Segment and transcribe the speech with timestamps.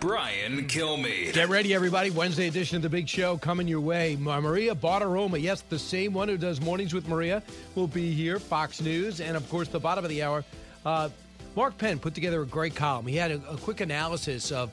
[0.00, 1.34] Brian Kilmeade.
[1.34, 2.08] Get ready, everybody.
[2.08, 4.16] Wednesday edition of The Big Show coming your way.
[4.18, 7.42] Maria Bartiromo, yes, the same one who does Mornings with Maria,
[7.74, 8.38] will be here.
[8.38, 9.20] Fox News.
[9.20, 10.42] And, of course, the bottom of the hour,
[10.86, 11.10] uh,
[11.54, 13.06] Mark Penn put together a great column.
[13.06, 14.70] He had a, a quick analysis of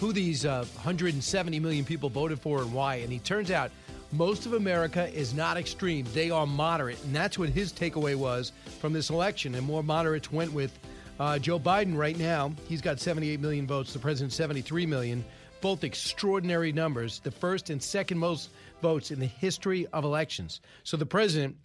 [0.00, 2.96] who these uh, 170 million people voted for and why.
[2.96, 3.70] And he turns out
[4.10, 6.06] most of America is not extreme.
[6.12, 7.00] They are moderate.
[7.04, 9.54] And that's what his takeaway was from this election.
[9.54, 10.76] And more moderates went with
[11.18, 13.92] uh, Joe Biden right now, he's got 78 million votes.
[13.92, 15.24] The president 73 million.
[15.60, 17.20] Both extraordinary numbers.
[17.20, 18.50] The first and second most
[18.82, 20.60] votes in the history of elections.
[20.84, 21.56] So the president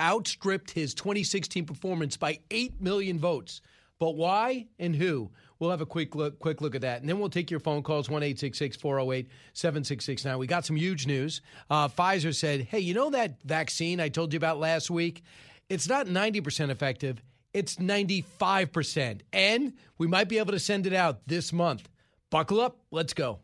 [0.00, 3.60] outstripped his 2016 performance by 8 million votes.
[3.98, 5.30] But why and who?
[5.58, 7.82] We'll have a quick look, quick look at that, and then we'll take your phone
[7.82, 10.36] calls one eight six six four zero eight seven six six nine.
[10.36, 11.40] We got some huge news.
[11.70, 15.22] Uh, Pfizer said, "Hey, you know that vaccine I told you about last week?
[15.68, 17.22] It's not ninety percent effective
[17.54, 19.20] it's 95%.
[19.32, 21.88] And we might be able to send it out this month.
[22.28, 22.78] Buckle up.
[22.90, 23.38] Let's go.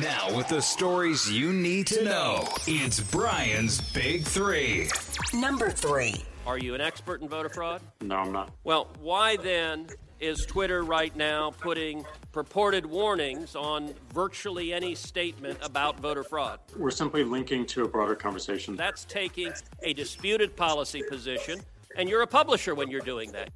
[0.00, 4.88] Now, with the stories you need to know, it's Brian's Big Three.
[5.34, 6.24] Number three.
[6.46, 7.82] Are you an expert in voter fraud?
[8.00, 8.52] No, I'm not.
[8.64, 9.88] Well, why then
[10.20, 16.60] is Twitter right now putting purported warnings on virtually any statement about voter fraud?
[16.76, 18.76] We're simply linking to a broader conversation.
[18.76, 21.60] That's taking a disputed policy position
[21.96, 23.50] and you're a publisher when you're doing that.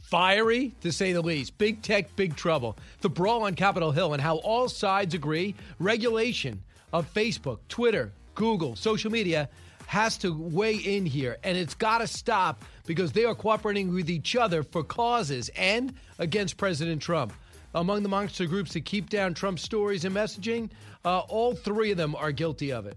[0.00, 1.56] Fiery, to say the least.
[1.56, 2.76] Big tech, big trouble.
[3.00, 8.76] The brawl on Capitol Hill and how all sides agree regulation of Facebook, Twitter, Google,
[8.76, 9.48] social media
[9.86, 14.08] has to weigh in here, and it's got to stop because they are cooperating with
[14.08, 17.32] each other for causes and against President Trump.
[17.74, 20.70] Among the monster groups that keep down Trump's stories and messaging,
[21.04, 22.96] uh, all three of them are guilty of it.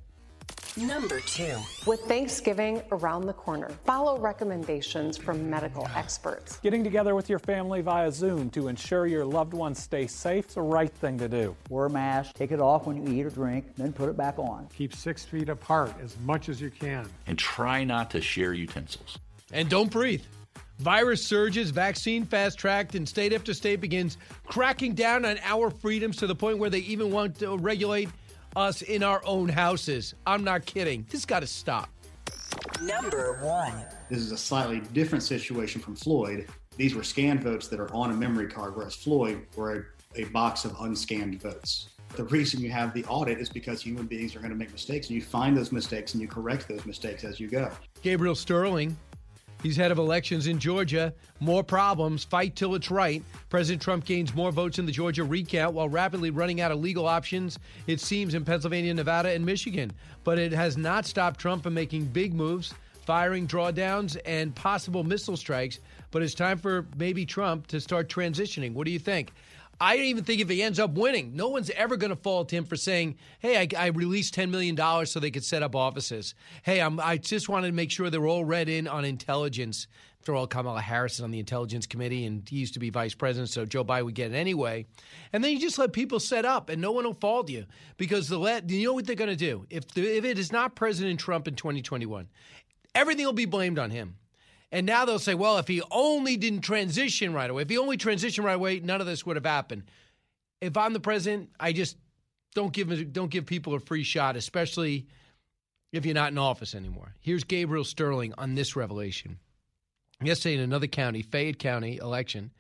[0.78, 1.56] Number two.
[1.86, 6.58] With Thanksgiving around the corner, follow recommendations from medical experts.
[6.58, 10.56] Getting together with your family via Zoom to ensure your loved ones stay safe is
[10.56, 11.56] the right thing to do.
[11.70, 14.38] Wear a mask, take it off when you eat or drink, then put it back
[14.38, 14.68] on.
[14.76, 17.08] Keep six feet apart as much as you can.
[17.26, 19.18] And try not to share utensils.
[19.54, 20.24] And don't breathe.
[20.80, 26.18] Virus surges, vaccine fast tracked, and state after state begins cracking down on our freedoms
[26.18, 28.10] to the point where they even want to regulate
[28.56, 30.14] us in our own houses.
[30.26, 31.06] I'm not kidding.
[31.10, 31.90] This got to stop.
[32.82, 33.74] Number one.
[34.10, 36.48] This is a slightly different situation from Floyd.
[36.78, 40.24] These were scanned votes that are on a memory card, whereas Floyd were a, a
[40.26, 41.90] box of unscanned votes.
[42.16, 45.08] The reason you have the audit is because human beings are going to make mistakes,
[45.08, 47.70] and you find those mistakes and you correct those mistakes as you go.
[48.02, 48.96] Gabriel Sterling
[49.66, 51.12] He's head of elections in Georgia.
[51.40, 52.24] More problems.
[52.24, 53.24] Fight till it's right.
[53.50, 57.08] President Trump gains more votes in the Georgia recount while rapidly running out of legal
[57.08, 59.92] options, it seems, in Pennsylvania, Nevada, and Michigan.
[60.24, 62.76] But it has not stopped Trump from making big moves,
[63.08, 65.80] firing drawdowns, and possible missile strikes.
[66.12, 68.74] But it's time for maybe Trump to start transitioning.
[68.74, 69.34] What do you think?
[69.80, 72.52] I don't even think if he ends up winning, no one's ever going to fault
[72.52, 75.76] him for saying, "Hey, I, I released ten million dollars so they could set up
[75.76, 79.88] offices." Hey, I'm, I just wanted to make sure they're all read in on intelligence.
[80.22, 83.14] After all, Kamala Harris is on the Intelligence Committee, and he used to be vice
[83.14, 84.88] president, so Joe Biden would get it anyway.
[85.32, 87.66] And then you just let people set up, and no one will fault you
[87.98, 90.52] because the let you know what they're going to do if the, if it is
[90.52, 92.28] not President Trump in 2021,
[92.96, 94.16] everything will be blamed on him.
[94.72, 97.98] And now they'll say, well, if he only didn't transition right away, if he only
[97.98, 99.84] transitioned right away, none of this would have happened.
[100.62, 101.98] If I'm the president, I just
[102.56, 105.08] don't give don't give people a free shot, especially
[105.92, 107.14] if you're not in office anymore.
[107.20, 109.40] Here's Gabriel Sterling on this revelation.
[110.22, 112.52] Yesterday in another county, Fayette County election,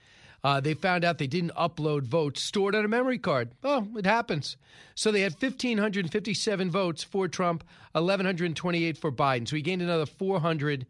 [0.43, 3.51] uh, they found out they didn't upload votes stored on a memory card.
[3.63, 4.57] Oh, it happens.
[4.93, 7.63] So they had 1,557 votes for Trump,
[7.93, 9.47] 1,128 for Biden.
[9.47, 10.85] So he gained another 400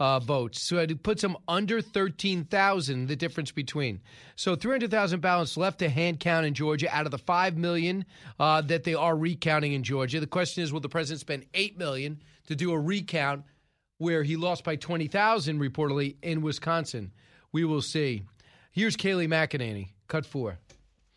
[0.00, 0.62] uh, votes.
[0.62, 4.00] So it puts them under 13,000, the difference between.
[4.34, 8.06] So 300,000 ballots left to hand count in Georgia out of the 5 million
[8.40, 10.18] uh, that they are recounting in Georgia.
[10.18, 13.44] The question is will the president spend 8 million to do a recount
[13.98, 17.12] where he lost by 20,000 reportedly in Wisconsin?
[17.52, 18.22] We will see.
[18.72, 20.58] Here's Kayleigh McEnany, cut four.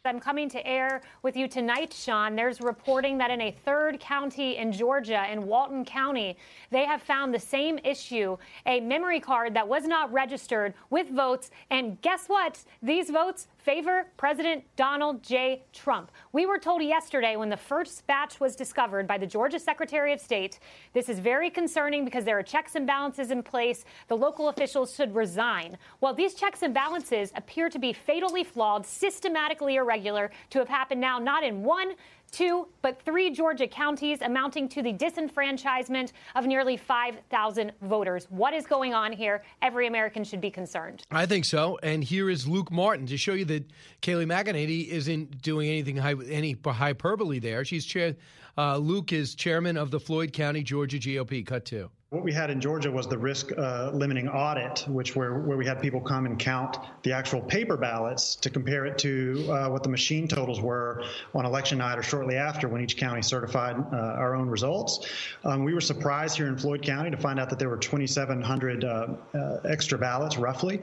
[0.06, 2.36] I'm coming to air with you tonight, Sean.
[2.36, 6.36] There's reporting that in a third county in Georgia, in Walton County,
[6.72, 8.36] they have found the same issue
[8.66, 11.52] a memory card that was not registered with votes.
[11.70, 12.66] And guess what?
[12.82, 15.63] These votes favor President Donald J.
[15.71, 16.12] Trump.
[16.33, 20.19] We were told yesterday when the first batch was discovered by the Georgia Secretary of
[20.19, 20.60] State,
[20.92, 23.86] this is very concerning because there are checks and balances in place.
[24.10, 25.77] The local officials should resign.
[26.01, 31.00] Well, these checks and balances appear to be fatally flawed, systematically irregular, to have happened
[31.00, 31.94] now not in one,
[32.34, 38.28] two, but three Georgia counties, amounting to the disenfranchisement of nearly 5,000 voters.
[38.30, 39.44] What is going on here?
[39.62, 41.04] Every American should be concerned.
[41.12, 41.80] I think so.
[41.84, 43.72] And here is Luke Martin to show you that
[44.02, 47.64] Kayleigh McEnany isn't doing anything any hyperbole there.
[47.64, 48.16] She's chair.
[48.58, 51.46] Uh, Luke is chairman of the Floyd County, Georgia GOP.
[51.46, 51.90] Cut two.
[52.13, 55.65] What we had in Georgia was the risk uh, limiting audit, which where, where we
[55.65, 59.81] had people come and count the actual paper ballots to compare it to uh, what
[59.81, 63.95] the machine totals were on election night or shortly after when each county certified uh,
[63.95, 65.07] our own results.
[65.44, 68.83] Um, we were surprised here in Floyd County to find out that there were 2,700
[68.83, 70.81] uh, uh, extra ballots, roughly.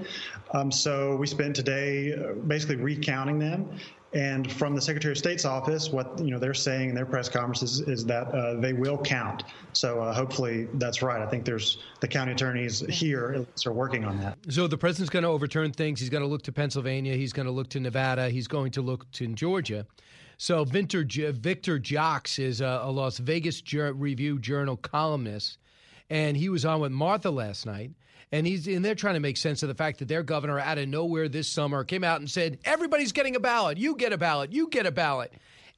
[0.52, 3.78] Um, so we spent today uh, basically recounting them
[4.12, 7.28] and from the Secretary of State's office, what you know they're saying in their press
[7.28, 9.44] conferences is that uh, they will count.
[9.72, 11.22] So uh, hopefully that's right.
[11.22, 14.38] I think there's the county attorneys here are working on that.
[14.48, 16.00] So the president's going to overturn things.
[16.00, 17.14] He's going to look to Pennsylvania.
[17.14, 18.30] He's going to look to Nevada.
[18.30, 19.86] He's going to look to Georgia.
[20.38, 25.58] So Victor Victor Joecks is a, a Las Vegas Review Journal columnist,
[26.08, 27.92] and he was on with Martha last night
[28.32, 30.78] and he's and they're trying to make sense of the fact that their governor out
[30.78, 33.78] of nowhere this summer came out and said everybody's getting a ballot.
[33.78, 34.52] You get a ballot.
[34.52, 35.32] You get a ballot.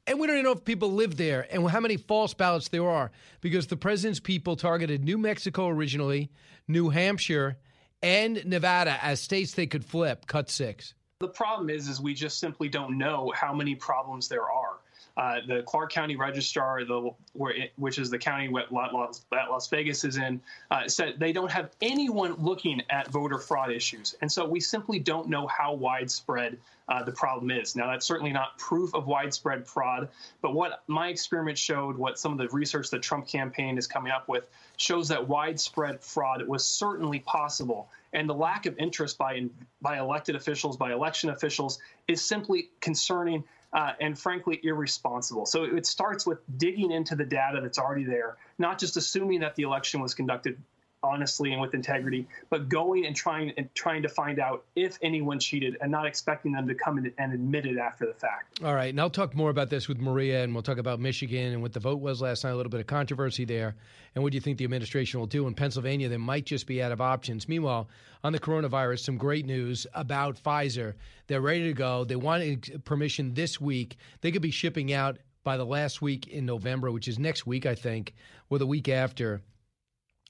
[0.06, 2.88] And we don't even know if people live there and how many false ballots there
[2.88, 6.30] are because the president's people targeted New Mexico originally,
[6.66, 7.56] New Hampshire,
[8.02, 10.26] and Nevada as states they could flip.
[10.26, 10.94] Cut six.
[11.20, 14.80] The problem is, is we just simply don't know how many problems there are.
[15.16, 17.10] Uh, the Clark County Registrar, the
[17.50, 21.50] it, which is the county that Las, Las Vegas is in, uh, said they don't
[21.50, 26.56] have anyone looking at voter fraud issues, and so we simply don't know how widespread
[26.88, 27.76] uh, the problem is.
[27.76, 30.08] Now, that's certainly not proof of widespread fraud,
[30.40, 34.12] but what my experiment showed, what some of the research the Trump campaign is coming
[34.12, 34.44] up with,
[34.76, 37.88] shows that widespread fraud was certainly possible.
[38.12, 39.46] And the lack of interest by
[39.80, 41.78] by elected officials, by election officials,
[42.08, 45.46] is simply concerning uh, and frankly irresponsible.
[45.46, 49.56] So it starts with digging into the data that's already there, not just assuming that
[49.56, 50.60] the election was conducted
[51.02, 55.38] honestly and with integrity, but going and trying and trying to find out if anyone
[55.38, 58.62] cheated and not expecting them to come in and admit it after the fact.
[58.64, 61.52] All right, and I'll talk more about this with Maria, and we'll talk about Michigan
[61.52, 62.50] and what the vote was last night.
[62.50, 63.74] A little bit of controversy there,
[64.14, 66.08] and what do you think the administration will do in Pennsylvania?
[66.08, 67.48] They might just be out of options.
[67.48, 67.88] Meanwhile,
[68.24, 70.94] on the coronavirus, some great news about Pfizer.
[71.26, 72.04] They're ready to go.
[72.04, 73.96] They want permission this week.
[74.20, 77.66] They could be shipping out by the last week in November, which is next week,
[77.66, 78.14] I think,
[78.48, 79.42] or the week after.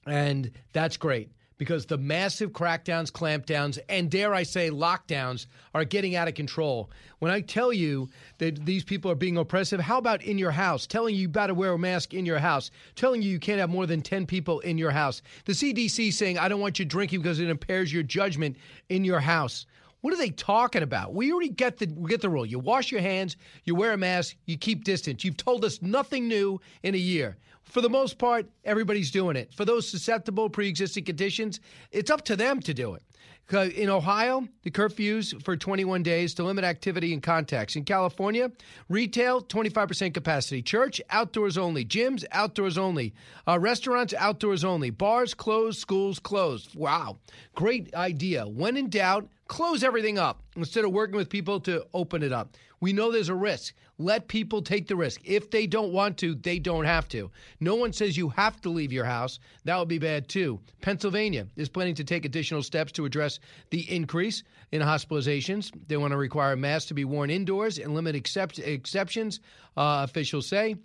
[0.05, 6.15] And that's great because the massive crackdowns, clampdowns, and dare I say lockdowns are getting
[6.15, 6.89] out of control.
[7.19, 8.09] When I tell you
[8.39, 10.85] that these people are being oppressive, how about in your house?
[10.85, 13.59] Telling you you got to wear a mask in your house, telling you you can't
[13.59, 15.21] have more than 10 people in your house.
[15.45, 18.57] The CDC saying, I don't want you drinking because it impairs your judgment
[18.89, 19.65] in your house.
[20.01, 21.13] What are they talking about?
[21.13, 22.45] We already get the get the rule.
[22.45, 25.23] You wash your hands, you wear a mask, you keep distance.
[25.23, 27.37] You've told us nothing new in a year.
[27.63, 29.53] For the most part, everybody's doing it.
[29.53, 31.59] For those susceptible pre-existing conditions,
[31.91, 33.03] it's up to them to do it.
[33.51, 37.75] In Ohio, the curfews for 21 days to limit activity and contacts.
[37.75, 38.51] In California,
[38.89, 40.61] retail, 25% capacity.
[40.61, 41.85] Church, outdoors only.
[41.85, 43.13] Gyms, outdoors only.
[43.47, 44.89] Uh, restaurants, outdoors only.
[44.89, 45.79] Bars, closed.
[45.79, 46.73] Schools, closed.
[46.73, 47.17] Wow.
[47.53, 48.47] Great idea.
[48.47, 52.57] When in doubt, close everything up instead of working with people to open it up.
[52.81, 53.75] We know there's a risk.
[53.99, 55.21] Let people take the risk.
[55.23, 57.29] If they don't want to, they don't have to.
[57.59, 59.37] No one says you have to leave your house.
[59.63, 60.59] That would be bad too.
[60.81, 64.41] Pennsylvania is planning to take additional steps to address the increase
[64.71, 65.71] in hospitalizations.
[65.87, 69.39] They want to require masks to be worn indoors and limit accept- exceptions,
[69.77, 70.77] uh, officials say.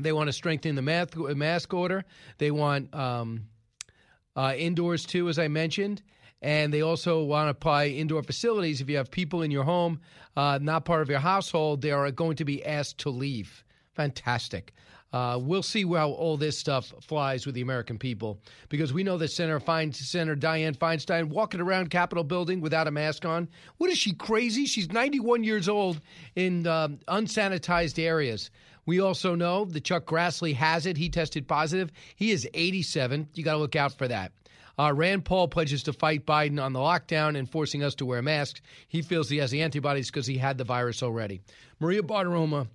[0.00, 2.04] They want to strengthen the mask, mask order.
[2.38, 3.48] They want um,
[4.36, 6.00] uh, indoors too, as I mentioned.
[6.40, 8.80] And they also want to apply indoor facilities.
[8.80, 10.00] If you have people in your home,
[10.36, 13.64] uh, not part of your household, they are going to be asked to leave.
[13.94, 14.72] Fantastic.
[15.12, 19.16] Uh, we'll see how all this stuff flies with the American people because we know
[19.16, 23.48] that Senator, Fein, Senator Dianne Feinstein walking around Capitol building without a mask on.
[23.78, 24.66] What is she crazy?
[24.66, 26.00] She's 91 years old
[26.36, 28.50] in um, unsanitized areas.
[28.84, 30.96] We also know that Chuck Grassley has it.
[30.96, 31.90] He tested positive.
[32.16, 33.28] He is 87.
[33.34, 34.32] You got to look out for that.
[34.78, 38.22] Uh, Rand Paul pledges to fight Biden on the lockdown and forcing us to wear
[38.22, 38.60] masks.
[38.86, 41.40] He feels he has the antibodies because he had the virus already.
[41.80, 42.68] Maria Bartiromo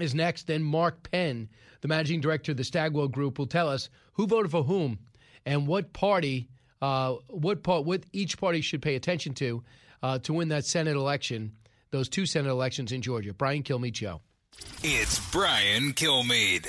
[0.00, 0.46] is next.
[0.46, 1.48] Then Mark Penn,
[1.82, 4.98] the managing director of the Stagwell Group, will tell us who voted for whom
[5.44, 6.48] and what party,
[6.80, 9.62] uh, what part, what each party should pay attention to
[10.02, 11.52] uh, to win that Senate election,
[11.90, 13.34] those two Senate elections in Georgia.
[13.34, 14.20] Brian Kilmeade.
[14.82, 16.68] It's Brian Kilmeade.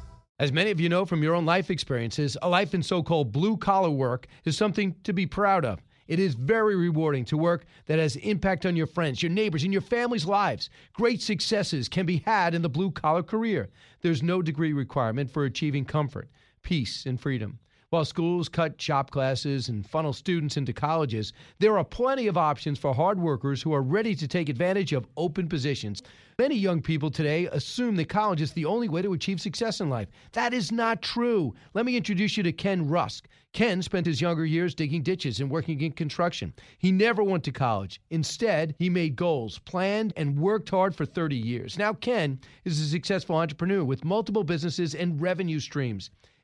[0.41, 3.31] As many of you know from your own life experiences, a life in so called
[3.31, 5.83] blue collar work is something to be proud of.
[6.07, 9.71] It is very rewarding to work that has impact on your friends, your neighbors, and
[9.71, 10.71] your family's lives.
[10.93, 13.69] Great successes can be had in the blue collar career.
[14.01, 16.27] There's no degree requirement for achieving comfort,
[16.63, 17.59] peace, and freedom.
[17.91, 22.79] While schools cut shop classes and funnel students into colleges, there are plenty of options
[22.79, 26.01] for hard workers who are ready to take advantage of open positions.
[26.41, 29.91] Many young people today assume that college is the only way to achieve success in
[29.91, 30.07] life.
[30.31, 31.53] That is not true.
[31.75, 33.27] Let me introduce you to Ken Rusk.
[33.53, 36.51] Ken spent his younger years digging ditches and working in construction.
[36.79, 38.01] He never went to college.
[38.09, 41.77] Instead, he made goals, planned, and worked hard for 30 years.
[41.77, 46.09] Now, Ken is a successful entrepreneur with multiple businesses and revenue streams.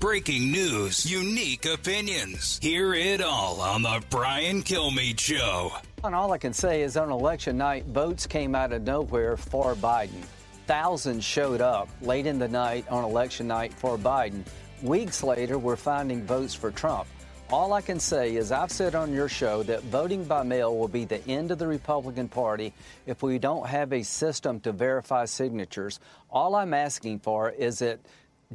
[0.00, 2.60] Breaking news, unique opinions.
[2.62, 5.72] Hear it all on the Brian Kilmeade Show.
[6.04, 9.74] And all I can say is on election night, votes came out of nowhere for
[9.74, 10.22] Biden.
[10.68, 14.44] Thousands showed up late in the night on election night for Biden.
[14.82, 17.08] Weeks later, we're finding votes for Trump.
[17.50, 20.86] All I can say is I've said on your show that voting by mail will
[20.86, 22.72] be the end of the Republican Party
[23.06, 25.98] if we don't have a system to verify signatures.
[26.30, 27.98] All I'm asking for is that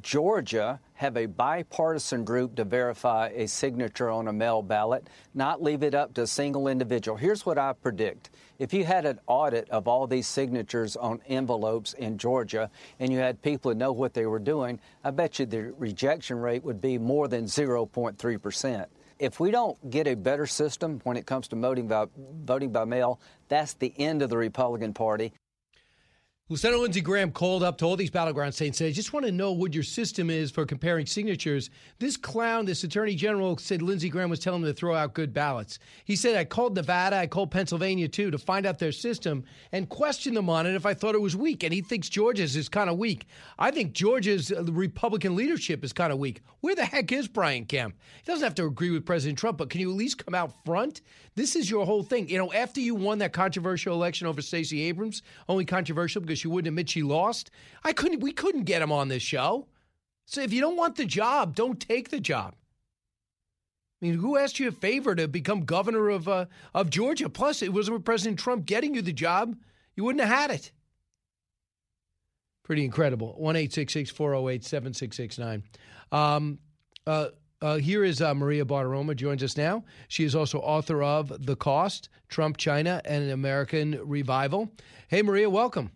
[0.01, 5.83] Georgia have a bipartisan group to verify a signature on a mail ballot, not leave
[5.83, 7.15] it up to a single individual.
[7.15, 8.31] Here's what I predict.
[8.57, 13.19] If you had an audit of all these signatures on envelopes in Georgia and you
[13.19, 16.81] had people who know what they were doing, I bet you the rejection rate would
[16.81, 18.85] be more than 0.3%.
[19.19, 22.07] If we don't get a better system when it comes to voting by,
[22.43, 25.33] voting by mail, that's the end of the Republican Party.
[26.53, 29.25] Lieutenant Lindsey Graham called up to all these battleground states and said, I just want
[29.25, 31.72] to know what your system is for comparing signatures.
[31.98, 35.33] This clown, this attorney general, said Lindsey Graham was telling him to throw out good
[35.33, 35.79] ballots.
[36.05, 39.89] He said, I called Nevada, I called Pennsylvania too to find out their system and
[39.89, 41.63] question them on it if I thought it was weak.
[41.63, 43.25] And he thinks Georgia's is kind of weak.
[43.57, 46.43] I think Georgia's uh, Republican leadership is kind of weak.
[46.62, 47.95] Where the heck is Brian Kemp?
[48.24, 50.53] He doesn't have to agree with President Trump, but can you at least come out
[50.65, 51.01] front?
[51.33, 52.29] This is your whole thing.
[52.29, 56.50] You know, after you won that controversial election over Stacey Abrams, only controversial because she
[56.50, 57.51] wouldn't admit she lost.
[57.85, 58.19] I couldn't.
[58.19, 59.65] We couldn't get him on this show.
[60.25, 62.53] So if you don't want the job, don't take the job.
[64.01, 67.29] I mean, who asked you a favor to become governor of uh, of Georgia?
[67.29, 69.55] Plus, it was with President Trump getting you the job.
[69.95, 70.73] You wouldn't have had it.
[72.63, 73.35] Pretty incredible.
[73.38, 75.63] One eight six six four zero eight seven six six nine.
[76.12, 76.59] Um,
[77.07, 77.27] uh,
[77.62, 79.85] uh, here is uh, Maria Bartiromo joins us now.
[80.09, 84.69] She is also author of The Cost, Trump, China, and American Revival.
[85.07, 85.91] Hey, Maria, welcome.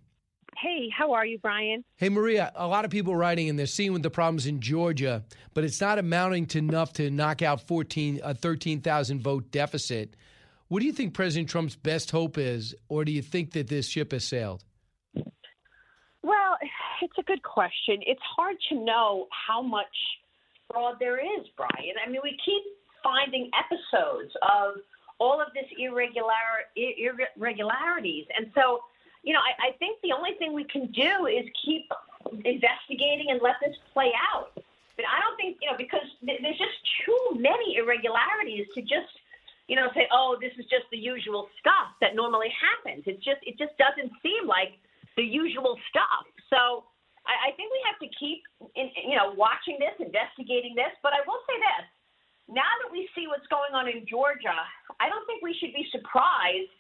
[0.61, 1.83] Hey, how are you, Brian?
[1.97, 5.23] Hey, Maria, a lot of people writing and they're seeing with the problems in Georgia,
[5.53, 10.15] but it's not amounting to enough to knock out 14, a 13,000 vote deficit.
[10.67, 13.87] What do you think President Trump's best hope is, or do you think that this
[13.87, 14.63] ship has sailed?
[16.23, 16.57] Well,
[17.03, 17.99] it's a good question.
[18.07, 19.85] It's hard to know how much
[20.71, 21.95] fraud there is, Brian.
[22.03, 22.63] I mean, we keep
[23.03, 24.81] finding episodes of
[25.19, 26.33] all of this irregular
[26.75, 28.79] irregularities, and so
[29.27, 31.91] you know, I, I think the only thing we can do is keep
[32.47, 34.55] investigating and let this play out.
[34.95, 39.11] But I don't think you know because there's just too many irregularities to just
[39.67, 43.03] you know say, oh, this is just the usual stuff that normally happens.
[43.03, 44.79] It just it just doesn't seem like
[45.19, 46.23] the usual stuff.
[46.47, 46.87] So
[47.27, 48.47] I, I think we have to keep,
[48.79, 50.95] in, you know, watching this, investigating this.
[51.03, 51.85] But I will say this:
[52.47, 54.55] now that we see what's going on in Georgia,
[55.03, 56.71] I don't think we should be surprised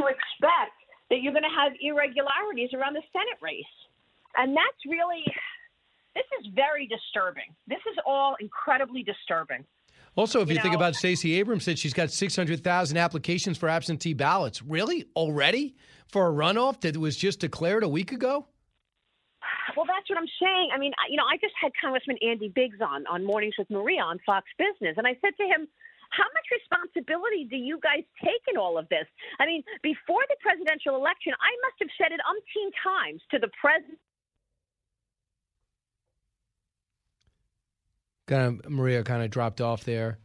[0.00, 0.79] to expect
[1.10, 3.74] that you're going to have irregularities around the Senate race,
[4.36, 5.24] and that's really.
[6.12, 7.54] This is very disturbing.
[7.68, 9.64] This is all incredibly disturbing.
[10.16, 14.12] Also, if you, You think about Stacey Abrams, said she's got 600,000 applications for absentee
[14.12, 14.60] ballots.
[14.60, 15.04] Really?
[15.14, 15.76] Already?
[16.08, 18.46] For a runoff that was just declared a week ago?
[19.76, 20.70] Well, that's what I'm saying.
[20.74, 24.02] I mean, you know, I just had Congressman Andy Biggs on on Mornings with Maria
[24.02, 25.68] on Fox Business, and I said to him,
[26.10, 29.06] "How much responsibility do you guys take in all of this?"
[29.38, 33.48] I mean, before the presidential election, I must have said it umpteen times to the
[33.60, 33.98] president.
[38.26, 40.18] Kind of Maria kind of dropped off there.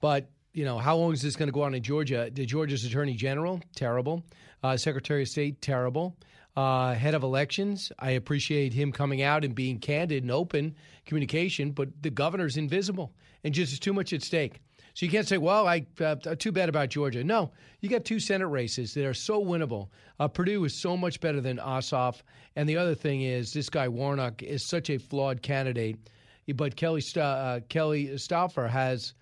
[0.00, 2.30] But, you know, how long is this going to go on in Georgia?
[2.32, 4.22] The Georgia's Attorney General, terrible.
[4.62, 6.16] Uh, Secretary of State, terrible.
[6.56, 10.74] Uh, head of elections, I appreciate him coming out and being candid and open
[11.06, 13.12] communication, but the governor's invisible
[13.44, 14.60] and just too much at stake.
[14.98, 17.22] So you can't say, well, I uh, too bad about Georgia.
[17.22, 19.90] No, you got two Senate races that are so winnable.
[20.18, 22.22] Uh, Perdue is so much better than Ossoff.
[22.56, 26.10] And the other thing is, this guy Warnock is such a flawed candidate.
[26.52, 29.14] But Kelly uh, Kelly Stauffer has,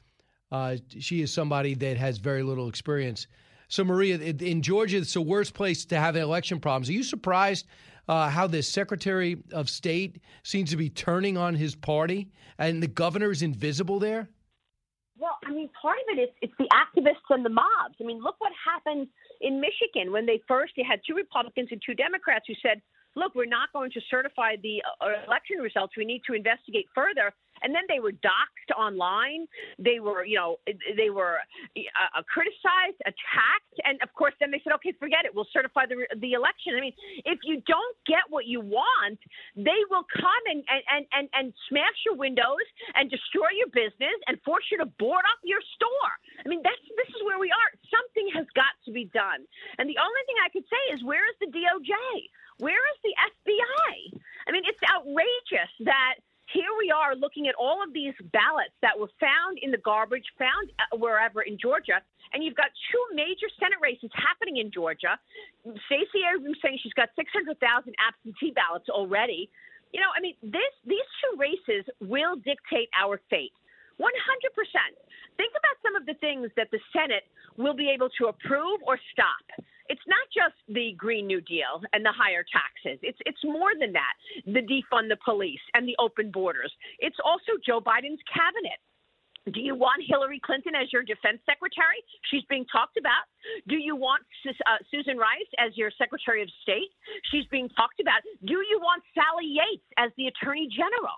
[0.51, 3.27] uh, she is somebody that has very little experience.
[3.69, 6.89] So Maria, in in Georgia, it's the worst place to have election problems.
[6.89, 7.67] Are you surprised
[8.09, 12.89] uh, how the Secretary of State seems to be turning on his party and the
[12.89, 14.31] governor is invisible there?
[15.19, 17.97] Well, I mean, part of it is it's the activists and the mobs.
[18.01, 19.09] I mean, look what happened
[19.41, 22.83] in Michigan when they first they had two Republicans and two Democrats who said,
[23.15, 25.95] "Look, we're not going to certify the uh, election results.
[25.97, 27.33] We need to investigate further."
[27.63, 29.47] And then they were doxxed online.
[29.79, 30.57] They were, you know,
[30.97, 31.39] they were
[31.77, 35.35] uh, criticized, attacked, and of course, then they said, "Okay, forget it.
[35.35, 39.19] We'll certify the the election." I mean, if you don't get what you want,
[39.57, 44.41] they will come and and and and smash your windows and destroy your business and
[44.43, 46.13] force you to board up your store.
[46.45, 47.71] I mean, that's this is where we are.
[47.91, 49.45] Something has got to be done.
[49.79, 51.95] And the only thing I could say is, where is the DOJ?
[52.59, 54.21] Where is the FBI?
[54.49, 56.17] I mean, it's outrageous that
[56.53, 60.25] here we are looking at all of these ballots that were found in the garbage,
[60.39, 61.99] found uh, wherever in Georgia,
[62.33, 65.19] and you've got two major Senate races happening in Georgia.
[65.87, 67.59] Stacey Abrams saying she's got 600,000
[67.99, 69.51] absentee ballots already.
[69.93, 73.55] You know, I mean, this these two races will dictate our fate.
[74.01, 74.07] 100%.
[75.37, 77.25] Think about some of the things that the Senate
[77.57, 79.65] will be able to approve or stop.
[79.89, 82.99] It's not just the Green New Deal and the higher taxes.
[83.03, 84.15] It's it's more than that.
[84.45, 86.73] The defund the police and the open borders.
[86.99, 88.81] It's also Joe Biden's cabinet.
[89.55, 92.03] Do you want Hillary Clinton as your defense secretary?
[92.31, 93.31] She's being talked about.
[93.71, 96.91] Do you want uh, Susan Rice as your secretary of state?
[97.31, 98.27] She's being talked about.
[98.43, 101.15] Do you want Sally Yates as the attorney general?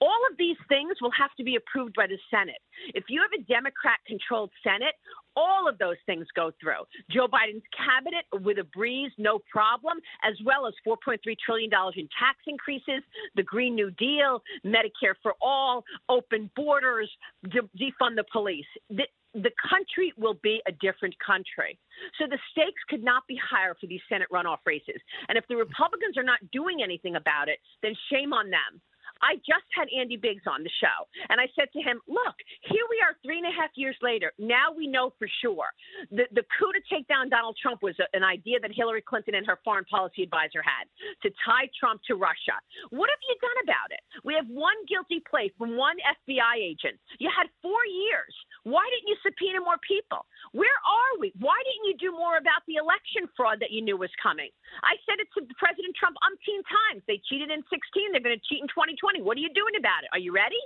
[0.00, 2.60] All of these things will have to be approved by the Senate.
[2.94, 4.94] If you have a Democrat controlled Senate,
[5.36, 6.84] all of those things go through.
[7.10, 12.38] Joe Biden's cabinet with a breeze, no problem, as well as $4.3 trillion in tax
[12.46, 13.02] increases,
[13.36, 17.10] the Green New Deal, Medicare for all, open borders,
[17.44, 18.66] de- defund the police.
[18.90, 21.78] The, the country will be a different country.
[22.18, 25.00] So the stakes could not be higher for these Senate runoff races.
[25.28, 28.80] And if the Republicans are not doing anything about it, then shame on them.
[29.22, 32.84] I just had Andy Biggs on the show, and I said to him, "Look, here
[32.90, 34.32] we are, three and a half years later.
[34.38, 35.70] Now we know for sure
[36.10, 39.34] the the coup to take down Donald Trump was a, an idea that Hillary Clinton
[39.34, 40.90] and her foreign policy advisor had
[41.22, 42.56] to tie Trump to Russia.
[42.90, 44.02] What have you done about it?
[44.24, 46.98] We have one guilty plea from one FBI agent.
[47.18, 48.34] You had four years.
[48.64, 50.24] Why didn't you subpoena more people?
[50.52, 51.34] Where are we?
[51.38, 54.50] Why didn't you do more about the election fraud that you knew was coming?
[54.86, 57.02] I said it to President Trump umpteen times.
[57.10, 58.14] They cheated in 16.
[58.14, 59.11] They're going to cheat in 2020.
[59.20, 60.10] What are you doing about it?
[60.12, 60.56] Are you ready?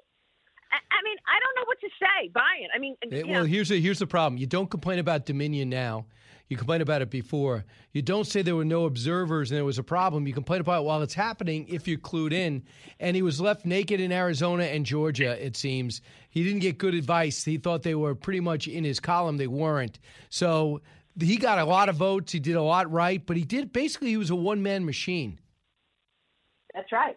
[0.72, 2.68] I, I mean, I don't know what to say, Brian.
[2.74, 4.38] I mean, you well, know, here's the, here's the problem.
[4.38, 6.06] You don't complain about Dominion now.
[6.48, 7.64] You complain about it before.
[7.92, 10.28] You don't say there were no observers and there was a problem.
[10.28, 12.62] You complain about it while it's happening if you're clued in.
[13.00, 16.02] And he was left naked in Arizona and Georgia, it seems.
[16.30, 17.44] He didn't get good advice.
[17.44, 19.38] He thought they were pretty much in his column.
[19.38, 19.98] They weren't.
[20.28, 20.82] So
[21.18, 22.30] he got a lot of votes.
[22.30, 25.40] He did a lot right, but he did basically, he was a one man machine.
[26.74, 27.16] that's right.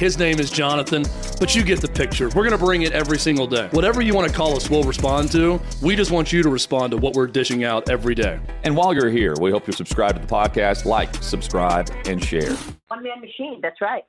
[0.00, 1.04] His name is Jonathan,
[1.38, 2.28] but you get the picture.
[2.28, 3.68] We're going to bring it every single day.
[3.72, 5.60] Whatever you want to call us, we'll respond to.
[5.82, 8.40] We just want you to respond to what we're dishing out every day.
[8.64, 12.56] And while you're here, we hope you subscribe to the podcast, like, subscribe, and share.
[12.88, 13.60] one man machine.
[13.62, 14.02] That's right.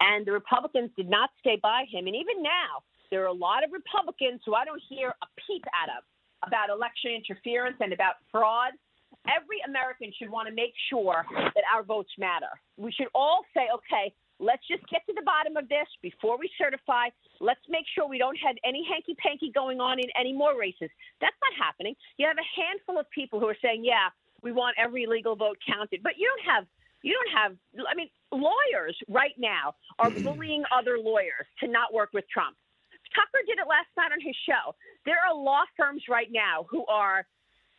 [0.00, 2.06] And the Republicans did not stay by him.
[2.06, 5.64] And even now, there are a lot of Republicans who I don't hear a peep
[5.72, 6.04] out of
[6.46, 8.72] about election interference and about fraud.
[9.26, 12.52] Every American should want to make sure that our votes matter.
[12.76, 15.86] We should all say, okay, let's just get to the bottom of this.
[16.02, 17.08] before we certify.
[17.40, 20.90] Let's make sure we don't have any hanky panky going on in any more races.
[21.20, 21.94] That's not happening.
[22.16, 24.10] You have a handful of people who are saying, yeah,
[24.42, 26.66] we want every legal vote counted, but you don't have
[27.02, 27.52] you don't have
[27.88, 30.24] i mean lawyers right now are mm-hmm.
[30.24, 32.56] bullying other lawyers to not work with trump
[33.14, 34.74] tucker did it last night on his show
[35.06, 37.24] there are law firms right now who are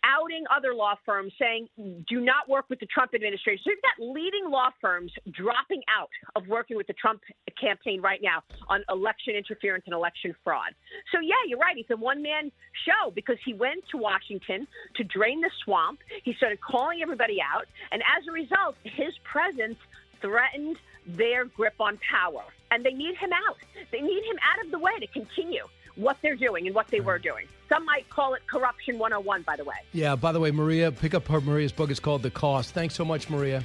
[0.04, 1.68] outing other law firms saying
[2.08, 3.62] do not work with the Trump administration.
[3.64, 7.22] So you've got leading law firms dropping out of working with the Trump
[7.60, 10.72] campaign right now on election interference and election fraud.
[11.12, 11.76] So yeah, you're right.
[11.76, 12.52] He's a one man
[12.86, 16.00] show because he went to Washington to drain the swamp.
[16.24, 17.66] He started calling everybody out.
[17.92, 19.78] And as a result, his presence
[20.22, 22.44] threatened their grip on power.
[22.72, 23.58] And they need him out.
[23.92, 25.66] They need him out of the way to continue
[26.00, 27.46] what they're doing and what they were doing.
[27.68, 29.76] Some might call it corruption 101, by the way.
[29.92, 31.92] Yeah, by the way, Maria, pick up her Maria's book.
[31.92, 32.74] It's called The Cost.
[32.74, 33.64] Thanks so much, Maria.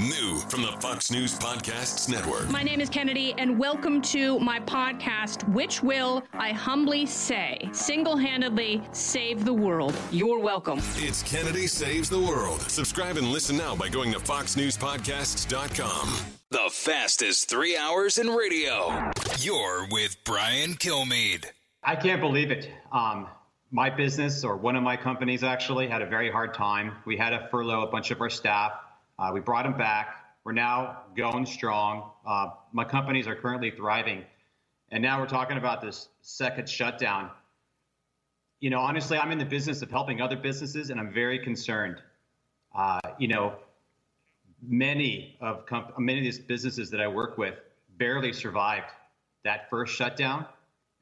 [0.00, 2.48] New from the Fox News Podcasts Network.
[2.48, 8.16] My name is Kennedy, and welcome to my podcast, which will, I humbly say, single
[8.16, 9.94] handedly save the world.
[10.10, 10.80] You're welcome.
[10.96, 12.62] It's Kennedy Saves the World.
[12.62, 16.43] Subscribe and listen now by going to FoxNewsPodcasts.com.
[16.54, 19.10] The fastest three hours in radio.
[19.40, 21.46] You're with Brian Kilmeade.
[21.82, 22.70] I can't believe it.
[22.92, 23.26] Um,
[23.72, 26.92] my business, or one of my companies actually, had a very hard time.
[27.06, 28.70] We had to furlough a bunch of our staff.
[29.18, 30.14] Uh, we brought them back.
[30.44, 32.12] We're now going strong.
[32.24, 34.22] Uh, my companies are currently thriving.
[34.92, 37.30] And now we're talking about this second shutdown.
[38.60, 41.96] You know, honestly, I'm in the business of helping other businesses, and I'm very concerned.
[42.72, 43.54] Uh, you know,
[44.68, 47.54] many of comp- many of these businesses that I work with
[47.98, 48.90] barely survived
[49.44, 50.46] that first shutdown,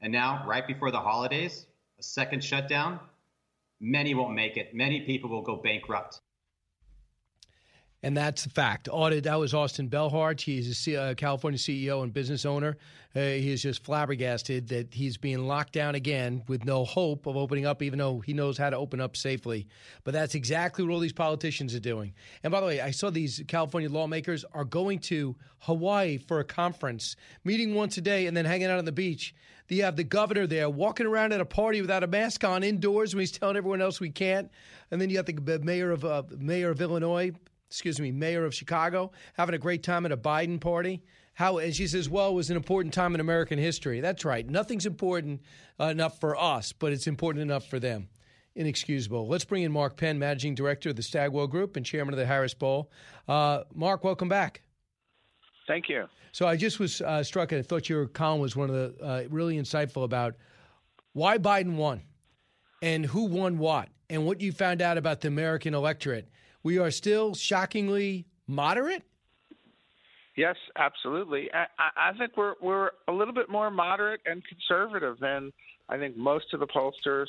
[0.01, 1.65] and now right before the holidays,
[1.99, 2.99] a second shutdown.
[3.79, 4.73] Many won't make it.
[4.73, 6.21] Many people will go bankrupt.
[8.03, 8.89] And that's a fact.
[8.91, 9.23] Audit.
[9.23, 10.41] That was Austin Belhart.
[10.41, 12.75] He's a uh, California CEO and business owner.
[13.15, 17.37] Uh, he is just flabbergasted that he's being locked down again with no hope of
[17.37, 19.67] opening up, even though he knows how to open up safely.
[20.03, 22.13] But that's exactly what all these politicians are doing.
[22.43, 26.43] And by the way, I saw these California lawmakers are going to Hawaii for a
[26.43, 29.33] conference, meeting once a day, and then hanging out on the beach.
[29.69, 33.15] You have the governor there walking around at a party without a mask on indoors
[33.15, 34.51] when he's telling everyone else we can't.
[34.91, 37.31] And then you have the mayor of uh, mayor of Illinois
[37.73, 41.01] excuse me, mayor of Chicago, having a great time at a Biden party.
[41.33, 43.99] How, and she says, well, it was an important time in American history.
[43.99, 44.47] That's right.
[44.47, 45.41] Nothing's important
[45.79, 48.09] enough for us, but it's important enough for them.
[48.55, 49.27] Inexcusable.
[49.27, 52.27] Let's bring in Mark Penn, managing director of the Stagwell Group and chairman of the
[52.27, 52.91] Harris Poll.
[53.27, 54.61] Uh, Mark, welcome back.
[55.65, 56.05] Thank you.
[56.31, 59.03] So I just was uh, struck, and I thought your column was one of the
[59.03, 60.35] uh, really insightful about
[61.13, 62.03] why Biden won
[62.83, 66.29] and who won what and what you found out about the American electorate
[66.63, 69.03] we are still shockingly moderate?
[70.35, 71.49] Yes, absolutely.
[71.53, 75.53] I, I think we're we're a little bit more moderate and conservative than
[75.89, 77.27] I think most of the pollsters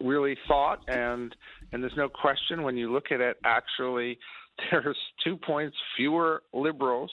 [0.00, 1.34] really thought, and
[1.72, 4.18] and there's no question when you look at it, actually,
[4.70, 7.10] there's two points fewer liberals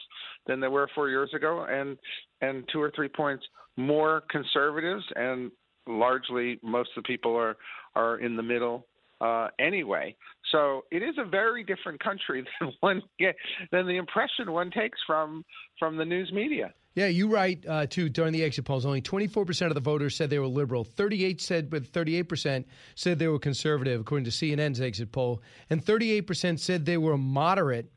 [0.48, 1.98] than there were four years ago, and
[2.42, 3.46] and two or three points
[3.78, 5.52] more conservatives, and
[5.88, 7.58] largely most of the people are
[7.96, 8.88] are in the middle
[9.22, 10.16] uh, anyway.
[10.52, 13.36] So it is a very different country than one get,
[13.72, 15.44] than the impression one takes from
[15.80, 16.74] from the news media.
[16.94, 18.86] Yeah, you write uh, too during the exit polls.
[18.86, 20.84] Only 24% of the voters said they were liberal.
[20.84, 26.60] 38 said, but 38% said they were conservative, according to CNN's exit poll, and 38%
[26.60, 27.90] said they were moderate.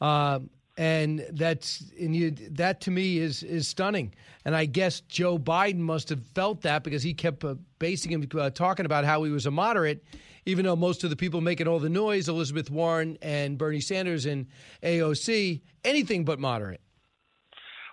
[0.00, 0.40] Uh,
[0.76, 4.14] and that's and you, that to me is is stunning.
[4.44, 8.28] And I guess Joe Biden must have felt that because he kept uh, basing him
[8.38, 10.04] uh, talking about how he was a moderate,
[10.44, 14.26] even though most of the people making all the noise, Elizabeth Warren and Bernie Sanders
[14.26, 14.46] and
[14.82, 16.80] AOC, anything but moderate.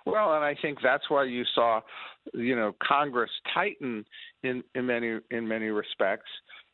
[0.06, 1.80] Well, and I think that's why you saw,
[2.34, 4.04] you know, Congress tighten
[4.42, 6.30] in in many in many respects.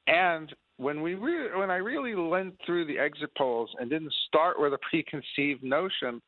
[0.07, 4.59] And when we re- when I really went through the exit polls and didn't start
[4.59, 6.21] with a preconceived notion,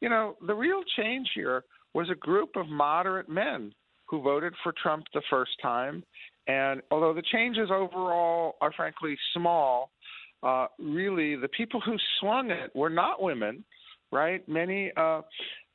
[0.00, 3.72] you know, the real change here was a group of moderate men
[4.06, 6.02] who voted for Trump the first time
[6.48, 9.90] and although the changes overall are frankly small,
[10.42, 13.62] uh, really the people who swung it were not women,
[14.10, 14.48] right?
[14.48, 15.20] Many uh,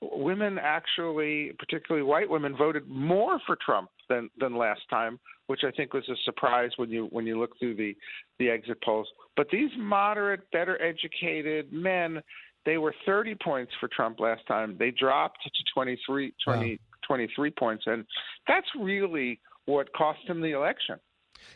[0.02, 5.72] women actually, particularly white women, voted more for Trump than than last time, which I
[5.72, 7.96] think was a surprise when you when you look through the
[8.40, 9.08] the exit polls.
[9.36, 12.22] But these moderate, better educated men,
[12.66, 14.76] they were 30 points for Trump last time.
[14.78, 16.78] They dropped to 23, 20, wow.
[17.08, 18.06] 23 points, and
[18.48, 21.00] that's really what cost him the election.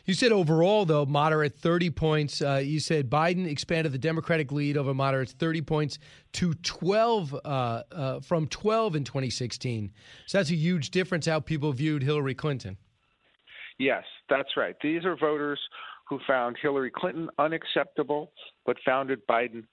[0.04, 2.40] You said overall, though, moderate 30 points.
[2.40, 5.98] Uh, you said Biden expanded the Democratic lead over moderates 30 points
[6.32, 9.92] to 12 uh, uh, from 12 in 2016.
[10.26, 12.76] So that's a huge difference how people viewed Hillary Clinton.
[13.78, 14.76] Yes, that's right.
[14.82, 15.60] These are voters
[16.08, 18.32] who found Hillary Clinton unacceptable,
[18.66, 19.64] but found Biden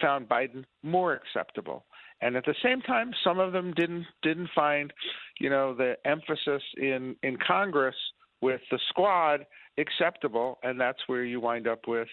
[0.00, 1.84] found Biden more acceptable.
[2.20, 4.92] And at the same time, some of them didn't didn't find,
[5.40, 7.96] you know, the emphasis in in Congress
[8.42, 9.46] with the squad
[9.78, 12.08] acceptable, and that's where you wind up with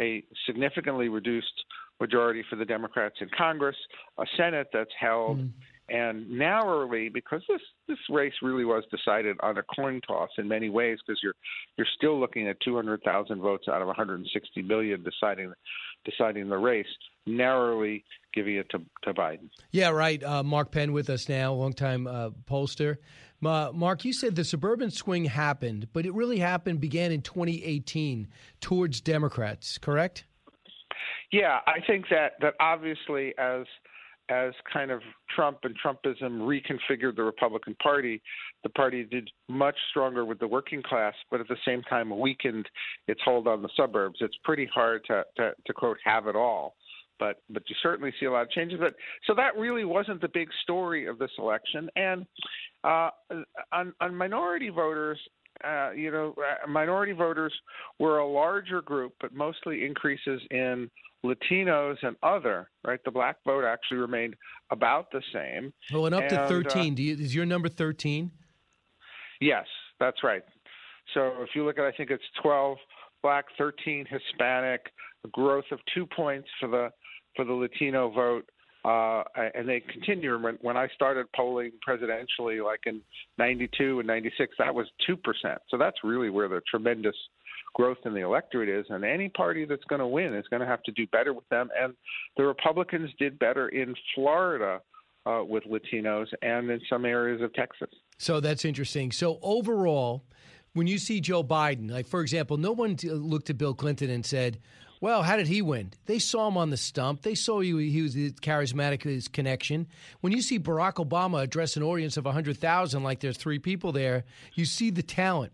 [0.00, 1.64] a significantly reduced
[2.00, 3.76] majority for the Democrats in Congress,
[4.18, 5.38] a Senate that's held.
[5.38, 5.50] Mm.
[5.88, 10.70] And narrowly, because this this race really was decided on a coin toss in many
[10.70, 11.34] ways, because you're
[11.76, 15.52] you're still looking at 200,000 votes out of 160 million deciding
[16.04, 16.86] deciding the race,
[17.26, 19.50] narrowly giving it to, to Biden.
[19.70, 20.22] Yeah, right.
[20.22, 22.96] Uh, Mark Penn with us now, longtime uh, pollster.
[23.42, 28.28] Mark, you said the suburban swing happened, but it really happened began in 2018
[28.60, 30.24] towards Democrats, correct?
[31.32, 33.66] Yeah, I think that that obviously as
[34.28, 35.00] as kind of
[35.34, 38.22] Trump and Trumpism reconfigured the Republican Party,
[38.62, 42.66] the party did much stronger with the working class, but at the same time weakened
[43.08, 44.18] its hold on the suburbs.
[44.20, 46.76] It's pretty hard to, to, to quote have it all,
[47.22, 48.78] but but you certainly see a lot of changes.
[48.80, 48.94] But
[49.26, 51.88] so that really wasn't the big story of this election.
[51.94, 52.26] And
[52.82, 53.10] uh,
[53.70, 55.18] on, on minority voters,
[55.62, 57.54] uh, you know, uh, minority voters
[58.00, 60.90] were a larger group, but mostly increases in
[61.24, 62.68] Latinos and other.
[62.84, 64.34] Right, the black vote actually remained
[64.70, 65.72] about the same.
[65.94, 66.94] Oh, and up and, to uh, thirteen.
[66.94, 68.32] Uh, Do you, is your number thirteen?
[69.40, 69.66] Yes,
[70.00, 70.42] that's right.
[71.14, 72.78] So if you look at, I think it's twelve
[73.22, 74.80] black, thirteen Hispanic,
[75.24, 76.90] a growth of two points for the
[77.36, 78.48] for the Latino vote.
[78.84, 79.22] Uh,
[79.54, 80.36] and they continue.
[80.42, 83.00] When, when I started polling presidentially, like in
[83.38, 85.60] '92 and '96, that was two percent.
[85.68, 87.14] So that's really where the tremendous
[87.74, 88.84] growth in the electorate is.
[88.90, 91.48] And any party that's going to win is going to have to do better with
[91.48, 91.68] them.
[91.80, 91.94] And
[92.36, 94.80] the Republicans did better in Florida
[95.26, 97.88] uh, with Latinos and in some areas of Texas.
[98.18, 99.12] So that's interesting.
[99.12, 100.24] So overall,
[100.74, 104.24] when you see Joe Biden, like for example, no one looked at Bill Clinton and
[104.24, 104.58] said,
[105.02, 105.92] well, how did he win?
[106.06, 107.22] They saw him on the stump.
[107.22, 109.88] They saw he, he was charismatic, his connection.
[110.20, 114.22] When you see Barack Obama address an audience of 100,000 like there's three people there,
[114.54, 115.52] you see the talent.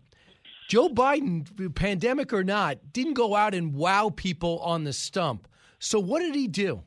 [0.69, 5.47] Joe Biden, pandemic or not, didn't go out and wow people on the stump.
[5.79, 6.83] So what did he do?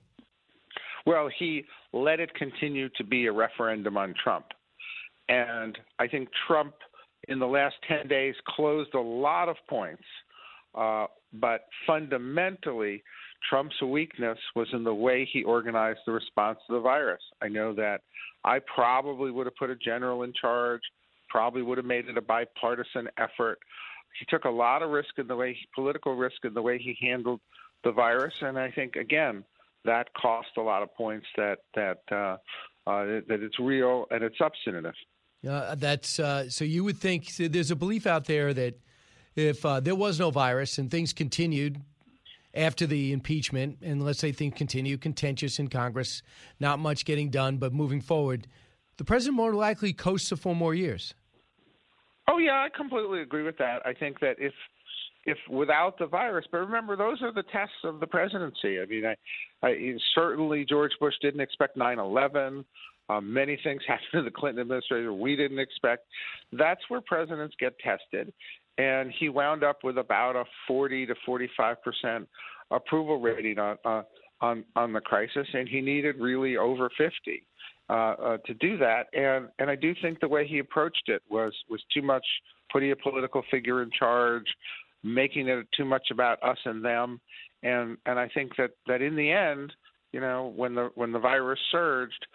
[1.05, 4.47] Well, he let it continue to be a referendum on Trump.
[5.29, 6.75] And I think Trump,
[7.27, 10.05] in the last 10 days, closed a lot of points
[10.75, 13.03] uh, but fundamentally,
[13.49, 17.23] Trump's weakness was in the way he organized the response to the virus.
[17.43, 18.03] I know that
[18.45, 20.83] I probably would have put a general in charge,
[21.29, 23.59] probably would have made it a bipartisan effort.
[24.19, 26.97] He took a lot of risk in the way, political risk in the way he
[27.01, 27.41] handled
[27.85, 29.45] the virus, and I think again
[29.85, 31.27] that cost a lot of points.
[31.37, 32.37] That that uh,
[32.89, 34.95] uh, that it's real and it's substantive.
[35.49, 36.65] Uh, that's uh, so.
[36.65, 38.79] You would think so there's a belief out there that
[39.37, 41.81] if uh, there was no virus and things continued
[42.55, 46.23] after the impeachment, and let's say things continue contentious in Congress,
[46.61, 48.47] not much getting done, but moving forward,
[48.99, 51.15] the president more likely coasts for four more years.
[52.29, 53.85] Oh yeah, I completely agree with that.
[53.85, 54.53] I think that if
[55.25, 58.81] if without the virus, but remember those are the tests of the presidency.
[58.81, 59.17] I mean, I,
[59.67, 62.65] I certainly George Bush didn't expect 9/11.
[63.09, 66.07] Um, many things happened in the Clinton administration we didn't expect.
[66.53, 68.33] That's where presidents get tested
[68.79, 72.29] and he wound up with about a 40 to 45 percent
[72.71, 74.03] approval rating on uh,
[74.41, 77.47] on on the crisis, and he needed really over 50
[77.89, 79.05] uh, uh, to do that.
[79.13, 82.25] And and I do think the way he approached it was was too much
[82.73, 84.47] putting a political figure in charge,
[85.03, 87.21] making it too much about us and them,
[87.63, 89.73] and and I think that that in the end,
[90.13, 92.27] you know, when the when the virus surged,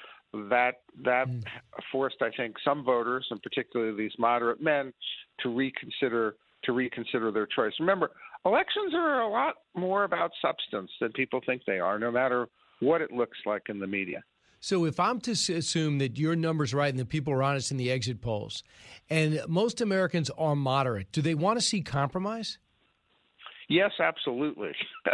[0.50, 1.44] that that mm.
[1.92, 4.94] forced, I think, some voters, and particularly these moderate men,
[5.42, 7.74] to reconsider to reconsider their choice.
[7.80, 8.12] Remember,
[8.46, 12.48] elections are a lot more about substance than people think they are, no matter
[12.80, 14.24] what it looks like in the media.
[14.60, 17.78] So, if I'm to assume that your number's right and the people are honest in
[17.78, 18.64] the exit polls,
[19.10, 22.58] and most Americans are moderate, do they want to see compromise?
[23.70, 24.72] Yes, absolutely.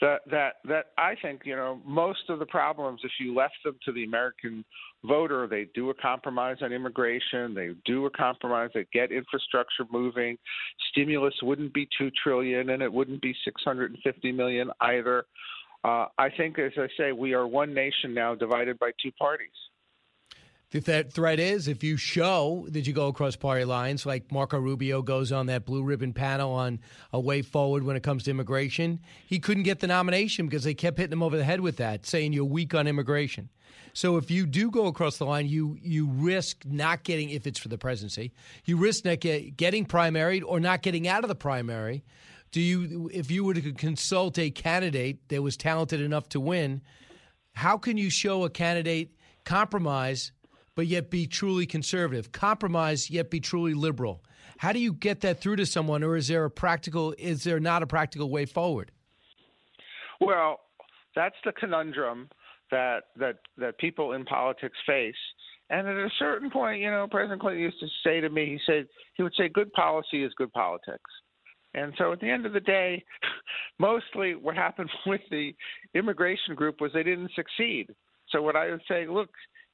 [0.00, 3.76] that that that I think you know most of the problems if you left them
[3.84, 4.64] to the American
[5.04, 10.36] voter, they do a compromise on immigration, they do a compromise, they get infrastructure moving.
[10.90, 15.24] Stimulus wouldn't be two trillion, and it wouldn't be six hundred and fifty million either.
[15.82, 19.48] Uh, I think, as I say, we are one nation now divided by two parties.
[20.70, 24.56] The th- threat is if you show that you go across party lines, like Marco
[24.56, 26.78] Rubio goes on that blue ribbon panel on
[27.12, 30.74] a way forward when it comes to immigration, he couldn't get the nomination because they
[30.74, 33.48] kept hitting him over the head with that, saying you're weak on immigration.
[33.94, 37.58] So if you do go across the line, you you risk not getting if it's
[37.58, 38.32] for the presidency,
[38.64, 42.04] you risk not get, getting primaried or not getting out of the primary.
[42.52, 46.82] Do you if you were to consult a candidate that was talented enough to win,
[47.54, 50.30] how can you show a candidate compromise
[50.74, 54.24] but yet be truly conservative, compromise yet be truly liberal?
[54.58, 57.60] How do you get that through to someone or is there a practical is there
[57.60, 58.90] not a practical way forward?
[60.20, 60.60] Well,
[61.16, 62.28] that's the conundrum
[62.70, 65.14] that that that people in politics face.
[65.70, 68.58] And at a certain point, you know, President Clinton used to say to me, he
[68.66, 71.10] said he would say, "Good policy is good politics."
[71.74, 73.04] And so, at the end of the day,
[73.78, 75.54] mostly what happened with the
[75.94, 77.88] immigration group was they didn't succeed.
[78.30, 79.30] So, what I would say, look,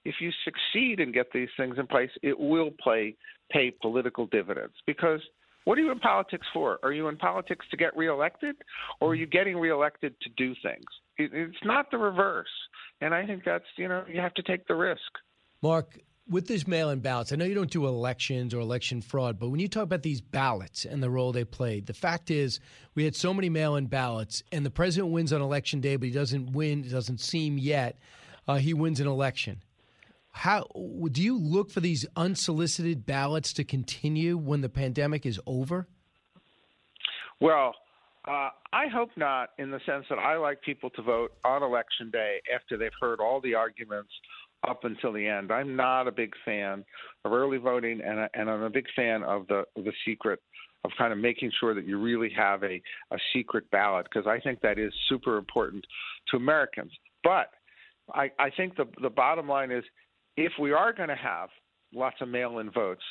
[0.06, 3.16] if you succeed and get these things in place, it will play
[3.50, 5.20] pay political dividends because
[5.64, 6.78] what are you in politics for?
[6.84, 8.54] Are you in politics to get reelected,
[9.00, 10.84] or are you getting reelected to do things?
[11.18, 12.46] It, it's not the reverse,
[13.00, 15.00] and I think that's you know you have to take the risk.
[15.62, 19.48] Mark, with these mail-in ballots, I know you don't do elections or election fraud, but
[19.48, 22.60] when you talk about these ballots and the role they played, the fact is
[22.94, 26.12] we had so many mail-in ballots, and the president wins on election day, but he
[26.12, 26.84] doesn't win.
[26.84, 27.98] It doesn't seem yet
[28.48, 29.62] uh, he wins an election.
[30.36, 30.66] How
[31.10, 35.88] do you look for these unsolicited ballots to continue when the pandemic is over?
[37.40, 37.74] Well,
[38.28, 42.10] uh, I hope not, in the sense that I like people to vote on election
[42.10, 44.10] day after they've heard all the arguments
[44.68, 45.50] up until the end.
[45.50, 46.84] I'm not a big fan
[47.24, 50.40] of early voting, and, and I'm a big fan of the the secret
[50.84, 54.38] of kind of making sure that you really have a, a secret ballot because I
[54.40, 55.86] think that is super important
[56.30, 56.92] to Americans.
[57.24, 57.50] But
[58.12, 59.84] I, I think the the bottom line is
[60.36, 61.48] if we are going to have
[61.94, 63.02] lots of mail-in votes,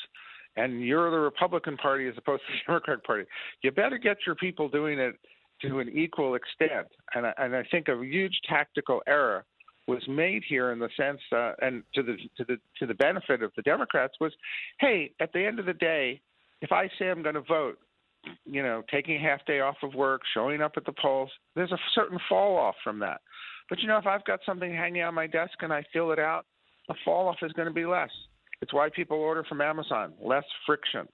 [0.57, 3.25] and you're the Republican Party as opposed to the Democratic Party,
[3.61, 5.15] you better get your people doing it
[5.61, 6.87] to an equal extent.
[7.13, 9.45] And I, and I think a huge tactical error
[9.87, 13.43] was made here in the sense, uh, and to the to the to the benefit
[13.43, 14.33] of the Democrats was,
[14.79, 16.19] hey, at the end of the day,
[16.61, 17.77] if I say I'm going to vote,
[18.45, 21.71] you know, taking a half day off of work, showing up at the polls, there's
[21.71, 23.21] a certain fall off from that.
[23.69, 26.19] But you know, if I've got something hanging on my desk and I fill it
[26.19, 26.45] out,
[26.87, 28.11] the fall off is going to be less.
[28.61, 31.07] It's why people order from Amazon, less friction.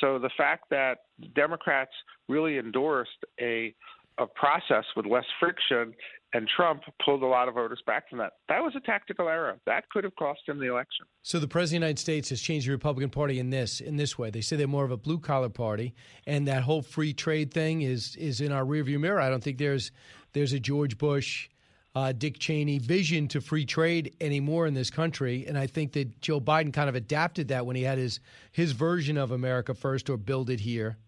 [0.00, 0.98] So the fact that
[1.34, 1.92] Democrats
[2.28, 3.74] really endorsed a
[4.18, 5.92] a process with less friction
[6.32, 8.32] and Trump pulled a lot of voters back from that.
[8.48, 9.58] That was a tactical error.
[9.66, 11.06] That could have cost him the election.
[11.22, 13.96] So the president of the United States has changed the Republican Party in this in
[13.96, 14.30] this way.
[14.30, 15.94] They say they're more of a blue collar party,
[16.26, 19.20] and that whole free trade thing is is in our rearview mirror.
[19.20, 19.92] I don't think there's
[20.32, 21.48] there's a George Bush
[21.96, 25.46] uh, Dick Cheney vision to free trade anymore in this country.
[25.48, 28.20] And I think that Joe Biden kind of adapted that when he had his
[28.52, 30.98] his version of America First or Build It Here.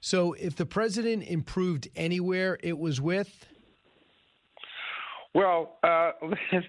[0.00, 3.46] So if the president improved anywhere, it was with.
[5.32, 6.10] Well, uh,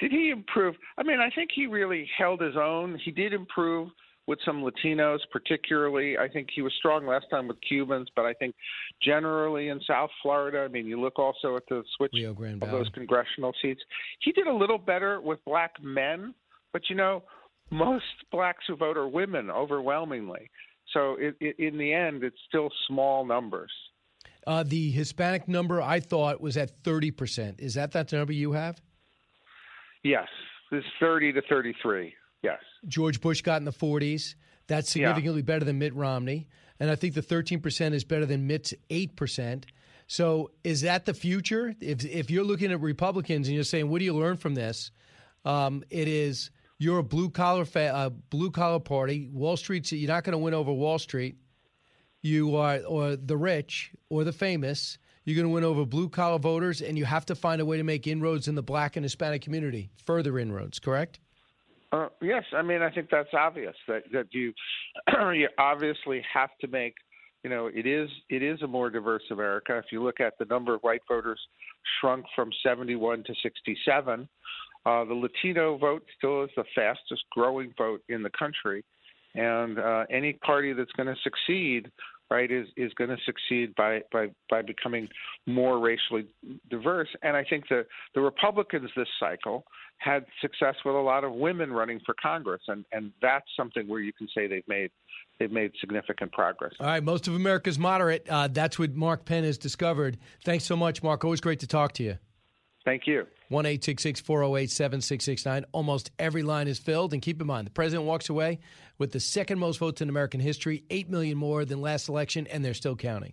[0.00, 0.74] did he improve?
[0.98, 2.98] I mean, I think he really held his own.
[3.04, 3.90] He did improve
[4.30, 6.16] with some Latinos, particularly.
[6.16, 8.54] I think he was strong last time with Cubans, but I think
[9.02, 12.70] generally in South Florida, I mean, you look also at the switch Rio Grande of
[12.70, 13.80] those congressional seats.
[14.20, 16.32] He did a little better with black men,
[16.72, 17.24] but you know,
[17.72, 20.48] most blacks who vote are women overwhelmingly.
[20.92, 23.72] So it, it, in the end, it's still small numbers.
[24.46, 27.58] Uh, the Hispanic number I thought was at 30%.
[27.58, 28.80] Is that that number you have?
[30.04, 30.28] Yes,
[30.70, 32.14] it's 30 to 33.
[32.42, 32.58] Yes.
[32.86, 34.34] George Bush got in the 40s.
[34.66, 35.46] That's significantly yeah.
[35.46, 36.48] better than Mitt Romney.
[36.78, 39.64] And I think the 13% is better than Mitt's 8%.
[40.06, 41.74] So is that the future?
[41.80, 44.90] If, if you're looking at Republicans and you're saying, what do you learn from this?
[45.44, 49.28] Um, it is you're a blue collar fa- uh, blue collar party.
[49.32, 51.36] Wall Street's you're not going to win over Wall Street.
[52.22, 54.98] You are or the rich or the famous.
[55.24, 57.76] You're going to win over blue collar voters, and you have to find a way
[57.76, 59.90] to make inroads in the black and Hispanic community.
[60.06, 61.20] Further inroads, correct?
[61.92, 64.52] Uh, yes, I mean I think that's obvious that that you
[65.32, 66.94] you obviously have to make
[67.42, 69.76] you know it is it is a more diverse America.
[69.78, 71.40] If you look at the number of white voters
[72.00, 74.28] shrunk from 71 to 67,
[74.86, 78.84] uh, the Latino vote still is the fastest growing vote in the country,
[79.34, 81.90] and uh, any party that's going to succeed
[82.30, 85.08] right, is is going to succeed by, by by becoming
[85.46, 86.26] more racially
[86.70, 87.08] diverse.
[87.22, 89.64] And I think the the Republicans this cycle
[89.98, 94.00] had success with a lot of women running for Congress, and and that's something where
[94.00, 94.90] you can say they've made
[95.38, 96.72] they've made significant progress.
[96.80, 98.26] All right, most of America's moderate.
[98.28, 100.18] Uh, that's what Mark Penn has discovered.
[100.44, 101.24] Thanks so much, Mark.
[101.24, 102.18] Always great to talk to you.
[102.84, 103.26] Thank you.
[103.48, 105.64] 1 408 7669.
[105.72, 107.12] Almost every line is filled.
[107.12, 108.60] And keep in mind, the president walks away
[108.98, 112.64] with the second most votes in American history, 8 million more than last election, and
[112.64, 113.32] they're still counting.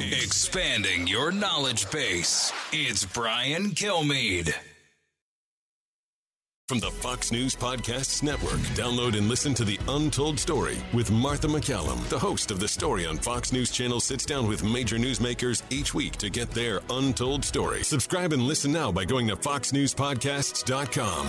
[0.00, 2.52] Expanding your knowledge base.
[2.72, 4.54] It's Brian Kilmeade.
[6.68, 11.48] From the Fox News Podcasts Network, download and listen to The Untold Story with Martha
[11.48, 12.08] MacCallum.
[12.08, 15.92] The host of The Story on Fox News Channel sits down with major newsmakers each
[15.92, 17.82] week to get their untold story.
[17.82, 21.26] Subscribe and listen now by going to foxnewspodcasts.com.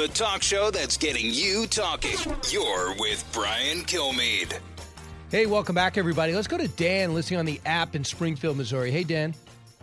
[0.00, 2.16] The talk show that's getting you talking.
[2.48, 4.58] You're with Brian Kilmeade.
[5.30, 6.34] Hey, welcome back, everybody.
[6.34, 8.90] Let's go to Dan listening on the app in Springfield, Missouri.
[8.90, 9.34] Hey, Dan.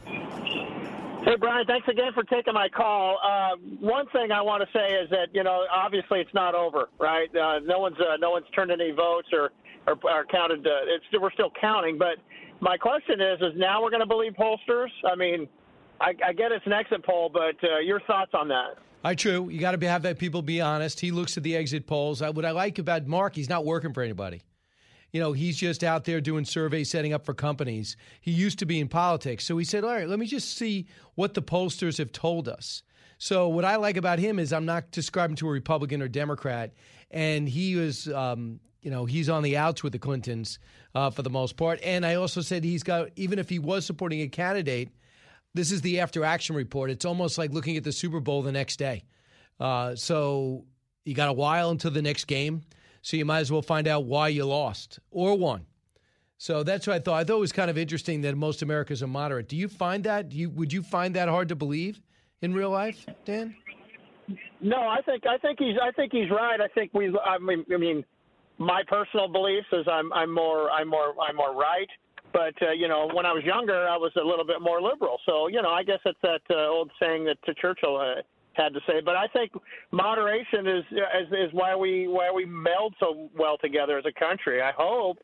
[0.07, 3.19] Hey, Brian, thanks again for taking my call.
[3.23, 6.89] Uh, one thing I want to say is that, you know, obviously it's not over,
[6.99, 7.29] right?
[7.35, 9.51] Uh, no one's uh, no one's turned any votes or,
[9.85, 10.65] or, or counted.
[10.65, 11.99] Uh, it's, we're still counting.
[11.99, 12.17] But
[12.59, 14.89] my question is, is now we're going to believe pollsters?
[15.05, 15.47] I mean,
[16.01, 18.79] I, I get it's an exit poll, but uh, your thoughts on that?
[19.07, 19.47] I true.
[19.47, 20.99] You got to have that people be honest.
[20.99, 22.19] He looks at the exit polls.
[22.19, 24.41] what I like about Mark, he's not working for anybody.
[25.13, 27.95] You know, he's just out there doing surveys, setting up for companies.
[28.19, 30.87] He used to be in politics, so he said, "All right, let me just see
[31.15, 32.83] what the pollsters have told us."
[33.17, 36.73] So what I like about him is I'm not describing to a Republican or Democrat,
[37.09, 40.59] and he was, um, you know, he's on the outs with the Clintons
[40.93, 41.79] uh, for the most part.
[41.81, 44.89] And I also said he's got, even if he was supporting a candidate
[45.57, 46.89] this is the after action report.
[46.89, 49.03] It's almost like looking at the Super Bowl the next day.
[49.59, 50.65] Uh, so
[51.03, 52.61] you got a while until the next game.
[53.01, 55.65] So you might as well find out why you lost or won.
[56.37, 57.15] So that's what I thought.
[57.15, 59.47] I thought it was kind of interesting that most Americans are moderate.
[59.47, 60.29] Do you find that?
[60.29, 62.01] Do you, would you find that hard to believe
[62.41, 63.55] in real life, Dan?
[64.59, 66.59] No, I think I think he's I think he's right.
[66.59, 68.03] I think we I mean I mean
[68.57, 71.87] my personal beliefs is I'm I'm more I'm more I'm more right.
[72.33, 75.19] But uh, you know, when I was younger, I was a little bit more liberal.
[75.25, 78.21] So you know, I guess it's that uh, old saying that uh, Churchill uh,
[78.53, 79.01] had to say.
[79.03, 79.51] But I think
[79.91, 84.61] moderation is, is is why we why we meld so well together as a country.
[84.61, 85.19] I hope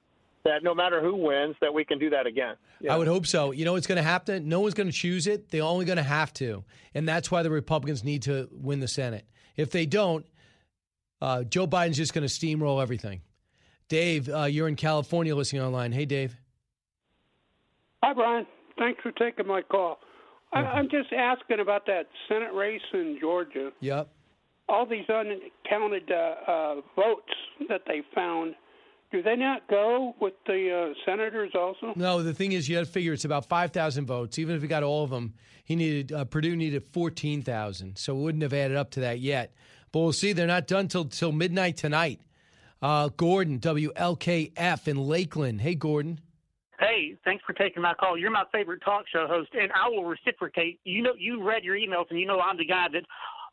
[0.46, 2.56] that no matter who wins, that we can do that again.
[2.82, 2.94] Yeah.
[2.94, 3.52] I would hope so.
[3.52, 4.50] You know it's going to happen?
[4.50, 5.50] No one's going to choose it.
[5.50, 8.88] They're only going to have to, and that's why the Republicans need to win the
[8.88, 9.26] Senate.
[9.56, 10.26] If they don't,
[11.22, 13.22] uh, Joe Biden's just going to steamroll everything.
[13.88, 15.92] Dave, uh, you're in California listening online.
[15.92, 16.36] Hey, Dave.
[18.04, 18.46] Hi, Brian.
[18.78, 19.98] Thanks for taking my call.
[20.52, 23.72] I, I'm just asking about that Senate race in Georgia.
[23.80, 24.10] Yep.
[24.68, 27.32] All these uncounted uh, uh, votes
[27.70, 28.56] that they found,
[29.14, 31.94] do they not go with the uh, senators also?
[31.96, 34.38] No, the thing is, you have to figure it's about 5,000 votes.
[34.38, 35.34] Even if he got all of them,
[35.64, 37.98] he needed uh, Perdue needed 14,000.
[37.98, 39.54] So it wouldn't have added up to that yet.
[39.94, 40.34] But we'll see.
[40.34, 42.20] They're not done till till midnight tonight.
[42.82, 45.62] Uh, Gordon, WLKF in Lakeland.
[45.62, 46.20] Hey, Gordon.
[46.84, 48.18] Hey, thanks for taking my call.
[48.18, 50.82] You're my favorite talk show host, and I will reciprocate.
[50.84, 53.04] You know, you read your emails, and you know I'm the guy that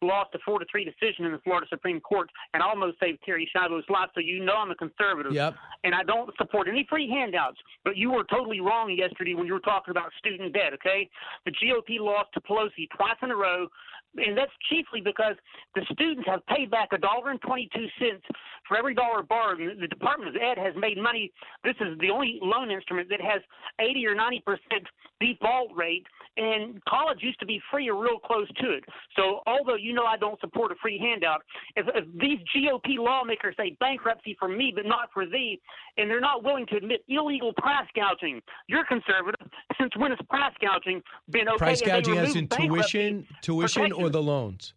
[0.03, 3.45] lost a four to three decision in the Florida Supreme Court and almost saved Terri
[3.55, 4.09] Schiavo's life.
[4.15, 5.55] So you know I'm a conservative, yep.
[5.85, 7.59] and I don't support any free handouts.
[7.85, 10.73] But you were totally wrong yesterday when you were talking about student debt.
[10.75, 11.09] Okay,
[11.45, 13.69] the GOP lost to Pelosi twice in a row
[14.17, 15.37] and that's chiefly because
[15.75, 18.25] the students have paid back a dollar and twenty-two cents
[18.67, 19.59] for every dollar borrowed.
[19.81, 21.33] The Department of Ed has made money.
[21.65, 23.41] This is the only loan instrument that has
[23.81, 24.87] eighty or ninety percent
[25.21, 26.07] default rate,
[26.37, 28.85] and college used to be free or real close to it.
[29.17, 31.43] So, although you know I don't support a free handout,
[31.77, 35.61] if, if these GOP lawmakers say bankruptcy for me but not for thee,
[35.97, 39.47] and they're not willing to admit illegal price gouging, you're conservative.
[39.79, 41.59] Since when has price gouging been okay?
[41.59, 44.75] Price gouging as in tuition, tuition or the loans?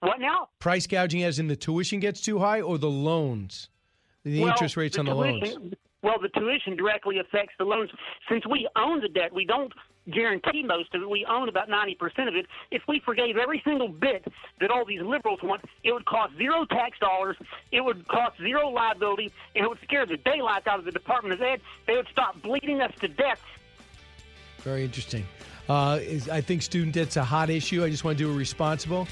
[0.00, 0.48] What now?
[0.58, 3.68] Price gouging as in the tuition gets too high or the loans?
[4.24, 5.74] The well, interest rates the on the tuition, loans?
[6.02, 7.90] Well, the tuition directly affects the loans.
[8.30, 9.72] Since we own the debt, we don't
[10.12, 11.08] guarantee most of it.
[11.08, 12.46] We own about 90% of it.
[12.70, 14.26] If we forgave every single bit
[14.60, 17.36] that all these liberals want, it would cost zero tax dollars,
[17.72, 21.34] it would cost zero liability, and it would scare the daylights out of the Department
[21.34, 21.60] of Ed.
[21.86, 23.40] They would stop bleeding us to death.
[24.58, 25.26] Very interesting.
[25.68, 26.00] Uh,
[26.30, 27.84] I think student debt's a hot issue.
[27.84, 29.06] I just want to do it responsible.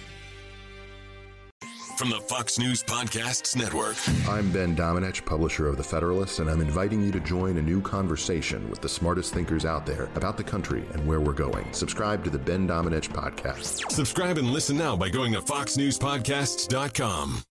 [1.98, 3.96] From the Fox News Podcasts Network.
[4.28, 7.80] I'm Ben Domenech, publisher of The Federalist, and I'm inviting you to join a new
[7.80, 11.66] conversation with the smartest thinkers out there about the country and where we're going.
[11.72, 13.90] Subscribe to the Ben Domenech Podcast.
[13.90, 17.42] Subscribe and listen now by going to foxnewspodcasts.com.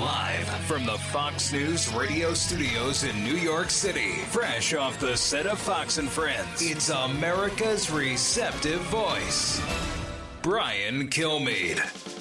[0.00, 5.44] Live from the Fox News radio studios in New York City, fresh off the set
[5.44, 9.60] of Fox and Friends, it's America's receptive voice.
[10.40, 12.19] Brian Kilmeade.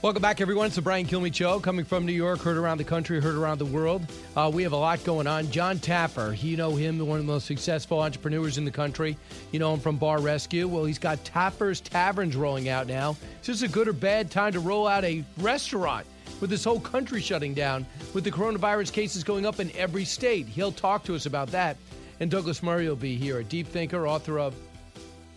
[0.00, 0.66] Welcome back, everyone.
[0.66, 3.58] It's the Brian Kilmeade Show, coming from New York, heard around the country, heard around
[3.58, 4.06] the world.
[4.36, 5.50] Uh, we have a lot going on.
[5.50, 9.18] John Taffer, you know him, one of the most successful entrepreneurs in the country.
[9.50, 10.68] You know him from Bar Rescue.
[10.68, 13.16] Well, he's got Taffer's Taverns rolling out now.
[13.40, 16.06] Is this a good or bad time to roll out a restaurant
[16.40, 17.84] with this whole country shutting down,
[18.14, 20.46] with the coronavirus cases going up in every state?
[20.46, 21.76] He'll talk to us about that.
[22.20, 24.54] And Douglas Murray will be here, a deep thinker, author of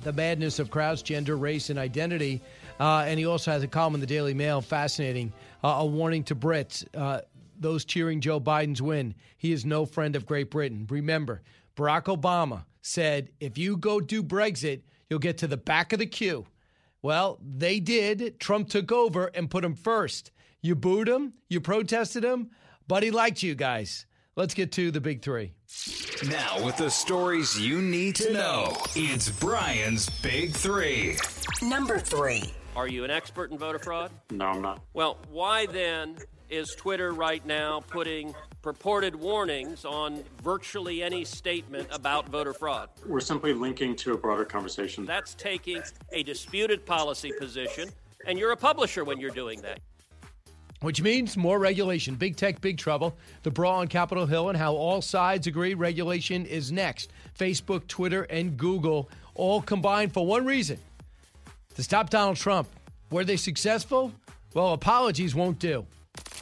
[0.02, 2.42] The Madness of Crowds, Gender, Race, and Identity.
[2.82, 5.32] Uh, and he also has a column in the Daily Mail, fascinating,
[5.64, 7.22] uh, a warning to Brits, uh,
[7.60, 9.14] those cheering Joe Biden's win.
[9.38, 10.88] He is no friend of Great Britain.
[10.90, 11.44] Remember,
[11.76, 16.08] Barack Obama said, if you go do Brexit, you'll get to the back of the
[16.08, 16.48] queue.
[17.04, 18.40] Well, they did.
[18.40, 20.32] Trump took over and put him first.
[20.64, 22.50] You booed him, you protested him,
[22.88, 24.08] but he liked you guys.
[24.36, 25.54] Let's get to the big three.
[26.28, 31.18] Now, with the stories you need to know, it's Brian's Big Three.
[31.62, 32.52] Number three.
[32.74, 34.12] Are you an expert in voter fraud?
[34.32, 34.82] No, I'm not.
[34.94, 36.16] Well, why then
[36.50, 42.90] is Twitter right now putting purported warnings on virtually any statement about voter fraud?
[43.06, 45.06] We're simply linking to a broader conversation.
[45.06, 45.82] That's taking
[46.14, 47.90] a disputed policy position,
[48.26, 49.82] and you're a publisher when you're doing that.
[50.80, 52.16] Which means more regulation.
[52.16, 53.16] Big tech, big trouble.
[53.44, 57.12] The brawl on Capitol Hill and how all sides agree regulation is next.
[57.38, 60.80] Facebook, Twitter, and Google all combined for one reason
[61.76, 62.68] to stop Donald Trump.
[63.10, 64.12] Were they successful?
[64.54, 65.86] Well, apologies won't do.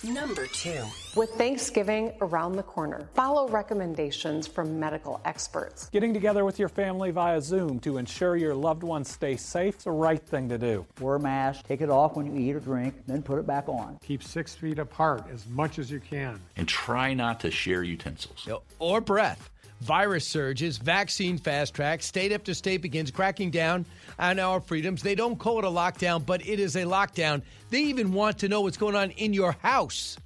[0.03, 0.83] Number two.
[1.15, 5.89] With Thanksgiving around the corner, follow recommendations from medical experts.
[5.89, 9.83] Getting together with your family via Zoom to ensure your loved ones stay safe is
[9.83, 10.85] the right thing to do.
[11.01, 13.67] Wear a mask, take it off when you eat or drink, then put it back
[13.67, 13.99] on.
[14.01, 16.39] Keep six feet apart as much as you can.
[16.55, 18.47] And try not to share utensils.
[18.79, 19.49] Or breath
[19.81, 23.85] virus surges, vaccine fast track, state after state begins cracking down
[24.17, 25.01] on our freedoms.
[25.01, 27.41] They don't call it a lockdown, but it is a lockdown.
[27.69, 30.17] They even want to know what's going on in your house.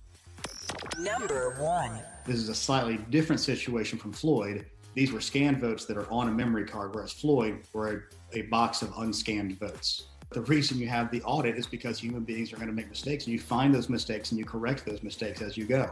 [0.99, 1.99] Number one.
[2.25, 4.65] This is a slightly different situation from Floyd.
[4.93, 8.41] These were scanned votes that are on a memory card, whereas Floyd were a, a
[8.43, 10.07] box of unscanned votes.
[10.29, 13.25] The reason you have the audit is because human beings are going to make mistakes,
[13.25, 15.91] and you find those mistakes and you correct those mistakes as you go.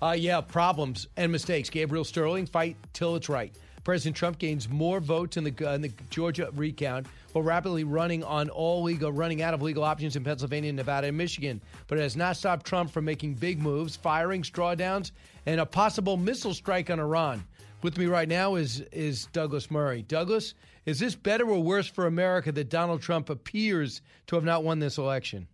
[0.00, 1.70] Uh, yeah, problems and mistakes.
[1.70, 3.54] Gabriel Sterling, fight till it's right.
[3.82, 8.22] President Trump gains more votes in the, uh, in the Georgia recount while rapidly running
[8.22, 11.60] on all legal, running out of legal options in Pennsylvania, Nevada, and Michigan.
[11.86, 15.12] But it has not stopped Trump from making big moves, firing, drawdowns,
[15.46, 17.44] and a possible missile strike on Iran.
[17.82, 20.02] With me right now is is Douglas Murray.
[20.02, 24.64] Douglas, is this better or worse for America that Donald Trump appears to have not
[24.64, 25.46] won this election?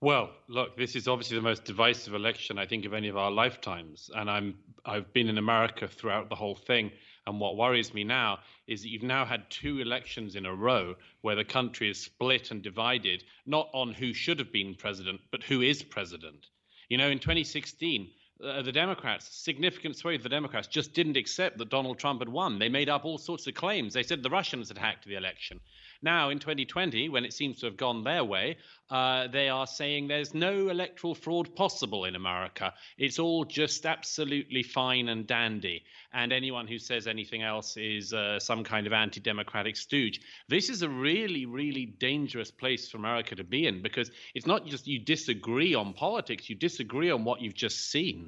[0.00, 3.32] Well, look, this is obviously the most divisive election I think of any of our
[3.32, 6.92] lifetimes, and I'm I've been in America throughout the whole thing.
[7.26, 8.38] And what worries me now
[8.68, 12.52] is that you've now had two elections in a row where the country is split
[12.52, 16.46] and divided, not on who should have been president, but who is president.
[16.88, 18.08] You know, in 2016,
[18.44, 22.28] uh, the Democrats, significant swathe of the Democrats, just didn't accept that Donald Trump had
[22.28, 22.58] won.
[22.58, 23.94] They made up all sorts of claims.
[23.94, 25.60] They said the Russians had hacked the election.
[26.00, 28.58] Now, in 2020, when it seems to have gone their way,
[28.88, 32.72] uh, they are saying there's no electoral fraud possible in America.
[32.96, 35.82] It's all just absolutely fine and dandy.
[36.12, 40.20] And anyone who says anything else is uh, some kind of anti democratic stooge.
[40.48, 44.66] This is a really, really dangerous place for America to be in because it's not
[44.66, 48.27] just you disagree on politics, you disagree on what you've just seen.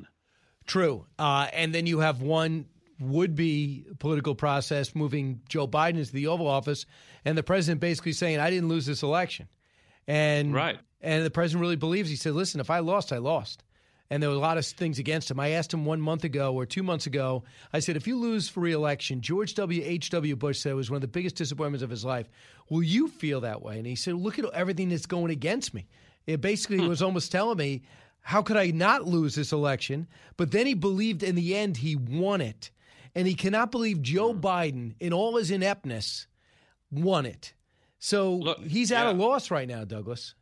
[0.66, 1.06] True.
[1.18, 2.66] Uh, and then you have one
[3.00, 6.86] would be political process moving Joe Biden into the Oval Office,
[7.24, 9.48] and the president basically saying, "I didn't lose this election,"
[10.06, 12.10] and right, and the president really believes.
[12.10, 13.64] He said, "Listen, if I lost, I lost."
[14.12, 15.38] And there were a lot of things against him.
[15.38, 17.44] I asked him one month ago or two months ago.
[17.72, 19.82] I said, if you lose for reelection, George W.
[19.84, 20.10] H.
[20.10, 20.34] W.
[20.34, 22.28] Bush said it was one of the biggest disappointments of his life.
[22.68, 23.78] Will you feel that way?
[23.78, 25.86] And he said, look at everything that's going against me.
[26.26, 26.88] It basically hmm.
[26.88, 27.82] was almost telling me,
[28.22, 30.06] how could I not lose this election?
[30.36, 32.70] But then he believed in the end he won it
[33.14, 34.40] and he cannot believe Joe mm.
[34.40, 36.26] Biden, in all his ineptness,
[36.90, 37.54] won it.
[37.98, 39.12] So Look, he's at yeah.
[39.12, 40.34] a loss right now, Douglas.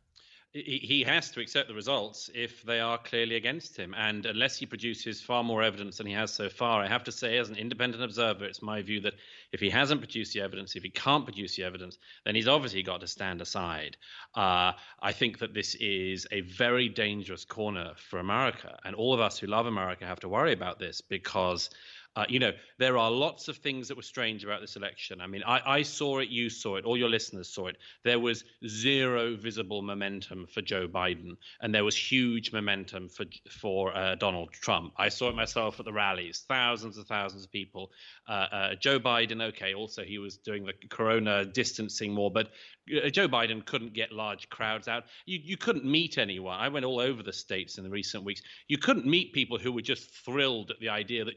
[0.51, 3.93] He has to accept the results if they are clearly against him.
[3.95, 7.11] And unless he produces far more evidence than he has so far, I have to
[7.11, 9.13] say, as an independent observer, it's my view that
[9.51, 12.81] if he hasn't produced the evidence, if he can't produce the evidence, then he's obviously
[12.81, 13.95] got to stand aside.
[14.33, 18.79] Uh, I think that this is a very dangerous corner for America.
[18.83, 21.69] And all of us who love America have to worry about this because
[22.15, 25.21] Uh, you know, there are lots of things that were strange about this election.
[25.21, 27.77] I mean, I, I, saw it, you saw it, all your listeners saw it.
[28.03, 33.95] There was zero visible momentum for Joe Biden, and there was huge momentum for for
[33.95, 34.93] uh, Donald Trump.
[34.97, 37.91] I saw it myself at the rallies, thousands and thousands of people.
[38.27, 42.49] Uh, uh Joe Biden, okay, also he was doing the corona distancing more, but
[42.91, 45.05] Uh, Joe Biden couldn't get large crowds out.
[45.25, 46.59] You you couldn't meet anyone.
[46.59, 48.41] I went all over the states in the recent weeks.
[48.67, 51.35] You couldn't meet people who were just thrilled at the idea that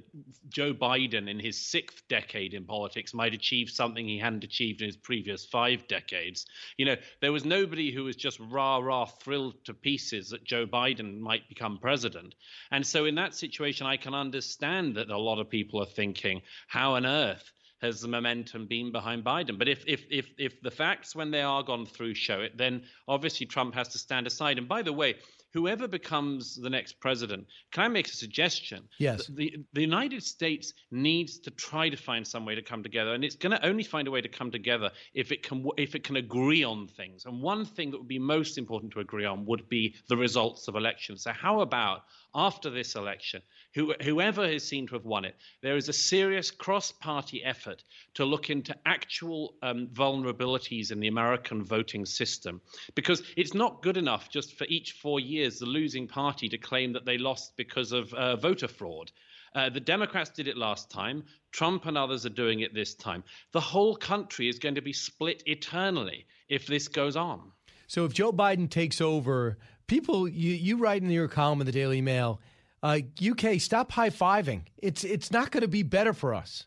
[0.49, 4.87] Joe Biden, in his sixth decade in politics, might achieve something he hadn't achieved in
[4.87, 6.47] his previous five decades.
[6.77, 10.67] You know, there was nobody who was just rah rah thrilled to pieces that Joe
[10.67, 12.35] Biden might become president.
[12.71, 16.43] And so, in that situation, I can understand that a lot of people are thinking,
[16.69, 17.53] how on earth?
[17.83, 19.59] Has the momentum been behind Biden?
[19.59, 22.83] But if if if if the facts when they are gone through show it, then
[23.09, 24.59] obviously Trump has to stand aside.
[24.59, 25.17] And by the way,
[25.53, 28.89] whoever becomes the next president, can I make a suggestion?
[28.99, 29.27] Yes.
[29.27, 33.25] The, the United States needs to try to find some way to come together, and
[33.25, 36.05] it's going to only find a way to come together if it can if it
[36.05, 37.27] can agree on things.
[37.27, 40.69] And one thing that would be most important to agree on would be the results
[40.69, 41.25] of elections.
[41.25, 42.05] So how about
[42.35, 43.43] after this election,
[43.75, 47.83] who, whoever is seen to have won it, there is a serious cross-party effort
[48.15, 52.61] to look into actual um, vulnerabilities in the American voting system,
[52.95, 56.59] because it's not good enough just for each four years years the losing party to
[56.59, 59.11] claim that they lost because of uh, voter fraud.
[59.55, 61.25] Uh, the Democrats did it last time.
[61.51, 63.25] Trump and others are doing it this time.
[63.53, 67.41] The whole country is going to be split eternally if this goes on.
[67.87, 69.59] So if Joe Biden takes over,
[69.93, 72.41] people, you, you write in your column in the Daily Mail,
[72.83, 74.63] uh, UK, stop high fiving.
[74.79, 76.65] It's it's not going to be better for us.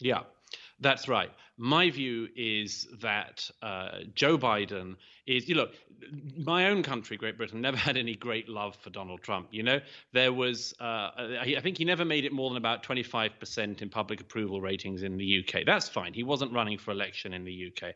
[0.00, 0.20] Yeah,
[0.80, 1.30] that's right.
[1.56, 4.96] My view is that uh, Joe Biden
[5.26, 5.72] is, you look,
[6.36, 9.48] my own country, Great Britain, never had any great love for Donald Trump.
[9.50, 9.80] You know,
[10.12, 11.10] there was, uh,
[11.40, 15.16] I think he never made it more than about 25% in public approval ratings in
[15.16, 15.64] the UK.
[15.64, 16.12] That's fine.
[16.12, 17.94] He wasn't running for election in the UK.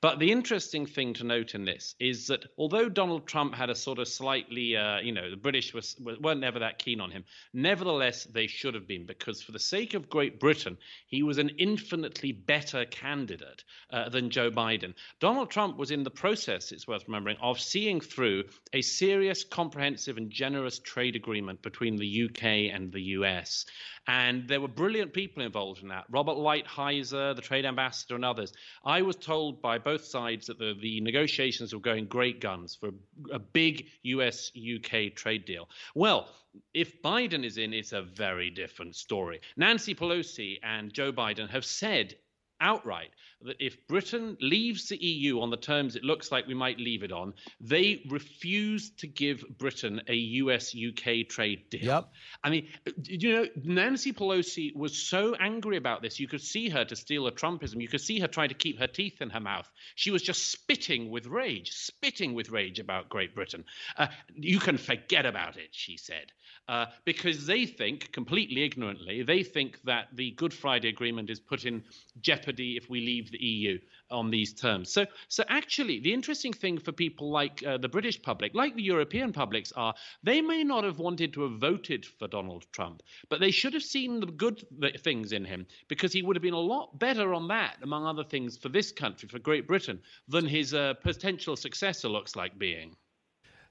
[0.00, 3.74] But the interesting thing to note in this is that although Donald Trump had a
[3.74, 7.24] sort of slightly, uh, you know, the British was, weren't never that keen on him,
[7.52, 11.50] nevertheless, they should have been because for the sake of Great Britain, he was an
[11.58, 14.94] infinitely better candidate uh, than Joe Biden.
[15.20, 20.18] Donald Trump was in the process, it's worth remembering, of seeing through a serious, comprehensive,
[20.18, 23.66] and generous trade agreement between the UK and the US.
[24.06, 28.52] And there were brilliant people involved in that Robert Lighthizer, the trade ambassador, and others.
[28.84, 32.90] I was told by both sides that the, the negotiations were going great guns for
[33.32, 35.68] a big US UK trade deal.
[35.94, 36.28] Well,
[36.74, 39.40] if Biden is in, it's a very different story.
[39.56, 42.14] Nancy Pelosi and Joe Biden have said
[42.60, 43.10] outright
[43.44, 47.02] that if Britain leaves the EU on the terms it looks like we might leave
[47.02, 51.84] it on, they refuse to give Britain a US UK trade deal.
[51.84, 52.08] Yep.
[52.42, 52.68] I mean,
[53.04, 56.20] you know, Nancy Pelosi was so angry about this.
[56.20, 57.80] You could see her to steal a Trumpism.
[57.80, 59.70] You could see her trying to keep her teeth in her mouth.
[59.94, 63.64] She was just spitting with rage, spitting with rage about Great Britain.
[63.96, 66.32] Uh, you can forget about it, she said,
[66.68, 71.64] uh, because they think, completely ignorantly, they think that the Good Friday Agreement is put
[71.64, 71.82] in
[72.20, 73.78] jeopardy if we leave the EU
[74.10, 74.92] on these terms.
[74.92, 78.82] So, so actually, the interesting thing for people like uh, the British public, like the
[78.82, 83.40] European publics, are they may not have wanted to have voted for Donald Trump, but
[83.40, 84.64] they should have seen the good
[85.00, 88.24] things in him because he would have been a lot better on that, among other
[88.24, 92.94] things, for this country, for Great Britain, than his uh, potential successor looks like being.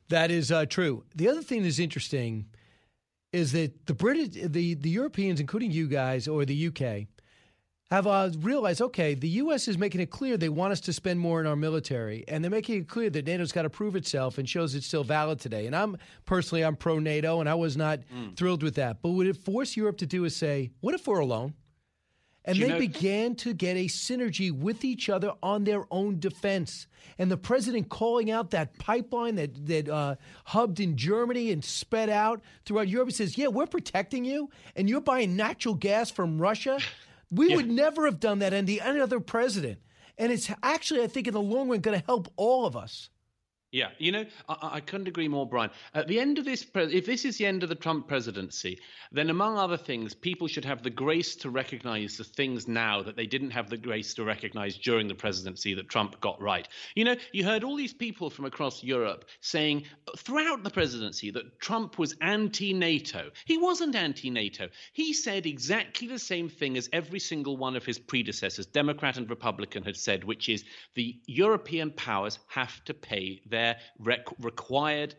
[0.09, 1.03] That is uh, true.
[1.16, 2.47] The other thing that's interesting
[3.32, 7.07] is that the British, the the Europeans, including you guys or the UK,
[7.92, 9.68] have uh, realized, okay, the U.S.
[9.68, 12.50] is making it clear they want us to spend more in our military, and they're
[12.50, 15.68] making it clear that NATO's got to prove itself and shows it's still valid today.
[15.68, 18.36] And I'm personally, I'm pro NATO, and I was not mm.
[18.38, 19.02] thrilled with that.
[19.02, 21.54] But what it forced Europe to do is say, what if we're alone?
[22.46, 26.88] And they know- began to get a synergy with each other on their own defense.
[27.20, 30.16] And the president calling out that pipeline that, that uh,
[30.46, 35.02] hubbed in Germany and sped out throughout Europe says, Yeah, we're protecting you, and you're
[35.02, 36.80] buying natural gas from Russia.
[37.32, 37.56] We yeah.
[37.56, 39.80] would never have done that under any other president.
[40.18, 43.10] And it's actually, I think, in the long run, going to help all of us.
[43.72, 45.69] Yeah, you know, I, I, couldn't agree more, Brian.
[45.93, 48.80] At the end of this, pre- if this is the end of the Trump presidency,
[49.13, 53.15] then among other things, people should have the grace to recognize the things now that
[53.15, 56.67] they didn't have the grace to recognize during the presidency that Trump got right.
[56.95, 59.86] You know, you heard all these people from across Europe saying
[60.17, 63.32] throughout the presidency that Trump was anti NATO.
[63.45, 64.67] He wasn't anti NATO.
[64.91, 69.30] He said exactly the same thing as every single one of his predecessors, Democrat and
[69.30, 70.65] Republican, had said, which is
[70.95, 75.16] the European powers have to pay their their rec- required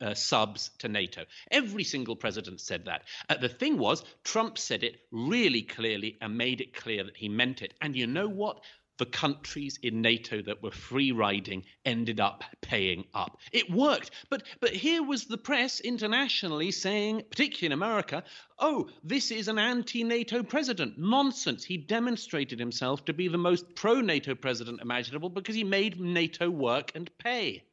[0.00, 1.24] uh, subs to NATO.
[1.50, 3.02] Every single president said that.
[3.28, 7.28] Uh, the thing was, Trump said it really clearly and made it clear that he
[7.28, 7.72] meant it.
[7.80, 8.60] And you know what?
[8.98, 13.38] the countries in NATO that were free riding ended up paying up.
[13.52, 14.10] It worked.
[14.30, 18.24] But but here was the press internationally saying, particularly in America,
[18.58, 20.98] oh, this is an anti-NATO president.
[20.98, 21.62] Nonsense.
[21.64, 26.92] He demonstrated himself to be the most pro-NATO president imaginable because he made NATO work
[26.94, 27.64] and pay.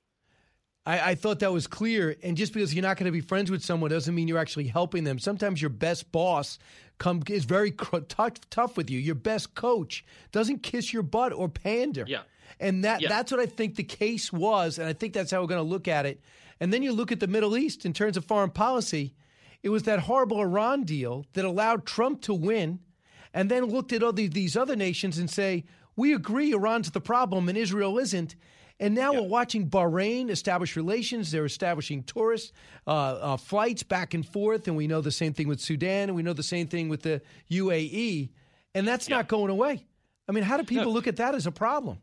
[0.85, 2.15] I, I, thought that was clear.
[2.23, 4.67] And just because you're not going to be friends with someone doesn't mean you're actually
[4.67, 5.17] helping them.
[5.17, 6.59] Sometimes your best boss
[6.97, 8.99] come is very tough, tough with you.
[8.99, 12.05] Your best coach doesn't kiss your butt or pander.
[12.07, 12.21] Yeah.
[12.59, 13.09] And that yeah.
[13.09, 15.69] that's what I think the case was, and I think that's how we're going to
[15.69, 16.21] look at it.
[16.59, 19.15] And then you look at the Middle East in terms of foreign policy.
[19.63, 22.79] It was that horrible Iran deal that allowed Trump to win,
[23.33, 25.63] and then looked at all these other nations and say,
[25.95, 28.35] "We agree Iran's the problem and Israel isn't."
[28.79, 31.31] And now we're watching Bahrain establish relations.
[31.31, 32.51] They're establishing tourist
[32.85, 34.67] uh, uh, flights back and forth.
[34.67, 36.09] And we know the same thing with Sudan.
[36.09, 37.21] And we know the same thing with the
[37.51, 38.29] UAE.
[38.75, 39.85] And that's not going away.
[40.27, 40.91] I mean, how do people no.
[40.91, 41.99] look at that as a problem?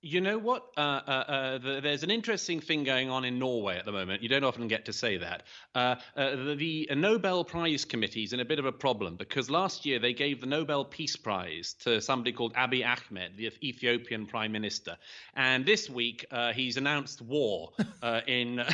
[0.00, 0.64] You know what?
[0.76, 4.22] Uh, uh, uh, the, there's an interesting thing going on in Norway at the moment.
[4.22, 5.42] You don't often get to say that.
[5.74, 6.54] Uh, uh, the,
[6.88, 10.12] the, Nobel Prize Committee is in a bit of a problem because last year they
[10.12, 14.96] gave the Nobel Peace Prize to somebody called Abiy Ahmed, the Ethiopian Prime Minister.
[15.34, 17.72] And this week uh, he's announced war
[18.26, 18.64] in.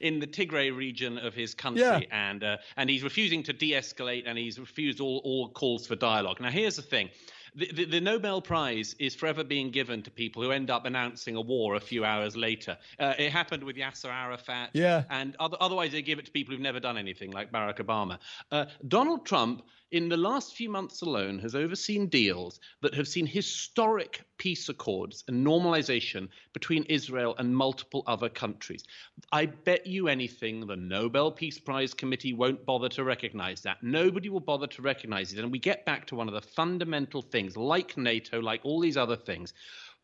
[0.00, 2.00] in the Tigray region of his country, yeah.
[2.10, 6.40] and and he's refusing to de-escalate, and he's refused all, all calls for dialogue.
[6.40, 7.08] Now, here's the thing:
[7.54, 11.36] the, the, the, Nobel Prize is forever being given to people who end up announcing
[11.36, 12.76] a war a few hours later.
[12.98, 14.70] Uh, it happened with Yasser Arafat.
[14.72, 15.04] Yeah.
[15.10, 18.18] And other, otherwise, they give it to people who've never done anything, like Barack Obama.
[18.50, 19.62] Uh, Donald Trump
[19.92, 25.24] in the last few months alone, has overseen deals that have seen historic peace accords
[25.26, 28.84] and normalization between Israel and multiple other countries.
[29.32, 33.82] I bet you anything the Nobel Peace Prize Committee won't bother to recognize that.
[33.82, 35.40] Nobody will bother to recognize it.
[35.40, 38.96] And we get back to one of the fundamental things, like NATO, like all these
[38.96, 39.52] other things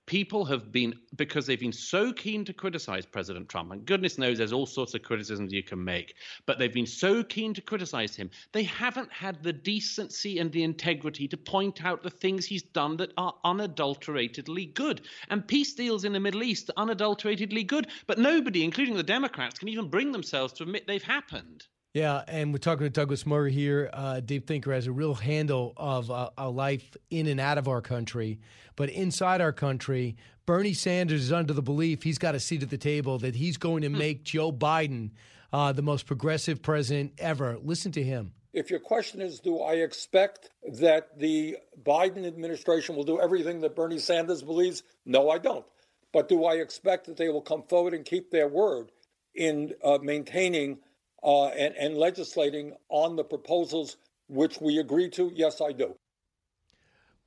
[0.07, 4.39] people have been because they've been so keen to criticize President Trump, and goodness knows
[4.39, 6.15] there's all sorts of criticisms you can make,
[6.47, 10.63] but they've been so keen to criticize him, they haven't had the decency and the
[10.63, 15.03] integrity to point out the things he's done that are unadulteratedly good.
[15.29, 19.59] And peace deals in the Middle East are unadulteratedly good, but nobody, including the Democrats,
[19.59, 21.67] can even bring themselves to admit they've happened.
[21.97, 23.89] Yeah, and we're talking to Douglas Murray here.
[23.91, 27.69] Uh, deep thinker has a real handle of uh, a life in and out of
[27.69, 28.39] our country.
[28.77, 32.69] But inside our country, Bernie Sanders is under the belief he's got a seat at
[32.69, 33.97] the table that he's going to hmm.
[33.97, 35.13] make Joe Biden
[35.55, 37.57] uh, the most progressive president ever.
[37.63, 38.35] Listen to him.
[38.53, 43.75] If your question is, do I expect that the Biden administration will do everything that
[43.75, 44.83] Bernie Sanders believes?
[45.07, 45.65] No, I don't.
[46.13, 48.93] But do I expect that they will come forward and keep their word
[49.35, 50.81] in uh, maintaining
[51.23, 53.97] uh, and, and legislating on the proposals
[54.29, 55.31] which we agree to?
[55.35, 55.97] Yes, I do.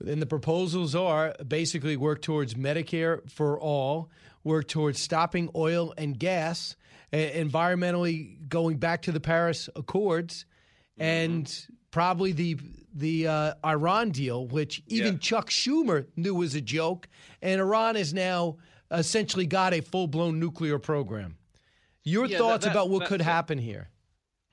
[0.05, 4.09] And the proposals are basically work towards Medicare for all,
[4.43, 6.77] work towards stopping oil and gas,
[7.11, 10.45] environmentally going back to the Paris Accords,
[10.97, 11.03] mm-hmm.
[11.03, 12.57] and probably the
[12.93, 15.19] the uh, Iran deal, which even yeah.
[15.19, 17.07] Chuck Schumer knew was a joke,
[17.41, 18.57] and Iran has now
[18.91, 21.37] essentially got a full blown nuclear program.
[22.03, 23.89] Your yeah, thoughts that, that, about what could happen here?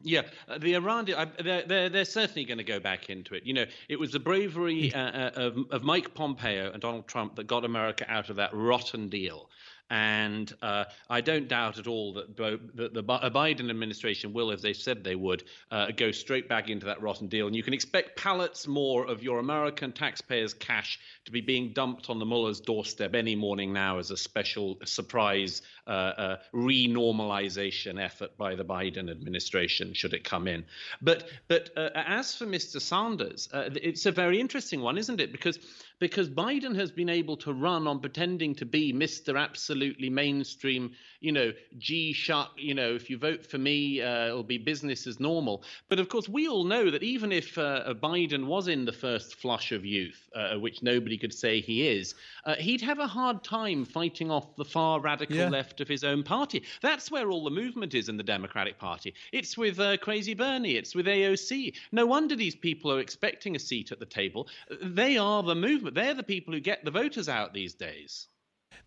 [0.03, 3.45] Yeah, uh, the Iran, uh, they're, they're, they're, certainly going to go back into it.
[3.47, 7.37] You know, it was the bravery uh, uh, of, of Mike Pompeo and Donald Trump
[7.37, 9.49] that got America out of that rotten deal.
[9.91, 14.63] And uh, I don't doubt at all that, Bo- that the Biden administration will, as
[14.63, 17.47] they said they would, uh, go straight back into that rotten deal.
[17.47, 22.11] And you can expect pallets more of your American taxpayers' cash to be being dumped
[22.11, 28.37] on the mullahs' doorstep any morning now as a special surprise uh, uh, renormalization effort
[28.37, 30.65] by the Biden administration, should it come in.
[31.01, 32.81] But but uh, as for Mr.
[32.81, 35.31] Sanders, uh, it's a very interesting one, isn't it?
[35.31, 35.59] Because
[35.99, 39.41] because Biden has been able to run on pretending to be Mr.
[39.41, 44.43] Absolutely mainstream, you know, G shark, you know, if you vote for me, uh, it'll
[44.43, 45.63] be business as normal.
[45.89, 49.37] But of course, we all know that even if uh, Biden was in the first
[49.37, 52.15] flush of youth, uh, which nobody could say he is,
[52.45, 55.49] uh, he'd have a hard time fighting off the far radical yeah.
[55.49, 56.63] left of his own party.
[56.83, 59.15] That's where all the movement is in the Democratic Party.
[59.33, 61.75] It's with uh, Crazy Bernie, it's with AOC.
[61.93, 64.49] No wonder these people are expecting a seat at the table.
[64.83, 65.95] They are the movement.
[65.95, 68.29] They're the people who get the voters out these days.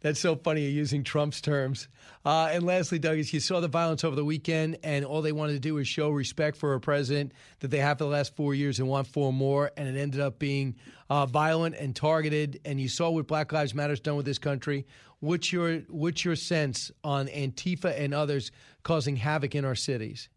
[0.02, 1.90] That's so funny you're using Trump's terms.
[2.26, 5.54] Uh, and lastly, Douglas, you saw the violence over the weekend, and all they wanted
[5.54, 8.54] to do was show respect for a president that they have for the last four
[8.54, 9.72] years and want four more.
[9.76, 10.76] And it ended up being
[11.10, 12.62] uh, violent and targeted.
[12.64, 14.86] And you saw what Black Lives Matter's done with this country.
[15.20, 18.52] What's your what's your sense on Antifa and others
[18.84, 20.30] causing havoc in our cities?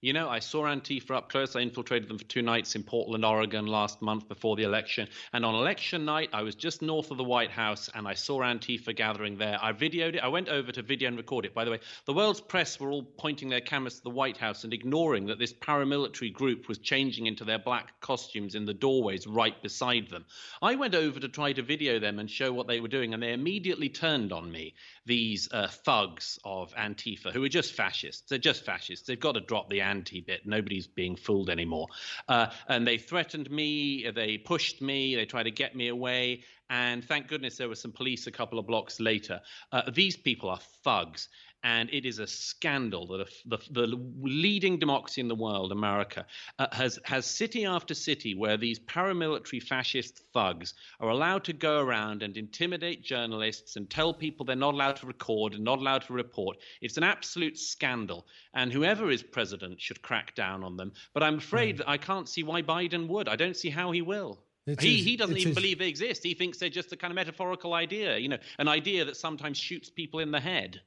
[0.00, 1.56] You know, I saw Antifa up close.
[1.56, 5.08] I infiltrated them for two nights in Portland, Oregon last month before the election.
[5.32, 8.38] And on election night, I was just north of the White House and I saw
[8.38, 9.58] Antifa gathering there.
[9.60, 10.22] I videoed it.
[10.22, 11.52] I went over to video and record it.
[11.52, 14.62] By the way, the world's press were all pointing their cameras to the White House
[14.62, 19.26] and ignoring that this paramilitary group was changing into their black costumes in the doorways
[19.26, 20.24] right beside them.
[20.62, 23.22] I went over to try to video them and show what they were doing, and
[23.22, 24.74] they immediately turned on me,
[25.08, 28.28] these uh, thugs of Antifa, who are just fascists.
[28.28, 29.06] They're just fascists.
[29.06, 30.46] They've got to drop the anti bit.
[30.46, 31.88] Nobody's being fooled anymore.
[32.28, 36.44] Uh, and they threatened me, they pushed me, they tried to get me away.
[36.70, 39.40] And thank goodness there were some police a couple of blocks later.
[39.72, 41.28] Uh, these people are thugs
[41.62, 46.24] and it is a scandal that a, the, the, leading democracy in the world, America,
[46.58, 51.80] uh, has has city after city where these paramilitary fascist thugs are allowed to go
[51.80, 56.02] around and intimidate journalists and tell people they're not allowed to record and not allowed
[56.02, 56.58] to report.
[56.80, 60.92] It's an absolute scandal, and whoever is president should crack down on them.
[61.12, 61.78] But I'm afraid mm.
[61.78, 63.28] that I can't see why Biden would.
[63.28, 64.40] I don't see how he will.
[64.80, 66.22] He, he doesn't even believe they exist.
[66.22, 69.56] He thinks they're just a kind of metaphorical idea, you know, an idea that sometimes
[69.56, 70.82] shoots people in the head.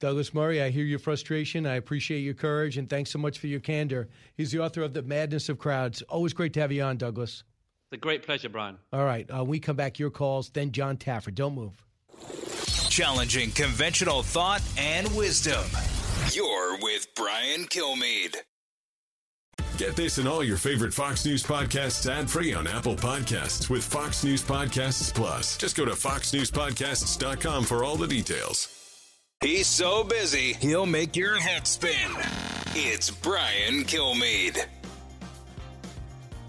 [0.00, 1.66] Douglas Murray, I hear your frustration.
[1.66, 4.08] I appreciate your courage, and thanks so much for your candor.
[4.36, 6.02] He's the author of The Madness of Crowds.
[6.02, 7.42] Always great to have you on, Douglas.
[7.90, 8.78] It's a great pleasure, Brian.
[8.92, 9.28] All right.
[9.34, 11.34] Uh, we come back, your calls, then John Taffer.
[11.34, 11.84] Don't move.
[12.90, 15.64] Challenging conventional thought and wisdom.
[16.32, 18.36] You're with Brian Kilmeade.
[19.78, 23.84] Get this and all your favorite Fox News podcasts ad free on Apple Podcasts with
[23.84, 25.56] Fox News Podcasts Plus.
[25.56, 28.77] Just go to foxnewspodcasts.com for all the details.
[29.40, 32.10] He's so busy, he'll make your head spin.
[32.74, 34.66] It's Brian Kilmeade.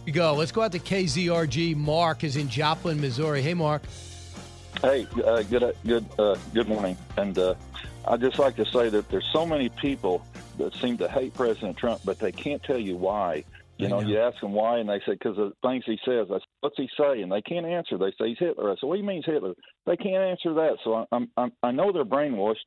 [0.07, 0.33] We go.
[0.33, 1.75] Let's go out to KZRG.
[1.75, 3.43] Mark is in Joplin, Missouri.
[3.43, 3.83] Hey, Mark.
[4.81, 6.97] Hey, uh, good, good, uh, good morning.
[7.15, 7.53] And uh,
[8.07, 10.25] I'd just like to say that there's so many people
[10.57, 13.43] that seem to hate President Trump, but they can't tell you why.
[13.79, 16.27] You know, know, you ask them why, and they say because of things he says.
[16.29, 17.29] I said, What's he saying?
[17.29, 17.97] They can't answer.
[17.97, 18.71] They say he's Hitler.
[18.71, 19.53] I said, What do you mean he's Hitler?
[19.85, 20.77] They can't answer that.
[20.83, 22.57] So I'm, I'm I know they're brainwashed,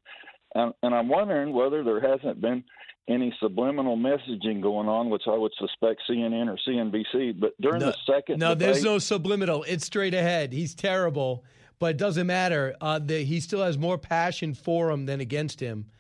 [0.55, 2.65] and, and I'm wondering whether there hasn't been
[3.09, 7.39] any subliminal messaging going on, which I would suspect CNN or CNBC.
[7.39, 9.65] But during no, the second, no, debate, there's no subliminal.
[9.69, 10.55] It's straight ahead.
[10.55, 11.45] He's terrible,
[11.79, 12.75] but it doesn't matter.
[12.81, 15.91] Uh, the, he still has more passion for him than against him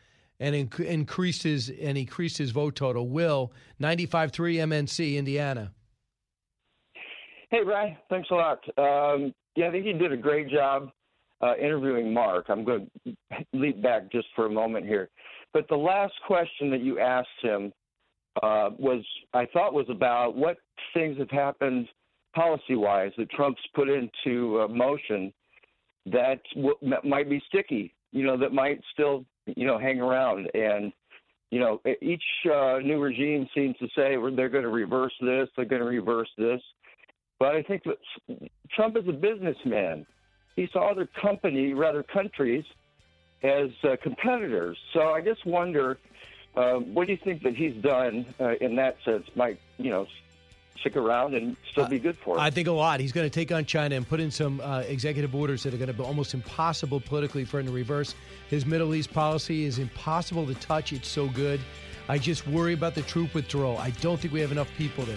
[0.43, 3.09] and inc- increased his and increased his vote total.
[3.09, 5.73] Will ninety five three MNC Indiana.
[7.51, 7.97] Hey, Brian.
[8.11, 8.59] Thanks a lot.
[8.77, 10.91] Um, yeah, I think you did a great job
[11.43, 12.47] uh, interviewing Mark.
[12.49, 13.15] I'm going to
[13.53, 15.11] leap back just for a moment here,
[15.53, 17.73] but the last question that you asked him
[18.43, 20.57] uh, was, I thought, was about what
[20.95, 21.87] things have happened
[22.35, 25.33] policy-wise that Trump's put into uh, motion
[26.07, 26.41] that
[27.05, 27.95] might be sticky.
[28.13, 30.49] You know, that might still you know, hang around.
[30.55, 30.93] And,
[31.51, 35.65] you know, each uh, new regime seems to say they're going to reverse this, they're
[35.65, 36.61] going to reverse this.
[37.39, 40.07] But I think that Trump is a businessman.
[40.57, 42.65] He saw other company, rather countries,
[43.43, 44.79] as uh, competitors.
[44.93, 45.99] So I just wonder,
[46.57, 50.07] uh, what do you think that he's done uh, in that sense might, you know,
[50.81, 52.41] stick around and still be good for him.
[52.41, 53.01] I think a lot.
[53.01, 55.77] He's going to take on China and put in some uh, executive orders that are
[55.77, 58.15] going to be almost impossible politically for him to reverse.
[58.49, 60.93] His Middle East policy is impossible to touch.
[60.93, 61.61] It's so good.
[62.09, 63.79] I just worry about the troop withdrawal.
[63.79, 65.17] I don't think we have enough people there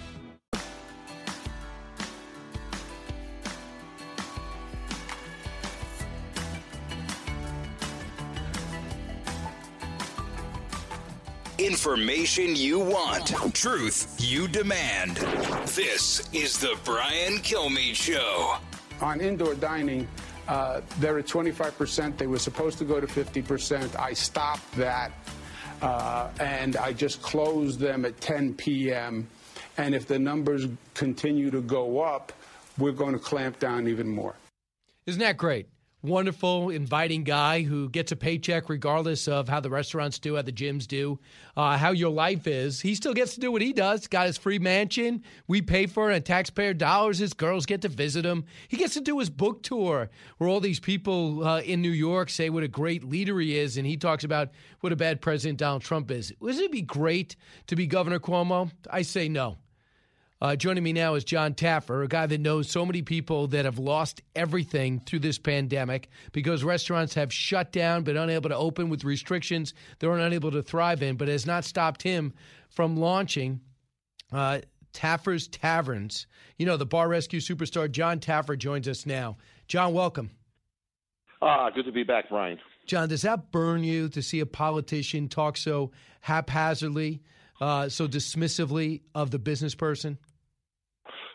[11.61, 15.17] Information you want, truth you demand.
[15.67, 18.55] This is the Brian Kilmeade Show.
[18.99, 20.07] On indoor dining,
[20.47, 22.17] uh, they're at 25%.
[22.17, 23.95] They were supposed to go to 50%.
[23.95, 25.11] I stopped that.
[25.83, 29.27] Uh, and I just closed them at 10 p.m.
[29.77, 32.33] And if the numbers continue to go up,
[32.79, 34.33] we're going to clamp down even more.
[35.05, 35.67] Isn't that great?
[36.03, 40.51] Wonderful, inviting guy who gets a paycheck regardless of how the restaurants do, how the
[40.51, 41.19] gyms do,
[41.55, 42.81] uh, how your life is.
[42.81, 44.07] He still gets to do what he does.
[44.07, 45.23] Got his free mansion.
[45.47, 47.19] We pay for it on taxpayer dollars.
[47.19, 48.45] His girls get to visit him.
[48.67, 52.29] He gets to do his book tour where all these people uh, in New York
[52.29, 54.49] say what a great leader he is, and he talks about
[54.79, 56.33] what a bad president Donald Trump is.
[56.39, 57.35] Wouldn't it be great
[57.67, 58.71] to be Governor Cuomo?
[58.89, 59.57] I say no.
[60.41, 63.65] Uh, joining me now is John Taffer, a guy that knows so many people that
[63.65, 68.89] have lost everything through this pandemic because restaurants have shut down, been unable to open
[68.89, 72.33] with restrictions they're unable to thrive in, but has not stopped him
[72.69, 73.61] from launching
[74.31, 74.61] uh,
[74.93, 76.25] Taffer's Taverns.
[76.57, 79.37] You know, the bar rescue superstar John Taffer joins us now.
[79.67, 80.31] John, welcome.
[81.39, 82.57] Ah, good to be back, Brian.
[82.87, 87.21] John, does that burn you to see a politician talk so haphazardly,
[87.59, 90.17] uh, so dismissively of the business person?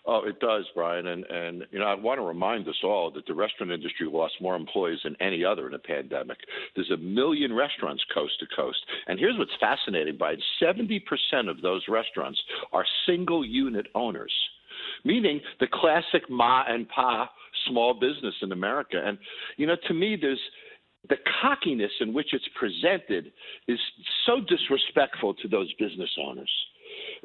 [0.08, 1.08] Oh, it does, Brian.
[1.08, 4.34] And, and, you know, I want to remind us all that the restaurant industry lost
[4.40, 6.38] more employees than any other in a pandemic.
[6.76, 8.78] There's a million restaurants coast to coast.
[9.08, 11.02] And here's what's fascinating, Brian 70%
[11.50, 12.40] of those restaurants
[12.72, 14.32] are single unit owners,
[15.04, 17.28] meaning the classic ma and pa
[17.68, 19.02] small business in America.
[19.04, 19.18] And,
[19.56, 20.40] you know, to me, there's,
[21.08, 23.32] the cockiness in which it's presented
[23.66, 23.78] is
[24.24, 26.50] so disrespectful to those business owners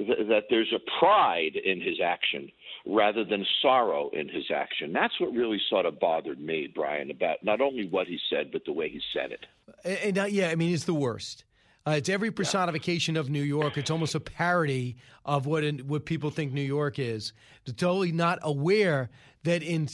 [0.08, 2.50] that there's a pride in his action
[2.86, 4.94] rather than sorrow in his action.
[4.94, 8.64] That's what really sort of bothered me, Brian, about not only what he said, but
[8.66, 9.46] the way he said it.
[10.04, 11.46] And, uh, yeah, I mean, it's the worst.
[11.88, 13.78] Uh, it's every personification of New York.
[13.78, 17.34] It's almost a parody of what in, what people think New York is.
[17.66, 19.10] They're totally not aware
[19.44, 19.88] that in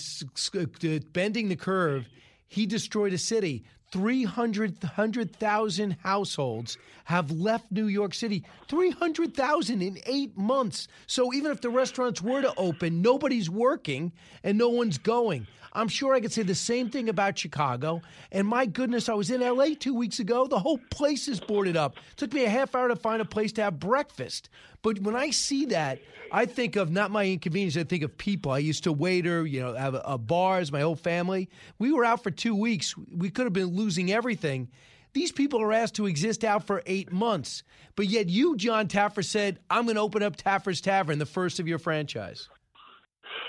[1.14, 2.10] bending the curve,
[2.48, 3.64] he destroyed a city.
[3.92, 8.44] 300,000 households have left New York City.
[8.68, 10.88] 300,000 in eight months.
[11.08, 14.12] So even if the restaurants were to open, nobody's working
[14.44, 15.48] and no one's going.
[15.78, 18.02] I'm sure I could say the same thing about Chicago.
[18.32, 20.48] And my goodness, I was in LA two weeks ago.
[20.48, 21.98] The whole place is boarded up.
[21.98, 24.50] It took me a half hour to find a place to have breakfast.
[24.82, 26.00] But when I see that,
[26.32, 27.78] I think of not my inconvenience.
[27.78, 28.52] I think of people.
[28.52, 30.72] I used to waiter, you know, have a, a bars.
[30.72, 31.48] My whole family.
[31.78, 32.96] We were out for two weeks.
[33.16, 34.70] We could have been losing everything.
[35.14, 37.64] These people are asked to exist out for eight months.
[37.96, 41.60] But yet, you, John Taffer, said, I'm going to open up Taffer's Tavern, the first
[41.60, 42.50] of your franchise.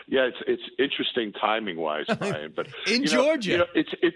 [0.07, 2.53] Yeah, it's it's interesting timing wise, Brian.
[2.57, 4.14] But in you know, Georgia, you know, it's it.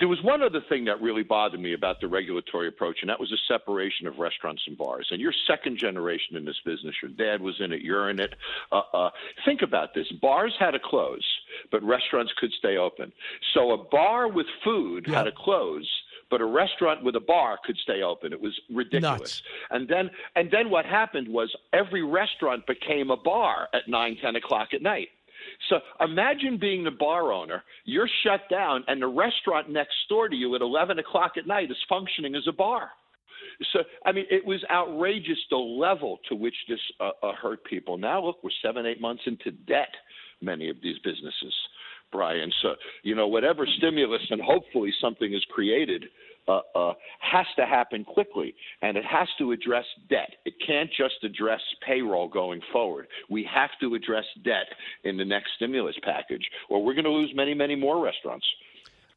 [0.00, 3.20] There was one other thing that really bothered me about the regulatory approach, and that
[3.20, 5.06] was the separation of restaurants and bars.
[5.10, 6.94] And you're second generation in this business.
[7.02, 7.82] Your dad was in it.
[7.82, 8.34] You're in it.
[8.72, 9.10] Uh, uh,
[9.44, 11.24] think about this: bars had to close,
[11.70, 13.12] but restaurants could stay open.
[13.54, 15.86] So a bar with food had to close
[16.30, 18.32] but a restaurant with a bar could stay open.
[18.32, 19.18] It was ridiculous.
[19.18, 19.42] Nuts.
[19.70, 24.36] And then and then what happened was every restaurant became a bar at nine, ten
[24.36, 25.08] o'clock at night.
[25.68, 27.62] So imagine being the bar owner.
[27.84, 31.70] You're shut down, and the restaurant next door to you at 11 o'clock at night
[31.70, 32.90] is functioning as a bar.
[33.72, 37.98] So, I mean, it was outrageous the level to which this uh, uh, hurt people.
[37.98, 39.92] Now, look, we're seven, eight months into debt,
[40.40, 41.54] many of these businesses,
[42.10, 42.50] Brian.
[42.62, 46.04] So, you know, whatever stimulus and hopefully something is created
[46.48, 50.30] uh, uh, has to happen quickly, and it has to address debt.
[50.44, 53.06] It can't just address payroll going forward.
[53.28, 54.66] We have to address debt
[55.04, 58.46] in the next stimulus package, or we're going to lose many, many more restaurants.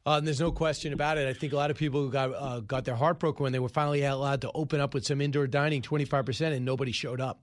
[0.06, 1.26] Uh, and there's no question about it.
[1.26, 3.70] I think a lot of people got uh, got their heart broken when they were
[3.70, 7.40] finally allowed to open up with some indoor dining, 25%, and nobody showed up.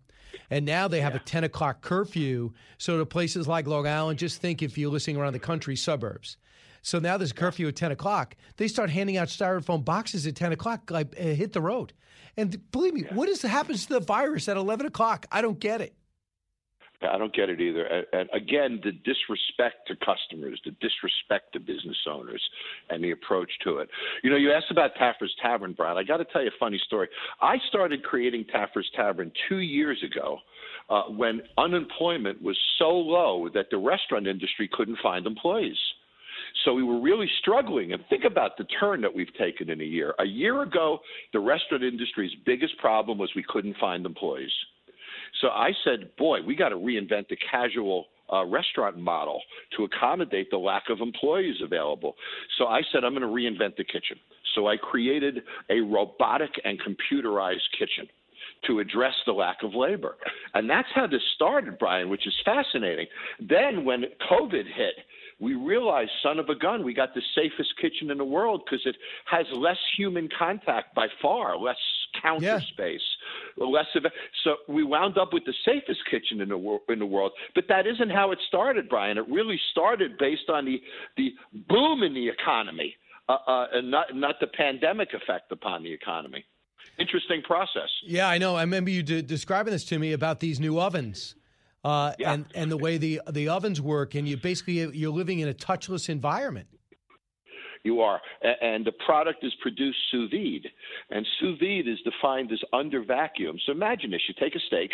[0.49, 1.21] And now they have yeah.
[1.21, 2.51] a 10 o'clock curfew.
[2.77, 6.37] So to places like Long Island, just think if you're listening around the country suburbs,
[6.81, 8.35] so now there's a curfew at 10 o'clock.
[8.57, 11.93] They start handing out styrofoam boxes at 10 o'clock, like uh, hit the road.
[12.37, 15.25] And believe me, what is happens to the virus at 11 o'clock?
[15.31, 15.95] I don't get it.
[17.03, 18.05] I don't get it either.
[18.13, 22.41] And again, the disrespect to customers, the disrespect to business owners,
[22.89, 23.89] and the approach to it.
[24.23, 25.97] You know, you asked about Taffer's Tavern, Brian.
[25.97, 27.09] I got to tell you a funny story.
[27.41, 30.37] I started creating Taffer's Tavern two years ago
[30.89, 35.77] uh, when unemployment was so low that the restaurant industry couldn't find employees.
[36.65, 37.93] So we were really struggling.
[37.93, 40.13] And think about the turn that we've taken in a year.
[40.19, 40.99] A year ago,
[41.33, 44.51] the restaurant industry's biggest problem was we couldn't find employees.
[45.41, 49.41] So I said, boy, we got to reinvent the casual uh, restaurant model
[49.77, 52.15] to accommodate the lack of employees available.
[52.57, 54.17] So I said, I'm going to reinvent the kitchen.
[54.55, 58.07] So I created a robotic and computerized kitchen
[58.67, 60.17] to address the lack of labor.
[60.53, 63.07] And that's how this started, Brian, which is fascinating.
[63.39, 64.95] Then when COVID hit,
[65.41, 68.85] we realized, son of a gun, we got the safest kitchen in the world because
[68.85, 71.75] it has less human contact by far, less
[72.21, 72.59] counter Yeah.
[72.59, 73.01] space,
[73.57, 74.05] less of.
[74.43, 77.31] So we wound up with the safest kitchen in the wor- in the world.
[77.55, 79.17] But that isn't how it started, Brian.
[79.17, 80.81] It really started based on the
[81.17, 81.33] the
[81.67, 82.95] boom in the economy,
[83.27, 86.45] uh, uh, and not not the pandemic effect upon the economy.
[86.99, 87.89] Interesting process.
[88.03, 88.55] Yeah, I know.
[88.55, 91.35] I remember you de- describing this to me about these new ovens.
[91.83, 95.47] Uh, and and the way the the ovens work, and you basically you're living in
[95.47, 96.67] a touchless environment.
[97.83, 98.21] You are.
[98.61, 100.67] And the product is produced sous vide.
[101.09, 103.57] And sous vide is defined as under vacuum.
[103.65, 104.91] So imagine this you take a steak,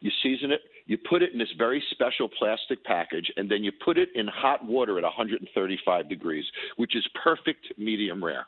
[0.00, 3.72] you season it, you put it in this very special plastic package, and then you
[3.84, 6.44] put it in hot water at 135 degrees,
[6.76, 8.46] which is perfect medium rare.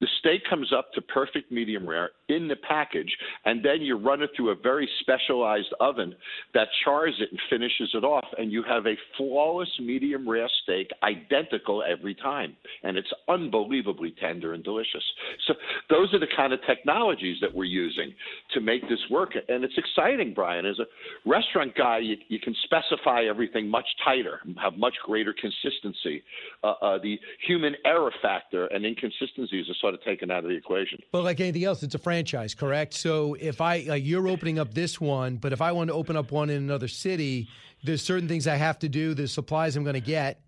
[0.00, 3.10] The steak comes up to perfect medium rare in the package,
[3.44, 6.14] and then you run it through a very specialized oven
[6.54, 10.88] that chars it and finishes it off, and you have a flawless medium rare steak,
[11.02, 15.02] identical every time, and it's unbelievably tender and delicious.
[15.46, 15.54] So
[15.90, 18.12] those are the kind of technologies that we're using
[18.54, 20.66] to make this work, and it's exciting, Brian.
[20.66, 20.86] As a
[21.28, 26.22] restaurant guy, you, you can specify everything much tighter, have much greater consistency.
[26.62, 30.56] Uh, uh, the human error factor and inconsistencies are sort of taken out of the
[30.56, 30.98] equation.
[31.12, 32.94] But like anything else, it's a franchise, correct?
[32.94, 36.16] So if I like you're opening up this one, but if I want to open
[36.16, 37.48] up one in another city,
[37.82, 39.14] there's certain things I have to do.
[39.14, 40.42] There's supplies I'm going to get.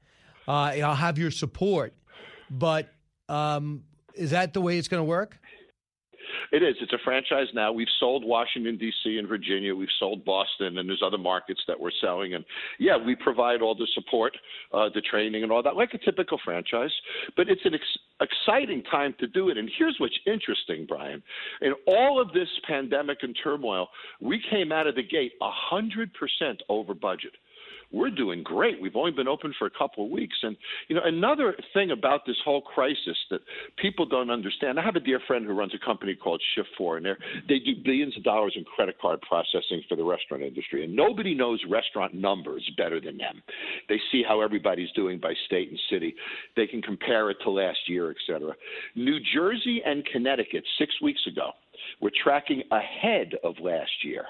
[0.46, 1.94] Uh, I'll have your support.
[2.50, 2.92] But
[3.28, 3.84] um,
[4.14, 5.38] is that the way it's going to work?
[6.52, 6.76] It is.
[6.80, 7.72] It's a franchise now.
[7.72, 9.18] We've sold Washington D.C.
[9.18, 9.74] and Virginia.
[9.74, 12.34] We've sold Boston, and there's other markets that we're selling.
[12.34, 12.44] And
[12.78, 14.36] yeah, we provide all the support,
[14.72, 16.92] uh, the training, and all that, like a typical franchise.
[17.36, 19.58] But it's an ex- exciting time to do it.
[19.58, 21.22] And here's what's interesting, Brian.
[21.62, 23.88] In all of this pandemic and turmoil,
[24.20, 27.32] we came out of the gate hundred percent over budget
[27.92, 28.80] we're doing great.
[28.80, 30.36] We've only been open for a couple of weeks.
[30.42, 30.56] And,
[30.88, 33.40] you know, another thing about this whole crisis that
[33.76, 37.06] people don't understand, I have a dear friend who runs a company called Shift4, and
[37.48, 40.84] they do billions of dollars in credit card processing for the restaurant industry.
[40.84, 43.42] And nobody knows restaurant numbers better than them.
[43.88, 46.14] They see how everybody's doing by state and city.
[46.56, 48.54] They can compare it to last year, et cetera.
[48.94, 51.50] New Jersey and Connecticut, six weeks ago,
[52.00, 54.24] were tracking ahead of last year.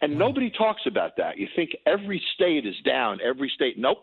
[0.00, 1.38] And nobody talks about that.
[1.38, 3.78] You think every state is down, every state.
[3.78, 3.98] Nope.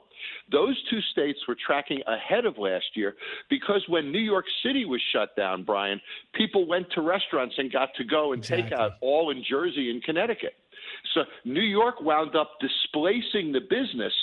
[0.52, 3.16] Those two states were tracking ahead of last year
[3.50, 6.02] because when New York City was shut down, Brian,
[6.34, 10.04] people went to restaurants and got to go and take out all in Jersey and
[10.04, 10.54] Connecticut.
[11.14, 14.14] So New York wound up displacing the business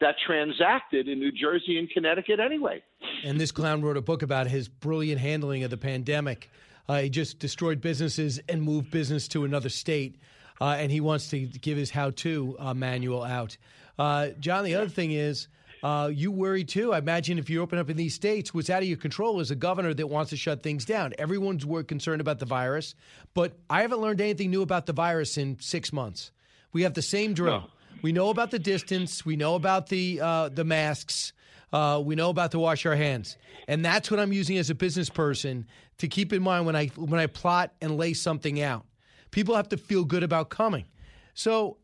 [0.00, 2.82] that transacted in New Jersey and Connecticut anyway.
[3.24, 6.50] And this clown wrote a book about his brilliant handling of the pandemic.
[6.88, 10.16] Uh, he just destroyed businesses and moved business to another state.
[10.60, 13.56] Uh, and he wants to give his how-to uh, manual out.
[13.98, 15.48] Uh, John, the other thing is,
[15.82, 16.92] uh, you worry too.
[16.92, 19.50] I imagine if you open up in these states, what's out of your control is
[19.50, 21.12] a governor that wants to shut things down.
[21.18, 22.94] Everyone's concerned about the virus,
[23.34, 26.32] but I haven't learned anything new about the virus in six months.
[26.72, 27.70] We have the same drill.
[28.02, 29.24] We know about the distance.
[29.24, 31.32] We know about the uh, the masks.
[31.72, 33.36] Uh, we know about to wash our hands,
[33.66, 35.66] and that's what I'm using as a business person
[35.98, 38.84] to keep in mind when I when I plot and lay something out.
[39.30, 40.86] People have to feel good about coming.
[41.34, 41.78] So,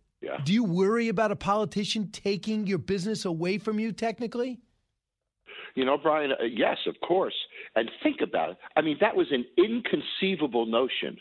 [0.44, 3.92] do you worry about a politician taking your business away from you?
[3.92, 4.60] Technically,
[5.74, 7.34] You know, Brian, uh, yes, of course.
[7.74, 8.56] And think about it.
[8.76, 11.16] I mean, that was an inconceivable notion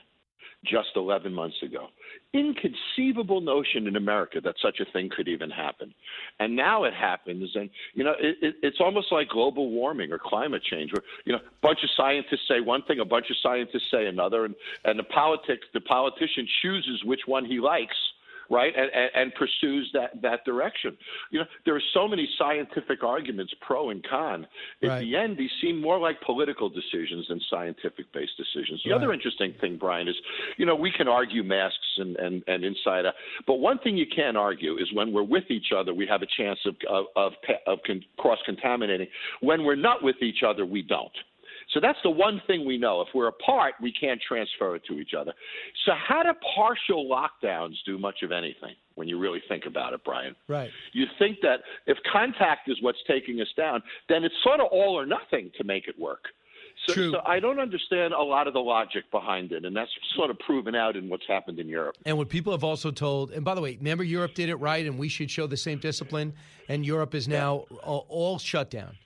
[0.64, 1.88] just 11 months ago.
[2.34, 5.94] Inconceivable notion in America that such a thing could even happen.
[6.40, 7.50] And now it happens.
[7.56, 11.34] And, you know, it, it, it's almost like global warming or climate change, where, you
[11.34, 14.56] know, a bunch of scientists say one thing, a bunch of scientists say another, and,
[14.86, 17.96] and the, politics, the politician chooses which one he likes
[18.52, 20.98] right, and, and, and pursues that, that direction.
[21.32, 24.46] You know, there are so many scientific arguments, pro and con.
[24.84, 25.00] At Right.
[25.02, 28.82] the end, these seem more like political decisions than scientific-based decisions.
[28.86, 30.16] The other interesting thing, Brian, is,
[30.58, 33.14] you know, we can argue masks and, and, and inside out,
[33.48, 36.28] but one thing you can't argue is when we're with each other, we have a
[36.38, 37.34] chance of, of, of,
[37.68, 39.08] of con- cross-contaminating.
[39.40, 41.12] When we're not with each other, we don't.
[41.74, 43.02] So that's the one thing we know.
[43.02, 45.34] If we're apart, we can't transfer it to each other.
[45.86, 50.02] So how do partial lockdowns do much of anything when you really think about it,
[50.04, 50.36] Brian?
[50.48, 50.70] right?
[50.92, 55.00] You think that if contact is what's taking us down, then it's sort of all
[55.00, 56.26] or nothing to make it work.
[56.88, 60.32] So, so I don't understand a lot of the logic behind it, and that's sort
[60.32, 61.96] of proven out in what's happened in Europe.
[62.06, 64.86] And what people have also told, and by the way, remember Europe did it right,
[64.86, 66.34] and we should show the same discipline.
[66.70, 68.98] And Europe is now all, all shut down,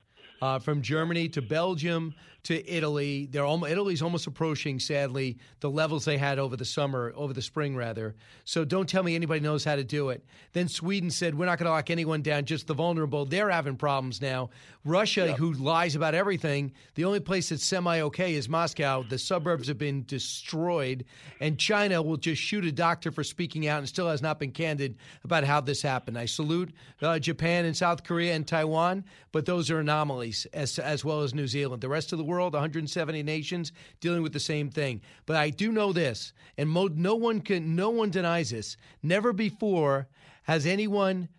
[0.42, 2.14] uh, from Germany to Belgium
[2.46, 3.28] to Italy.
[3.32, 7.42] They're almost, Italy's almost approaching, sadly, the levels they had over the summer, over the
[7.42, 8.16] spring rather.
[8.44, 10.24] So don't tell me anybody knows how to do it.
[10.54, 13.26] Then Sweden said we're not going to lock anyone down, just the vulnerable.
[13.26, 14.52] They're having problems now.
[14.84, 15.38] Russia, yep.
[15.38, 19.02] who lies about everything, the only place that's semi okay is Moscow.
[19.02, 21.06] The suburbs have been destroyed,
[21.40, 24.52] and China will just shoot a doctor for speaking out and still has not been
[24.52, 26.18] candid about how this happened.
[26.18, 31.04] I salute uh, Japan and South Korea and Taiwan, but those are anomalies as as
[31.04, 31.82] well as New Zealand.
[31.82, 35.02] The rest of the world, 170 nations, dealing with the same thing.
[35.26, 38.78] But I do know this, and mo- no one can, no one denies this.
[39.02, 40.08] Never before
[40.44, 41.30] has anyone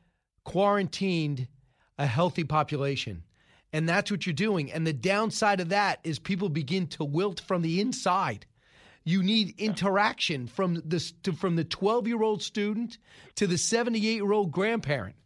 [0.45, 1.49] quarantined
[1.99, 3.23] a healthy population.
[3.73, 4.73] And that's what you're doing.
[4.73, 8.47] And the downside of that is people begin to wilt from the inside.
[9.05, 11.01] You need interaction from the
[11.39, 12.99] from the 12 year old student
[13.37, 15.17] to the 78 year old grandparent.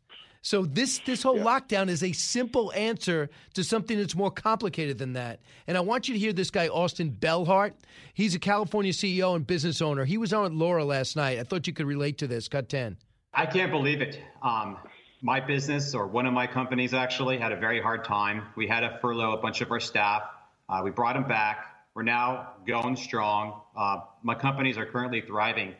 [0.42, 1.44] So this this whole yeah.
[1.44, 5.40] lockdown is a simple answer to something that's more complicated than that.
[5.66, 7.74] And I want you to hear this guy Austin Bellhart.
[8.14, 10.04] He's a California CEO and business owner.
[10.04, 11.38] He was on with Laura last night.
[11.38, 12.48] I thought you could relate to this.
[12.48, 12.96] Cut 10.
[13.34, 14.18] I can't believe it.
[14.42, 14.78] Um,
[15.22, 18.44] my business, or one of my companies actually, had a very hard time.
[18.56, 20.22] We had to furlough a bunch of our staff.
[20.68, 21.66] Uh, we brought them back.
[21.94, 23.60] We're now going strong.
[23.76, 25.74] Uh, my companies are currently thriving.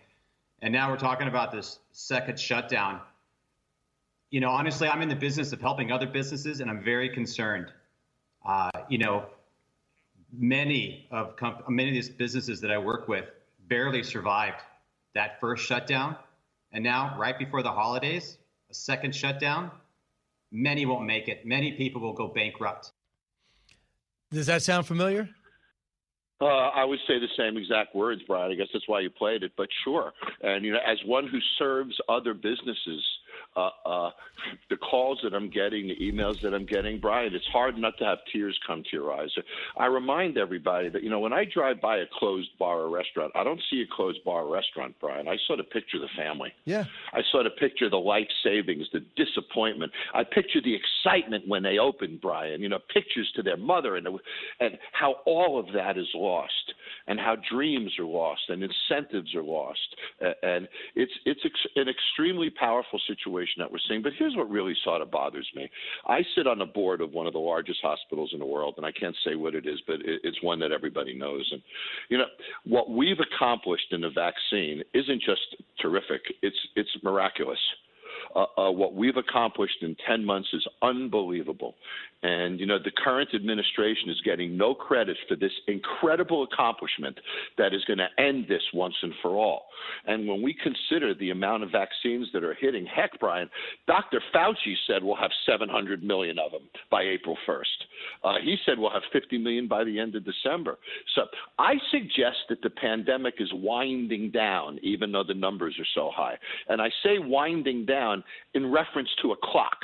[0.61, 3.01] And now we're talking about this second shutdown.
[4.31, 7.67] You know, honestly, I'm in the business of helping other businesses, and I'm very concerned.
[8.47, 9.27] Uh, you know,
[10.33, 13.25] many of comp- many of these businesses that I work with
[13.69, 14.63] barely survived
[15.15, 16.17] that first shutdown,
[16.73, 18.39] and now right before the holidays,
[18.71, 19.71] a second shutdown,
[20.53, 21.45] many won't make it.
[21.45, 22.93] Many people will go bankrupt.
[24.31, 25.29] Does that sound familiar?
[26.41, 28.51] Uh, I would say the same exact words, Brian.
[28.51, 30.13] I guess that's why you played it, but sure.
[30.41, 33.05] And you know, as one who serves other businesses,
[33.57, 34.11] uh, uh,
[34.69, 38.05] the calls that I'm getting, the emails that I'm getting, Brian, it's hard not to
[38.05, 39.29] have tears come to your eyes.
[39.77, 43.33] I remind everybody that, you know, when I drive by a closed bar or restaurant,
[43.35, 45.27] I don't see a closed bar or restaurant, Brian.
[45.27, 46.53] I sort of picture the family.
[46.65, 46.85] Yeah.
[47.13, 49.91] I sort of picture the life savings, the disappointment.
[50.15, 54.07] I picture the excitement when they open, Brian, you know, pictures to their mother and,
[54.61, 56.53] and how all of that is lost
[57.09, 59.97] and how dreams are lost and incentives are lost.
[60.43, 61.41] And it's, it's
[61.75, 64.03] an extremely powerful situation situation that we're seeing.
[64.03, 65.69] But here's what really sort of bothers me.
[66.07, 68.87] I sit on the board of one of the largest hospitals in the world, and
[68.87, 71.49] I can't say what it is, but it's one that everybody knows.
[71.53, 71.63] And,
[72.09, 72.27] you know,
[72.65, 77.59] what we've accomplished in the vaccine isn't just terrific, it's, it's miraculous.
[78.35, 81.75] Uh, uh, what we've accomplished in 10 months is unbelievable.
[82.23, 87.19] And, you know, the current administration is getting no credit for this incredible accomplishment
[87.57, 89.67] that is going to end this once and for all.
[90.07, 93.49] And when we consider the amount of vaccines that are hitting, heck, Brian,
[93.87, 94.21] Dr.
[94.35, 97.65] Fauci said we'll have 700 million of them by April 1st.
[98.23, 100.79] Uh, he said we'll have 50 million by the end of December.
[101.15, 101.23] So
[101.59, 106.37] I suggest that the pandemic is winding down, even though the numbers are so high.
[106.69, 108.10] And I say winding down
[108.55, 109.77] in reference to a clock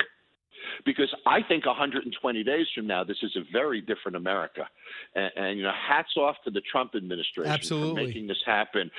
[0.84, 4.68] because I think 120 days from now, this is a very different America.
[5.14, 8.02] And, and you know, hats off to the Trump administration Absolutely.
[8.02, 8.90] for making this happen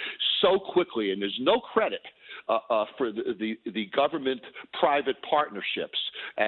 [0.42, 1.12] so quickly.
[1.12, 2.02] And there's no credit
[2.50, 4.42] uh, uh, for the, the, the government
[4.80, 5.98] private partnerships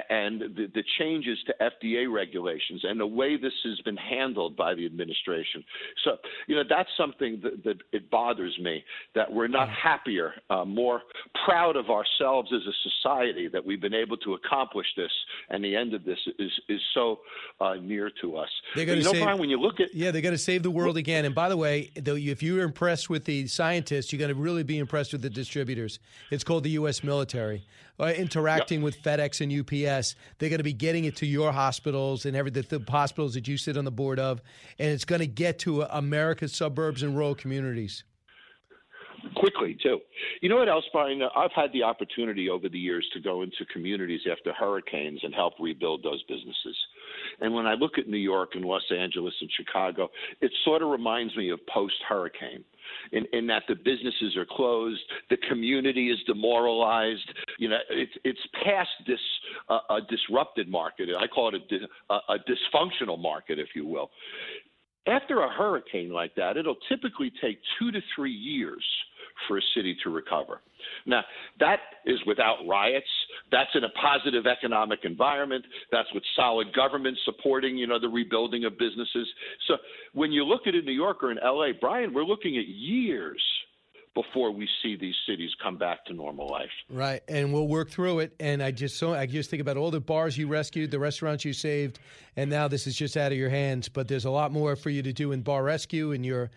[0.10, 4.76] and the, the changes to FDA regulations and the way this has been handled by
[4.76, 5.64] the administration.
[6.04, 6.18] So,
[6.48, 8.84] you know, that's something that, that it bothers me
[9.16, 11.02] that we're not happier, uh, more
[11.46, 15.12] proud of ourselves as a society that we've been able to accomplish this,
[15.50, 17.20] and the end of this is is so
[17.60, 18.50] uh, near to us.
[18.76, 20.64] They're going to you know, Brian, when you look at yeah, they're going to save
[20.64, 21.26] the world again.
[21.26, 24.64] And by the way, though, if you're impressed with the scientists, you're going to really
[24.64, 25.89] be impressed with the distributors.
[26.30, 27.03] It's called the U.S.
[27.03, 27.66] military.
[27.99, 28.86] Uh, interacting yep.
[28.86, 32.52] with FedEx and UPS, they're going to be getting it to your hospitals and every
[32.52, 34.41] the, the hospitals that you sit on the board of,
[34.78, 38.03] and it's going to get to America's suburbs and rural communities
[39.36, 39.99] quickly too.
[40.41, 41.22] You know what else, Brian?
[41.36, 45.53] I've had the opportunity over the years to go into communities after hurricanes and help
[45.60, 46.78] rebuild those businesses.
[47.41, 50.10] And when I look at New York and Los Angeles and Chicago,
[50.41, 52.64] it sort of reminds me of post hurricane
[53.11, 57.30] in, in that the businesses are closed, the community is demoralized.
[57.57, 59.20] You know, it's it's past this
[59.70, 61.10] uh, a disrupted market.
[61.18, 61.61] I call it
[62.10, 64.11] a, a dysfunctional market, if you will.
[65.07, 68.84] After a hurricane like that, it'll typically take two to three years
[69.48, 70.61] for a city to recover.
[71.06, 71.22] Now,
[71.60, 73.07] that is without riots.
[73.52, 75.66] That's in a positive economic environment.
[75.91, 79.28] That's with solid government supporting, you know, the rebuilding of businesses.
[79.68, 79.76] So
[80.14, 82.68] when you look at it in New York or in LA, Brian, we're looking at
[82.68, 83.41] years
[84.16, 86.70] before we see these cities come back to normal life.
[86.90, 88.36] Right, and we'll work through it.
[88.40, 91.45] And I just so I just think about all the bars you rescued, the restaurants
[91.45, 91.99] you saved,
[92.36, 93.88] and now this is just out of your hands.
[93.88, 96.49] But there's a lot more for you to do in bar rescue in your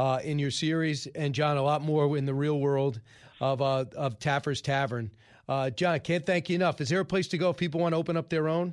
[0.00, 3.02] uh, in your series, and John, a lot more in the real world
[3.38, 5.10] of uh, of Taffer's Tavern.
[5.46, 6.80] Uh, John, can't thank you enough.
[6.80, 8.72] Is there a place to go if people want to open up their own?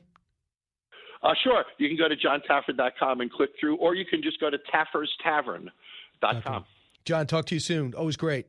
[1.21, 1.65] Uh, sure.
[1.79, 6.55] You can go to johntaffer.com and click through, or you can just go to tafferstavern.com.
[6.55, 6.65] Okay.
[7.03, 7.93] John, talk to you soon.
[7.93, 8.45] Always great.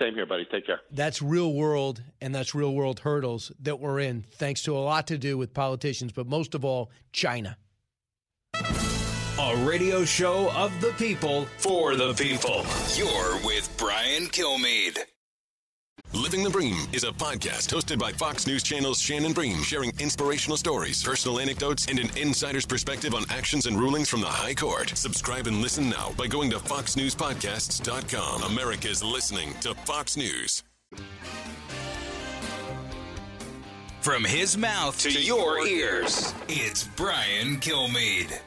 [0.00, 0.46] Same here, buddy.
[0.50, 0.80] Take care.
[0.90, 5.06] That's real world, and that's real world hurdles that we're in, thanks to a lot
[5.08, 7.58] to do with politicians, but most of all, China.
[9.40, 12.62] A radio show of the people for the people.
[12.94, 14.98] You're with Brian Kilmeade.
[16.12, 20.58] Living the Bream is a podcast hosted by Fox News Channel's Shannon Bream, sharing inspirational
[20.58, 24.90] stories, personal anecdotes, and an insider's perspective on actions and rulings from the High Court.
[24.90, 28.42] Subscribe and listen now by going to foxnewspodcasts.com.
[28.42, 30.64] America's listening to Fox News.
[34.02, 38.38] From his mouth to, to your ears, it's Brian Kilmeade.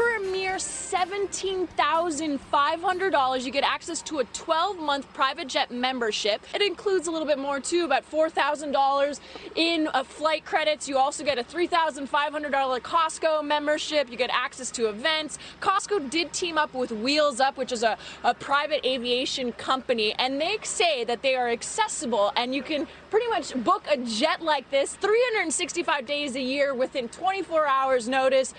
[0.00, 6.40] For a mere $17,500, you get access to a 12 month private jet membership.
[6.54, 9.20] It includes a little bit more, too, about $4,000
[9.56, 10.88] in uh, flight credits.
[10.88, 14.10] You also get a $3,500 Costco membership.
[14.10, 15.38] You get access to events.
[15.60, 20.40] Costco did team up with Wheels Up, which is a, a private aviation company, and
[20.40, 24.70] they say that they are accessible and you can pretty much book a jet like
[24.70, 28.54] this 365 days a year within 24 hours notice.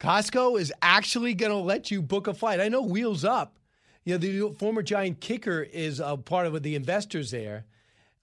[0.00, 2.58] Costco is actually going to let you book a flight.
[2.58, 3.58] I know Wheels Up,
[4.04, 7.66] you know, the former Giant kicker is a part of the investors there.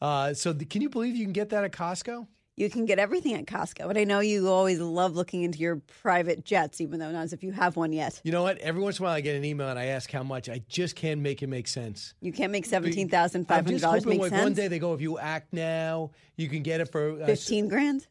[0.01, 2.27] Uh, so, the, can you believe you can get that at Costco?
[2.55, 5.75] You can get everything at Costco, but I know you always love looking into your
[6.01, 8.19] private jets, even though not as if you have one yet.
[8.23, 8.57] You know what?
[8.57, 10.49] Every once in a while, I get an email and I ask how much.
[10.49, 12.15] I just can't make it make sense.
[12.19, 14.41] You can't make seventeen thousand five hundred dollars make sense.
[14.41, 17.67] One day they go, if you act now, you can get it for uh, fifteen
[17.67, 18.07] grand.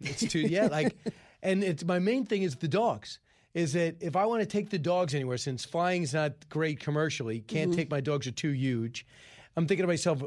[0.00, 0.96] It's too yeah, like.
[1.42, 3.18] And it's my main thing is the dogs.
[3.52, 6.78] Is that if I want to take the dogs anywhere, since flying is not great
[6.78, 7.78] commercially, can't mm-hmm.
[7.78, 9.04] take my dogs are too huge.
[9.56, 10.22] I'm thinking to myself,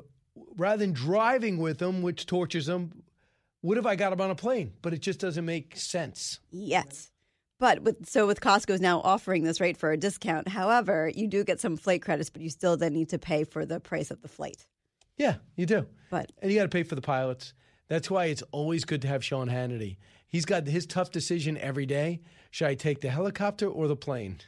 [0.57, 3.03] rather than driving with them, which tortures them,
[3.61, 4.73] what if I got them on a plane?
[4.81, 6.41] But it just doesn't make sense.
[6.51, 7.11] Yes.
[7.59, 10.49] But with so with Costco's now offering this rate for a discount.
[10.49, 13.65] However, you do get some flight credits, but you still then need to pay for
[13.65, 14.65] the price of the flight.
[15.17, 15.85] Yeah, you do.
[16.09, 17.53] But and you got to pay for the pilots.
[17.87, 19.97] That's why it's always good to have Sean Hannity.
[20.33, 22.19] He's got his tough decision every day.
[22.49, 24.39] Should I take the helicopter or the plane?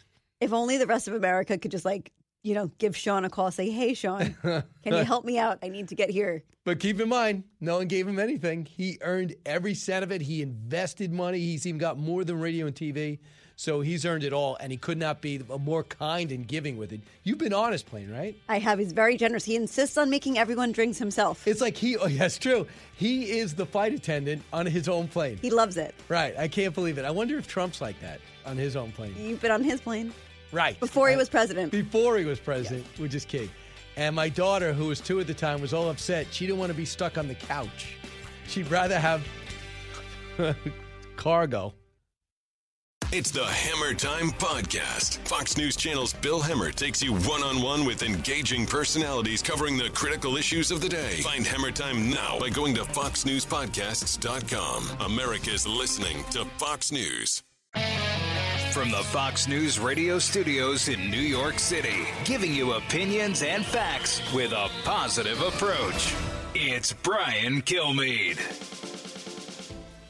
[0.42, 3.52] If only the rest of America could just like, you know, give Sean a call,
[3.52, 5.60] say, hey, Sean, can you help me out?
[5.62, 6.44] I need to get here.
[6.64, 8.66] But keep in mind, no one gave him anything.
[8.66, 10.22] He earned every cent of it.
[10.22, 11.38] He invested money.
[11.38, 13.20] He's even got more than radio and TV.
[13.58, 16.92] So he's earned it all, and he could not be more kind and giving with
[16.92, 17.02] it.
[17.24, 18.36] You've been on his plane, right?
[18.50, 18.80] I have.
[18.80, 19.46] He's very generous.
[19.46, 21.48] He insists on making everyone drinks himself.
[21.48, 22.68] It's like he, oh, yes, true.
[22.96, 25.38] He is the flight attendant on his own plane.
[25.42, 25.96] He loves it.
[26.10, 26.38] Right.
[26.38, 27.06] I can't believe it.
[27.06, 29.16] I wonder if Trump's like that on his own plane.
[29.18, 30.14] You've been on his plane.
[30.52, 30.80] Right.
[30.80, 31.72] Before he was president.
[31.72, 33.00] Before he was president, yes.
[33.00, 33.50] which is key.
[33.98, 36.28] And my daughter, who was two at the time, was all upset.
[36.32, 37.96] She didn't want to be stuck on the couch.
[38.48, 39.26] She'd rather have
[41.16, 41.74] cargo.
[43.18, 45.26] It's the Hemmer Time Podcast.
[45.26, 49.90] Fox News Channel's Bill Hemmer takes you one on one with engaging personalities covering the
[49.92, 51.22] critical issues of the day.
[51.22, 55.10] Find Hemmer Time now by going to FoxNewsPodcasts.com.
[55.10, 57.42] America's listening to Fox News.
[58.74, 64.22] From the Fox News radio studios in New York City, giving you opinions and facts
[64.34, 66.14] with a positive approach.
[66.54, 68.85] It's Brian Kilmeade.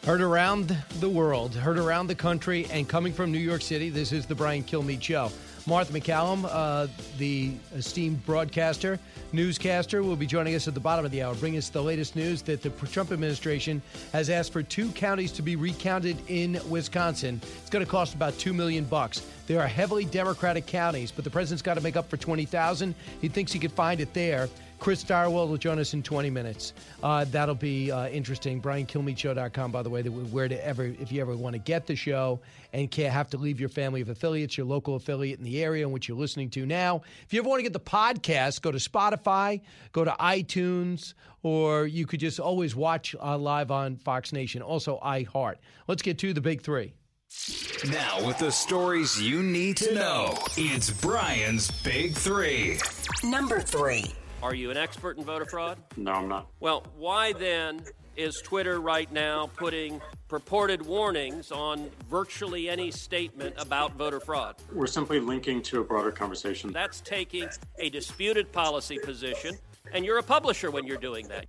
[0.05, 4.11] Heard around the world, heard around the country, and coming from New York City, this
[4.11, 5.31] is the Brian Kilmeade Show.
[5.65, 6.85] Martha MacCallum, uh,
[7.17, 8.99] the esteemed broadcaster,
[9.33, 12.15] newscaster, will be joining us at the bottom of the hour, bringing us the latest
[12.15, 13.81] news that the Trump administration
[14.13, 17.41] has asked for two counties to be recounted in Wisconsin.
[17.57, 19.25] It's going to cost about two million bucks.
[19.47, 22.93] They are heavily Democratic counties, but the president's got to make up for twenty thousand.
[23.21, 24.49] He thinks he could find it there.
[24.79, 26.73] Chris Stirewalt will join us in 20 minutes.
[27.01, 28.61] Uh, that'll be uh, interesting.
[28.61, 32.39] BrianKilmeadeShow.com, by the way, where to ever, if you ever want to get the show
[32.73, 35.85] and can't have to leave your family of affiliates, your local affiliate in the area
[35.85, 37.01] in which you're listening to now.
[37.25, 39.61] If you ever want to get the podcast, go to Spotify,
[39.91, 44.99] go to iTunes, or you could just always watch uh, live on Fox Nation, also
[45.03, 45.55] iHeart.
[45.87, 46.93] Let's get to the big three.
[47.91, 52.79] Now, with the stories you need to know, it's Brian's Big Three.
[53.23, 54.05] Number three.
[54.45, 55.79] Are you an expert in voter fraud?
[55.97, 56.45] No, I'm not.
[56.59, 57.81] Well, why then
[58.15, 64.57] is Twitter right now putting purported warnings on virtually any statement about voter fraud.
[64.71, 66.71] We're simply linking to a broader conversation.
[66.71, 67.49] That's taking
[67.79, 69.57] a disputed policy position,
[69.93, 71.47] and you're a publisher when you're doing that.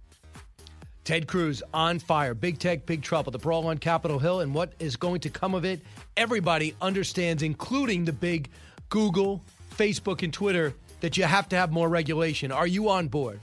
[1.04, 2.32] Ted Cruz on fire.
[2.32, 3.30] Big tech, big trouble.
[3.30, 5.80] The brawl on Capitol Hill and what is going to come of it.
[6.16, 8.48] Everybody understands, including the big
[8.88, 9.42] Google,
[9.76, 12.52] Facebook, and Twitter, that you have to have more regulation.
[12.52, 13.40] Are you on board?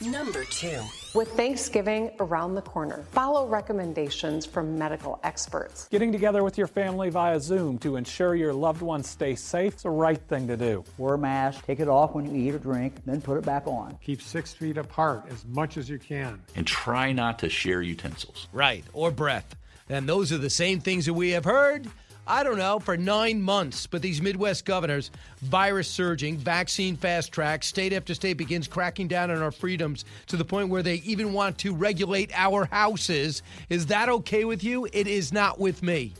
[0.00, 0.80] Number two.
[1.12, 5.88] With Thanksgiving around the corner, follow recommendations from medical experts.
[5.88, 9.82] Getting together with your family via Zoom to ensure your loved ones stay safe is
[9.82, 10.84] the right thing to do.
[10.98, 13.66] Wear a mask, take it off when you eat or drink, then put it back
[13.66, 13.98] on.
[14.00, 16.40] Keep six feet apart as much as you can.
[16.54, 18.46] And try not to share utensils.
[18.52, 19.56] Right, or breath.
[19.88, 21.88] And those are the same things that we have heard
[22.28, 23.86] I don't know, for nine months.
[23.86, 25.10] But these Midwest governors,
[25.40, 30.36] virus surging, vaccine fast track, state after state begins cracking down on our freedoms to
[30.36, 33.42] the point where they even want to regulate our houses.
[33.70, 34.86] Is that okay with you?
[34.92, 36.12] It is not with me.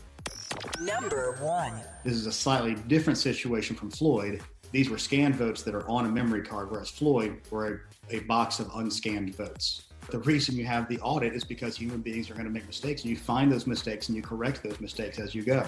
[0.81, 1.75] Number one.
[2.05, 4.41] This is a slightly different situation from Floyd.
[4.73, 8.21] These were scanned votes that are on a memory card, whereas Floyd were a, a
[8.21, 9.88] box of unscanned votes.
[10.11, 13.03] The reason you have the audit is because human beings are going to make mistakes,
[13.03, 15.67] and you find those mistakes and you correct those mistakes as you go.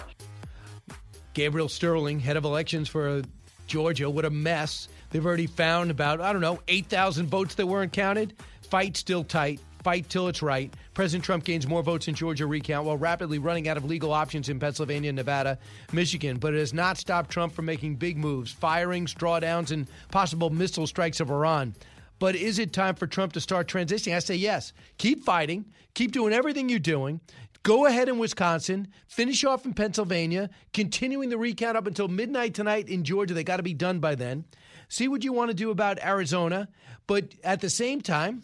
[1.35, 3.23] Gabriel Sterling, head of elections for uh,
[3.67, 4.89] Georgia, what a mess.
[5.11, 8.35] They've already found about, I don't know, 8,000 votes that weren't counted.
[8.63, 9.61] Fight still tight.
[9.83, 10.73] Fight till it's right.
[10.93, 14.49] President Trump gains more votes in Georgia recount while rapidly running out of legal options
[14.49, 15.59] in Pennsylvania, Nevada,
[15.93, 16.39] Michigan.
[16.39, 20.87] But it has not stopped Trump from making big moves, firings, drawdowns, and possible missile
[20.87, 21.75] strikes of Iran.
[22.21, 24.15] But is it time for Trump to start transitioning?
[24.15, 24.73] I say yes.
[24.99, 25.65] Keep fighting.
[25.95, 27.21] Keep doing everything you're doing.
[27.63, 32.89] Go ahead in Wisconsin, finish off in Pennsylvania, continuing the recount up until midnight tonight
[32.89, 33.35] in Georgia.
[33.35, 34.45] They got to be done by then.
[34.89, 36.69] See what you want to do about Arizona.
[37.07, 38.43] But at the same time,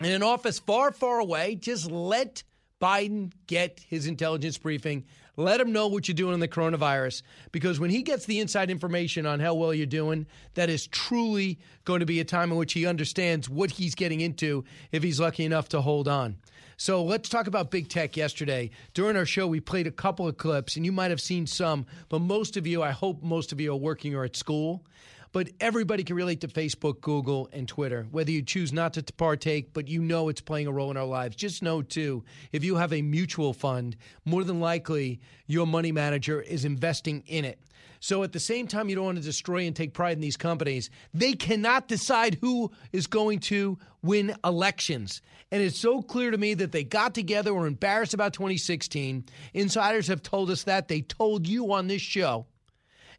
[0.00, 2.42] in an office far, far away, just let
[2.80, 5.04] Biden get his intelligence briefing.
[5.38, 8.72] Let him know what you're doing on the coronavirus because when he gets the inside
[8.72, 12.58] information on how well you're doing, that is truly going to be a time in
[12.58, 16.38] which he understands what he's getting into if he's lucky enough to hold on.
[16.76, 18.70] So let's talk about big tech yesterday.
[18.94, 21.86] During our show, we played a couple of clips, and you might have seen some,
[22.08, 24.84] but most of you, I hope most of you are working or at school.
[25.32, 29.72] But everybody can relate to Facebook, Google, and Twitter, whether you choose not to partake,
[29.72, 31.36] but you know it's playing a role in our lives.
[31.36, 36.40] Just know, too, if you have a mutual fund, more than likely your money manager
[36.40, 37.60] is investing in it.
[38.00, 40.36] So at the same time, you don't want to destroy and take pride in these
[40.36, 40.88] companies.
[41.12, 45.20] They cannot decide who is going to win elections.
[45.50, 49.24] And it's so clear to me that they got together, were embarrassed about 2016.
[49.52, 50.88] Insiders have told us that.
[50.88, 52.46] They told you on this show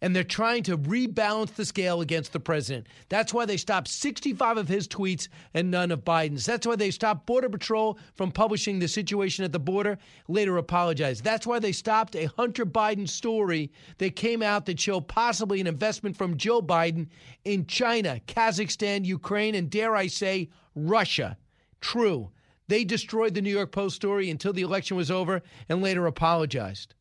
[0.01, 2.87] and they're trying to rebalance the scale against the president.
[3.09, 6.45] That's why they stopped 65 of his tweets and none of Biden's.
[6.45, 9.97] That's why they stopped Border Patrol from publishing the situation at the border,
[10.27, 11.23] later apologized.
[11.23, 15.67] That's why they stopped a Hunter Biden story that came out that showed possibly an
[15.67, 17.07] investment from Joe Biden
[17.45, 21.37] in China, Kazakhstan, Ukraine, and dare I say, Russia.
[21.81, 22.31] True.
[22.67, 26.93] They destroyed the New York Post story until the election was over and later apologized.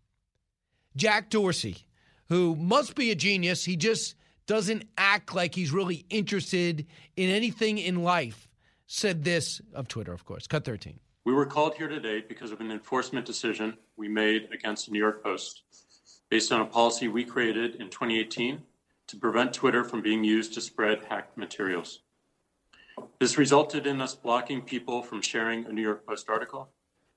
[0.97, 1.87] Jack Dorsey,
[2.29, 3.65] who must be a genius.
[3.65, 4.15] He just
[4.47, 6.87] doesn't act like he's really interested
[7.17, 8.49] in anything in life.
[8.87, 10.47] Said this of Twitter, of course.
[10.47, 10.99] Cut 13.
[11.25, 14.99] We were called here today because of an enforcement decision we made against the New
[14.99, 15.63] York Post
[16.31, 18.63] based on a policy we created in 2018
[19.09, 22.01] to prevent Twitter from being used to spread hacked materials.
[23.19, 26.71] This resulted in us blocking people from sharing a New York Post article,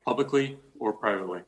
[0.06, 1.42] publicly or privately.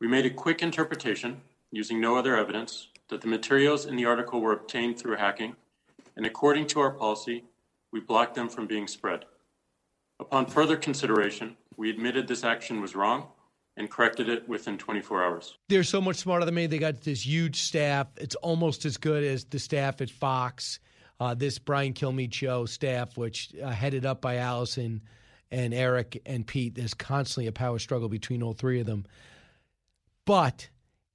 [0.00, 1.40] We made a quick interpretation
[1.70, 5.56] using no other evidence, that the materials in the article were obtained through hacking,
[6.16, 7.44] and according to our policy,
[7.92, 9.24] we blocked them from being spread.
[10.18, 13.28] Upon further consideration, we admitted this action was wrong
[13.76, 15.56] and corrected it within 24 hours.
[15.68, 16.66] They're so much smarter than me.
[16.66, 18.08] They got this huge staff.
[18.18, 20.80] It's almost as good as the staff at Fox,
[21.18, 25.00] uh, this Brian Kilmeade show staff, which uh, headed up by Allison
[25.50, 26.74] and Eric and Pete.
[26.74, 29.06] There's constantly a power struggle between all three of them.
[30.26, 30.68] But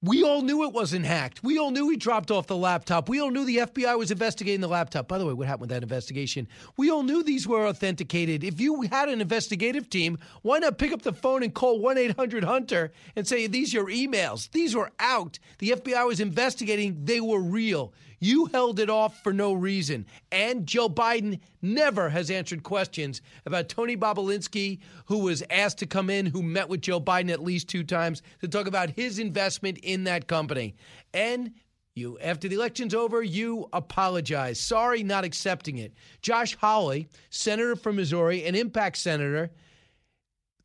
[0.05, 1.43] we all knew it wasn't hacked.
[1.43, 3.09] We all knew he dropped off the laptop.
[3.09, 5.07] We all knew the FBI was investigating the laptop.
[5.07, 6.47] By the way, what happened with that investigation?
[6.77, 8.43] We all knew these were authenticated.
[8.43, 11.97] If you had an investigative team, why not pick up the phone and call 1
[11.97, 14.51] 800 Hunter and say, These are your emails?
[14.51, 15.39] These were out.
[15.57, 17.91] The FBI was investigating, they were real.
[18.19, 20.05] You held it off for no reason.
[20.31, 26.09] And Joe Biden never has answered questions about Tony Bobulinski, who was asked to come
[26.09, 29.77] in, who met with Joe Biden at least two times to talk about his investment
[29.79, 30.75] in that company.
[31.13, 31.51] And
[31.95, 34.59] you, after the election's over, you apologize.
[34.59, 35.93] Sorry, not accepting it.
[36.21, 39.51] Josh Hawley, senator from Missouri, an impact senator,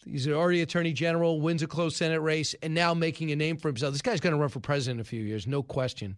[0.07, 3.69] He's already attorney general, wins a close Senate race, and now making a name for
[3.69, 3.93] himself.
[3.93, 6.17] This guy's going to run for president in a few years, no question.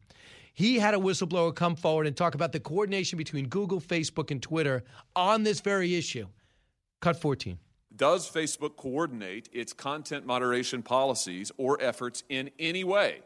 [0.55, 4.43] He had a whistleblower come forward and talk about the coordination between Google, Facebook, and
[4.43, 4.85] Twitter
[5.17, 6.27] on this very issue.
[7.01, 7.59] Cut 14.
[7.95, 13.21] Does Facebook coordinate its content moderation policies or efforts in any way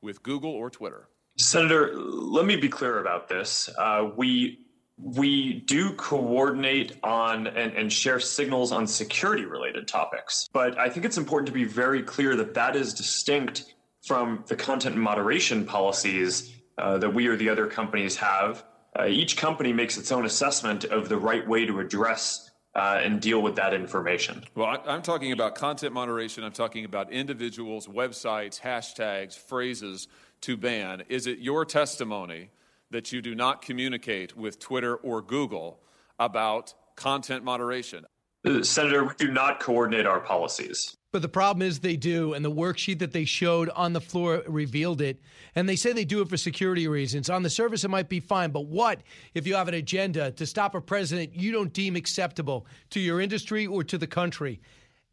[0.00, 1.08] with Google or Twitter?
[1.36, 3.68] Senator, let me be clear about this.
[3.78, 4.58] Uh, we
[5.02, 10.46] we do coordinate on and, and share signals on security related topics.
[10.52, 14.56] But I think it's important to be very clear that that is distinct from the
[14.56, 18.64] content moderation policies uh, that we or the other companies have.
[18.98, 23.20] Uh, each company makes its own assessment of the right way to address uh, and
[23.20, 24.44] deal with that information.
[24.54, 26.44] Well, I, am talking about content moderation.
[26.44, 30.08] I'm talking about individuals, websites, hashtags, phrases
[30.42, 31.02] to ban.
[31.08, 32.50] Is it your testimony
[32.90, 35.80] that you do not communicate with Twitter or Google
[36.18, 38.06] about content moderation?
[38.44, 40.96] Uh, Senator, we do not coordinate our policies.
[41.12, 44.42] But the problem is they do, and the worksheet that they showed on the floor
[44.46, 45.20] revealed it.
[45.56, 47.28] And they say they do it for security reasons.
[47.28, 49.00] On the surface, it might be fine, but what
[49.34, 53.20] if you have an agenda to stop a president you don't deem acceptable to your
[53.20, 54.60] industry or to the country?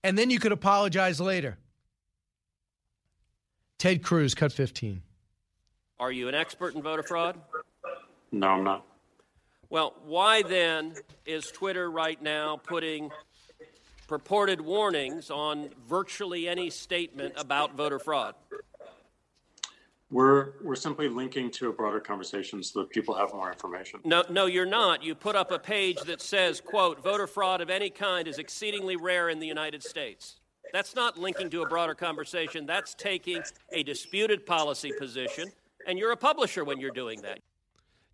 [0.03, 1.57] And then you could apologize later.
[3.79, 5.01] Ted Cruz, cut 15.
[5.99, 7.39] Are you an expert in voter fraud?
[8.31, 8.85] No, I'm not.
[9.69, 10.93] Well, why then
[11.25, 13.09] is Twitter right now putting
[14.07, 18.35] purported warnings on virtually any statement about voter fraud?
[20.09, 23.99] We're we're simply linking to a broader conversation so that people have more information.
[24.05, 25.03] No, no, you're not.
[25.03, 28.95] You put up a page that says, "quote Voter fraud of any kind is exceedingly
[28.95, 30.39] rare in the United States."
[30.71, 32.65] That's not linking to a broader conversation.
[32.65, 33.43] That's taking
[33.73, 35.51] a disputed policy position,
[35.85, 37.39] and you're a publisher when you're doing that.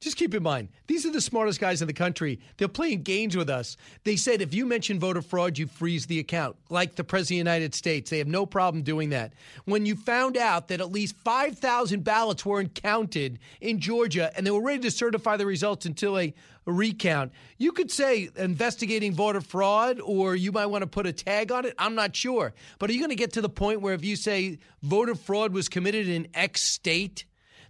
[0.04, 2.42] Just keep in mind, these are the smartest guys in the country.
[2.58, 3.78] They're playing games with us.
[4.04, 7.46] They said if you mention voter fraud, you freeze the account, like the President of
[7.46, 8.10] the United States.
[8.10, 9.32] They have no problem doing that.
[9.64, 14.52] When you found out that at least 5,000 ballots weren't counted in Georgia and they
[14.52, 16.34] were ready to certify the results until a,
[16.66, 21.52] recount, you could say investigating voter fraud, or you might want to put a tag
[21.52, 21.74] on it.
[21.78, 22.54] I'm not sure.
[22.80, 25.54] But are you going to get to the point where if you say voter fraud
[25.54, 27.26] was committed in X state,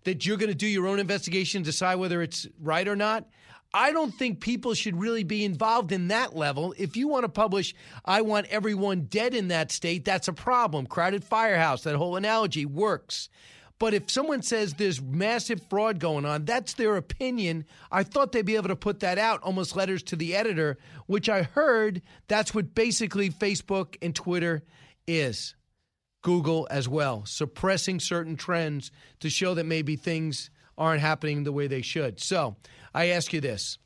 [0.05, 3.27] that you're going to do your own investigation, and decide whether it's right or not.
[3.75, 6.75] I don't think people should really be involved in that level.
[6.77, 7.73] If you want to publish,
[8.05, 10.85] I want everyone dead in that state, that's a problem.
[10.85, 13.29] Crowded firehouse, that whole analogy works.
[13.79, 17.65] But if someone says there's massive fraud going on, that's their opinion.
[17.91, 20.77] I thought they'd be able to put that out, almost letters to the editor,
[21.07, 24.63] which I heard that's what basically Facebook and Twitter
[25.07, 25.55] is.
[26.23, 31.67] Google as well, suppressing certain trends to show that maybe things aren't happening the way
[31.67, 32.19] they should.
[32.19, 32.55] So
[32.93, 33.77] I ask you this.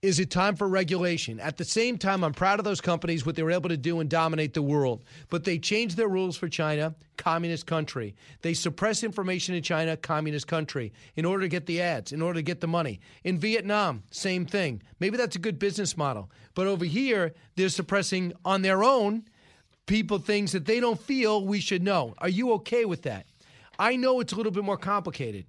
[0.00, 1.40] Is it time for regulation?
[1.40, 3.98] At the same time, I'm proud of those companies, what they were able to do
[3.98, 5.02] and dominate the world.
[5.28, 8.14] But they changed their rules for China, communist country.
[8.42, 12.38] They suppress information in China, communist country, in order to get the ads, in order
[12.38, 13.00] to get the money.
[13.24, 14.82] In Vietnam, same thing.
[15.00, 16.30] Maybe that's a good business model.
[16.54, 19.24] But over here, they're suppressing on their own
[19.88, 22.14] people things that they don't feel we should know.
[22.18, 23.26] Are you okay with that?
[23.78, 25.46] I know it's a little bit more complicated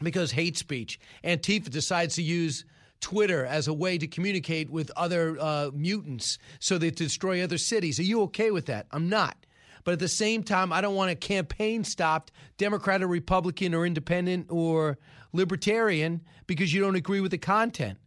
[0.00, 1.00] because hate speech.
[1.24, 2.64] Antifa decides to use
[3.00, 7.98] Twitter as a way to communicate with other uh, mutants so they destroy other cities.
[7.98, 8.86] Are you okay with that?
[8.92, 9.36] I'm not.
[9.82, 13.84] But at the same time, I don't want a campaign stopped, Democrat or Republican or
[13.84, 14.98] independent or
[15.32, 17.98] libertarian, because you don't agree with the content.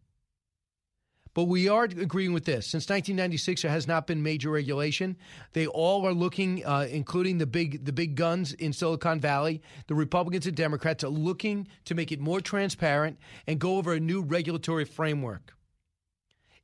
[1.37, 2.65] But we are agreeing with this.
[2.65, 5.15] Since 1996, there has not been major regulation.
[5.53, 9.61] They all are looking, uh, including the big the big guns in Silicon Valley.
[9.85, 13.99] The Republicans and Democrats are looking to make it more transparent and go over a
[13.99, 15.53] new regulatory framework.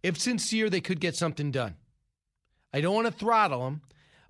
[0.01, 1.75] If sincere, they could get something done.
[2.73, 3.81] I don't want to throttle them,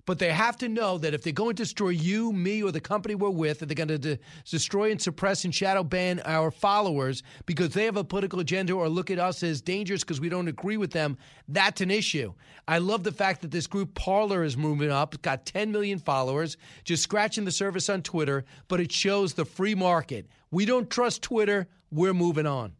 [0.06, 2.80] but they have to know that if they're going to destroy you, me, or the
[2.80, 6.50] company we're with, that they're going to de- destroy and suppress and shadow ban our
[6.50, 10.28] followers because they have a political agenda or look at us as dangerous because we
[10.28, 11.16] don't agree with them,
[11.48, 12.32] that's an issue.
[12.68, 15.20] I love the fact that this group Parler is moving up.
[15.22, 19.74] Got 10 million followers, just scratching the surface on Twitter, but it shows the free
[19.74, 20.26] market.
[20.50, 21.68] We don't trust Twitter.
[21.90, 22.72] We're moving on.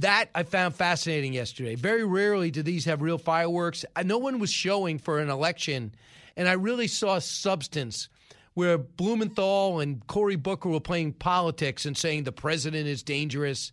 [0.00, 1.76] That I found fascinating yesterday.
[1.76, 3.84] Very rarely do these have real fireworks.
[3.94, 5.94] Uh, no one was showing for an election,
[6.36, 8.08] and I really saw substance
[8.54, 13.72] where Blumenthal and Cory Booker were playing politics and saying the president is dangerous.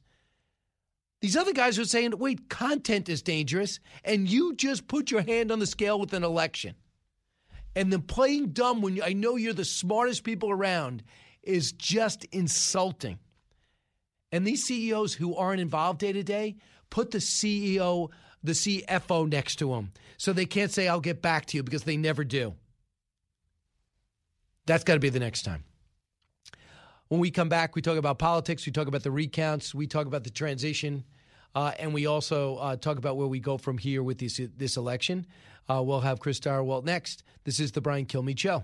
[1.21, 5.51] These other guys were saying, wait, content is dangerous, and you just put your hand
[5.51, 6.75] on the scale with an election.
[7.75, 11.03] And then playing dumb when I know you're the smartest people around
[11.41, 13.17] is just insulting.
[14.31, 16.57] And these CEOs who aren't involved day to day
[16.89, 18.09] put the CEO
[18.43, 19.91] the CFO next to them.
[20.17, 22.55] So they can't say, I'll get back to you because they never do.
[24.65, 25.63] That's got to be the next time.
[27.07, 30.07] When we come back, we talk about politics, we talk about the recounts, we talk
[30.07, 31.03] about the transition,
[31.53, 34.77] uh, and we also uh, talk about where we go from here with this, this
[34.77, 35.25] election.
[35.69, 37.23] Uh, we'll have Chris Stirewalt next.
[37.43, 38.63] This is the Brian Kilmeade Show.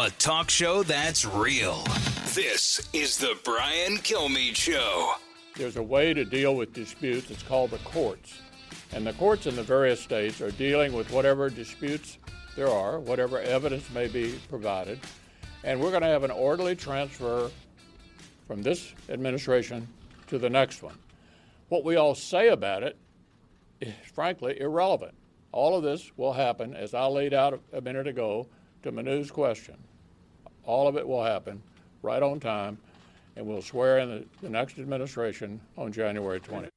[0.00, 1.82] A talk show that's real.
[2.32, 5.14] This is the Brian Kilmeade Show.
[5.56, 7.32] There's a way to deal with disputes.
[7.32, 8.40] It's called the courts.
[8.92, 12.18] And the courts in the various states are dealing with whatever disputes
[12.54, 15.00] there are, whatever evidence may be provided.
[15.64, 17.50] And we're going to have an orderly transfer
[18.46, 19.88] from this administration
[20.28, 20.96] to the next one.
[21.70, 22.96] What we all say about it
[23.80, 25.14] is frankly irrelevant.
[25.50, 28.46] All of this will happen, as I laid out a minute ago,
[28.88, 29.76] to Manu's question.
[30.64, 31.62] All of it will happen
[32.02, 32.78] right on time,
[33.36, 36.68] and we'll swear in the, the next administration on January 20th.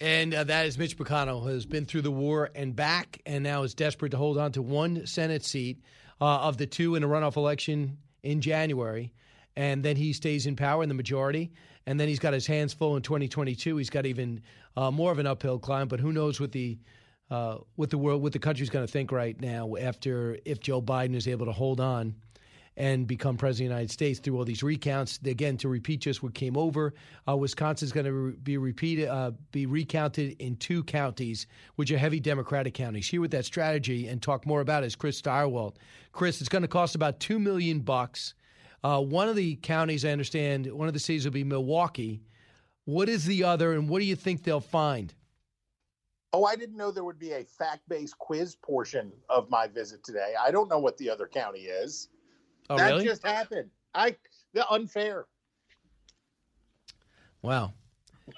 [0.00, 3.44] And uh, that is Mitch McConnell, who has been through the war and back, and
[3.44, 5.82] now is desperate to hold on to one Senate seat
[6.20, 9.12] uh, of the two in a runoff election in January.
[9.56, 11.52] And then he stays in power in the majority.
[11.86, 13.76] And then he's got his hands full in 2022.
[13.76, 14.42] He's got even
[14.76, 15.88] uh, more of an uphill climb.
[15.88, 16.78] But who knows what the
[17.30, 20.82] uh, what the world, what the country's going to think right now after if Joe
[20.82, 22.14] Biden is able to hold on
[22.76, 25.18] and become president of the United States through all these recounts.
[25.24, 26.94] Again, to repeat just what came over,
[27.28, 31.46] uh, Wisconsin's going to re- be repeated, uh, be recounted in two counties,
[31.76, 33.08] which are heavy Democratic counties.
[33.08, 35.76] Here with that strategy and talk more about it is Chris Stirewalt.
[36.12, 38.34] Chris, it's going to cost about two million bucks.
[38.82, 42.22] Uh, one of the counties, I understand, one of the cities will be Milwaukee.
[42.86, 45.12] What is the other, and what do you think they'll find?
[46.32, 50.04] Oh, I didn't know there would be a fact based quiz portion of my visit
[50.04, 50.34] today.
[50.40, 52.08] I don't know what the other county is.
[52.68, 53.04] Oh, that really?
[53.04, 53.70] just happened.
[53.94, 54.16] I
[54.54, 55.26] the unfair.
[57.42, 57.72] Wow.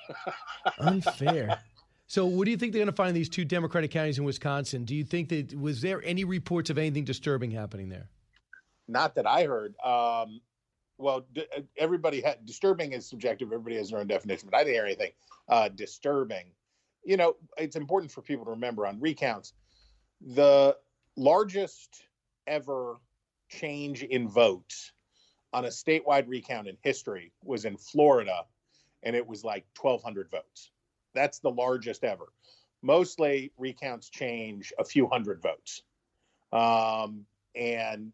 [0.78, 1.58] Unfair.
[2.06, 4.24] So, what do you think they're going to find in these two Democratic counties in
[4.24, 4.84] Wisconsin?
[4.84, 8.08] Do you think that was there any reports of anything disturbing happening there?
[8.88, 9.74] Not that I heard.
[9.84, 10.40] Um,
[10.98, 11.46] well, d-
[11.76, 13.48] everybody had disturbing is subjective.
[13.48, 15.12] Everybody has their own definition, but I didn't hear anything
[15.48, 16.46] uh, disturbing.
[17.04, 19.54] You know, it's important for people to remember on recounts
[20.20, 20.76] the
[21.16, 22.04] largest
[22.46, 22.96] ever
[23.48, 24.92] change in votes
[25.52, 28.44] on a statewide recount in history was in Florida,
[29.02, 30.70] and it was like 1,200 votes.
[31.14, 32.32] That's the largest ever.
[32.82, 35.82] Mostly recounts change a few hundred votes.
[36.52, 38.12] Um, and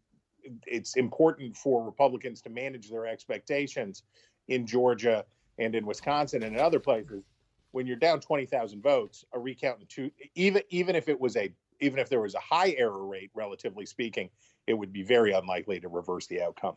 [0.65, 4.03] it's important for Republicans to manage their expectations
[4.47, 5.25] in Georgia
[5.57, 7.23] and in Wisconsin and in other places.
[7.71, 11.51] When you're down 20,000 votes, a recount in two, even even if it was a
[11.79, 14.29] even if there was a high error rate, relatively speaking,
[14.67, 16.75] it would be very unlikely to reverse the outcome.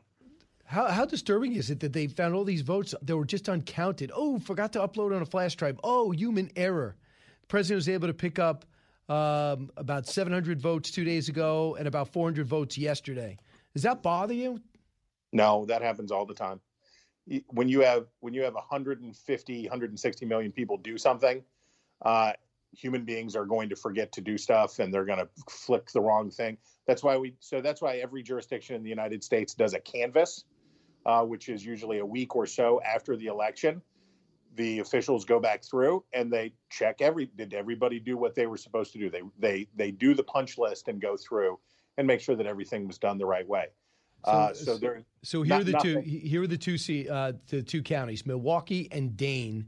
[0.65, 4.11] How, how disturbing is it that they found all these votes that were just uncounted?
[4.15, 5.79] Oh, forgot to upload on a flash drive.
[5.83, 6.97] Oh, human error.
[7.43, 8.65] The president was able to pick up
[9.09, 13.37] um, about 700 votes two days ago and about 400 votes yesterday.
[13.75, 14.61] Does that bother you?
[15.33, 16.61] No, that happens all the time.
[17.49, 21.43] When you have when you have 150, 160 million people do something,
[22.05, 22.33] uh,
[22.73, 26.01] human beings are going to forget to do stuff and they're going to flick the
[26.01, 26.57] wrong thing.
[26.87, 30.45] That's why we so that's why every jurisdiction in the United States does a canvass,
[31.07, 33.83] uh, which is usually a week or so after the election.
[34.55, 38.57] The officials go back through and they check every did everybody do what they were
[38.57, 39.11] supposed to do.
[39.11, 41.59] They they they do the punch list and go through
[41.99, 43.67] and make sure that everything was done the right way.
[44.25, 45.05] So, uh, so there.
[45.23, 46.01] So here not- are the two.
[46.01, 46.79] Here are the two.
[46.79, 49.67] C, uh, the two counties: Milwaukee and Dane.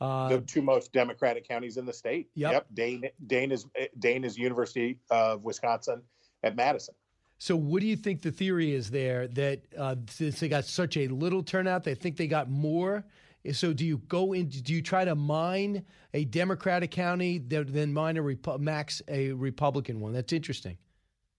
[0.00, 2.28] Uh, the two most democratic counties in the state.
[2.34, 2.66] Yep.
[2.74, 3.66] Dane Dane is
[3.98, 6.02] Dane is University of Wisconsin
[6.42, 6.94] at Madison.
[7.38, 10.96] So, what do you think the theory is there that uh, since they got such
[10.96, 13.04] a little turnout, they think they got more?
[13.52, 14.48] So, do you go in?
[14.48, 15.84] Do you try to mine
[16.14, 20.12] a Democratic county then mine a Repu- max a Republican one?
[20.12, 20.78] That's interesting.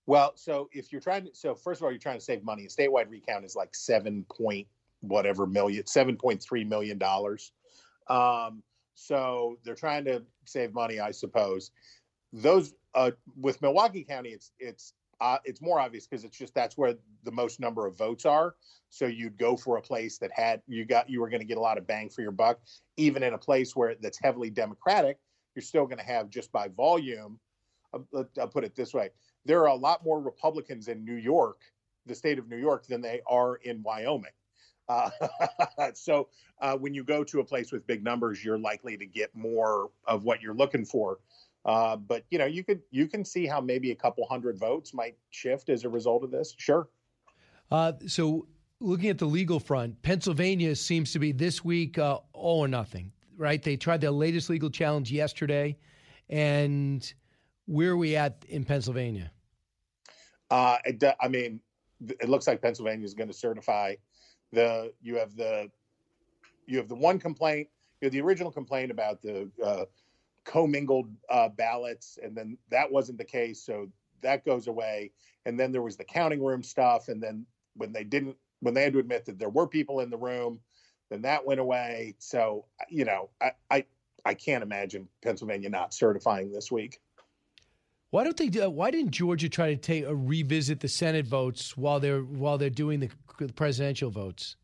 [0.05, 2.65] Well, so if you're trying to, so first of all, you're trying to save money.
[2.65, 4.67] A statewide recount is like seven point
[5.01, 7.51] whatever million, seven point three million dollars.
[8.09, 8.63] Um,
[8.95, 11.71] so they're trying to save money, I suppose.
[12.33, 16.77] Those uh, with Milwaukee County, it's it's uh, it's more obvious because it's just that's
[16.77, 18.55] where the most number of votes are.
[18.89, 21.57] So you'd go for a place that had you got you were going to get
[21.57, 22.59] a lot of bang for your buck,
[22.97, 25.17] even in a place where that's heavily Democratic.
[25.55, 27.39] you're still going to have just by volume.
[27.93, 29.09] I'll, I'll put it this way:
[29.45, 31.61] there are a lot more Republicans in New York,
[32.05, 34.31] the state of New York, than they are in Wyoming.
[34.87, 35.09] Uh,
[35.93, 36.27] so
[36.61, 39.89] uh, when you go to a place with big numbers, you're likely to get more
[40.05, 41.19] of what you're looking for.
[41.65, 44.93] Uh, but you know, you could you can see how maybe a couple hundred votes
[44.93, 46.53] might shift as a result of this.
[46.57, 46.89] Sure.
[47.71, 48.47] Uh, so
[48.81, 53.11] looking at the legal front, Pennsylvania seems to be this week uh, all or nothing.
[53.37, 53.63] Right?
[53.63, 55.77] They tried their latest legal challenge yesterday,
[56.29, 57.13] and
[57.65, 59.31] where are we at in Pennsylvania?
[60.49, 61.59] Uh, it, I mean,
[62.07, 63.95] it looks like Pennsylvania is going to certify
[64.51, 64.93] the.
[65.01, 65.69] You have the,
[66.65, 67.69] you have the one complaint.
[68.01, 69.85] You have the original complaint about the uh,
[70.43, 73.89] commingled uh, ballots, and then that wasn't the case, so
[74.21, 75.11] that goes away.
[75.45, 77.45] And then there was the counting room stuff, and then
[77.75, 80.59] when they didn't, when they had to admit that there were people in the room,
[81.09, 82.15] then that went away.
[82.19, 83.85] So you know, I I,
[84.25, 86.99] I can't imagine Pennsylvania not certifying this week.
[88.13, 88.49] Why don't they?
[88.49, 92.59] Do, why didn't Georgia try to take a revisit the Senate votes while they're while
[92.59, 93.09] they're doing the,
[93.39, 94.55] the presidential votes?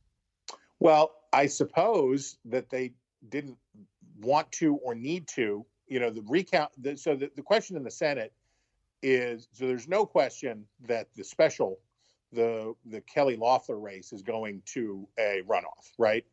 [0.79, 2.93] Well, I suppose that they
[3.27, 3.57] didn't
[4.21, 5.65] want to or need to.
[5.87, 6.69] You know, the recount.
[6.77, 8.33] The, so the, the question in the Senate
[9.01, 11.79] is so there's no question that the special,
[12.31, 16.23] the the Kelly Loeffler race is going to a runoff, right?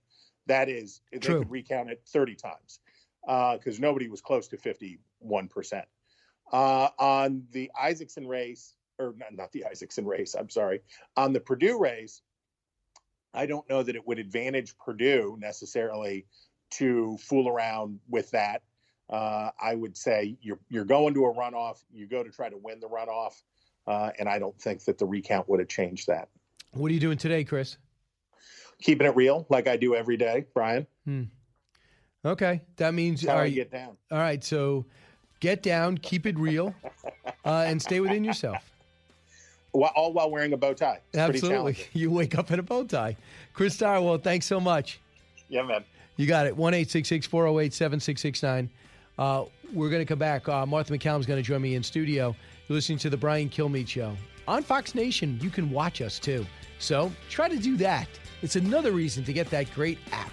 [0.49, 1.19] That is, True.
[1.21, 2.81] they could recount it 30 times
[3.23, 5.87] because uh, nobody was close to 51 percent.
[6.53, 10.81] Uh, on the Isakson race, or not, not the Isakson race, I'm sorry,
[11.17, 12.23] on the Perdue race,
[13.35, 16.27] I don't know that it would advantage Perdue necessarily
[16.73, 18.63] to fool around with that.
[19.09, 21.83] Uh, I would say you're you're going to a runoff.
[21.93, 23.35] You go to try to win the runoff,
[23.87, 26.29] uh, and I don't think that the recount would have changed that.
[26.73, 27.77] What are you doing today, Chris?
[28.83, 30.87] Keeping it real, like I do every day, Brian.
[31.05, 31.25] Hmm.
[32.25, 33.97] Okay, that means That's how I get down.
[34.11, 34.87] All right, so
[35.41, 36.75] get down, keep it real,
[37.45, 38.73] uh, and stay within yourself.
[39.73, 41.01] All while wearing a bow tie.
[41.11, 41.77] It's Absolutely.
[41.93, 43.17] You wake up in a bow tie.
[43.53, 45.01] Chris Stirewalt, thanks so much.
[45.49, 45.85] Yeah, man.
[46.17, 46.57] You got it.
[46.57, 48.71] 1 408 7669.
[49.19, 50.49] Uh, we're going to come back.
[50.49, 52.35] Uh, Martha is going to join me in studio.
[52.69, 54.17] You're listening to The Brian Kilmeade Show.
[54.49, 56.47] On Fox Nation, you can watch us too.
[56.79, 58.09] So try to do that.
[58.43, 60.33] It's another reason to get that great app.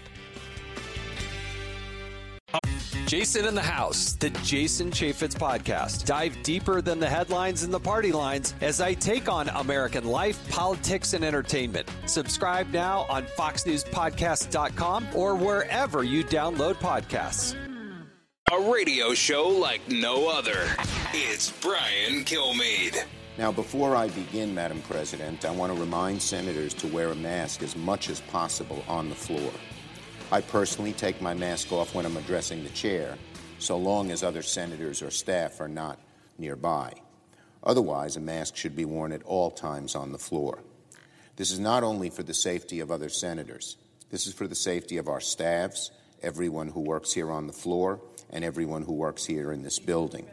[3.14, 6.04] Jason in the House, the Jason Chaffetz podcast.
[6.04, 10.50] Dive deeper than the headlines and the party lines as I take on American life,
[10.50, 11.88] politics, and entertainment.
[12.08, 17.56] Subscribe now on FoxNewsPodcast.com or wherever you download podcasts.
[18.52, 20.66] A radio show like no other.
[21.14, 23.04] It's Brian Kilmeade.
[23.38, 27.62] Now, before I begin, Madam President, I want to remind senators to wear a mask
[27.62, 29.52] as much as possible on the floor.
[30.34, 33.20] I personally take my mask off when I'm addressing the chair,
[33.60, 36.00] so long as other senators or staff are not
[36.40, 36.92] nearby.
[37.62, 40.64] Otherwise, a mask should be worn at all times on the floor.
[41.36, 43.78] This is not only for the safety of other senators,
[44.10, 45.92] this is for the safety of our staffs,
[46.24, 48.02] everyone who works here on the floor,
[48.32, 50.26] and everyone who works here in this building.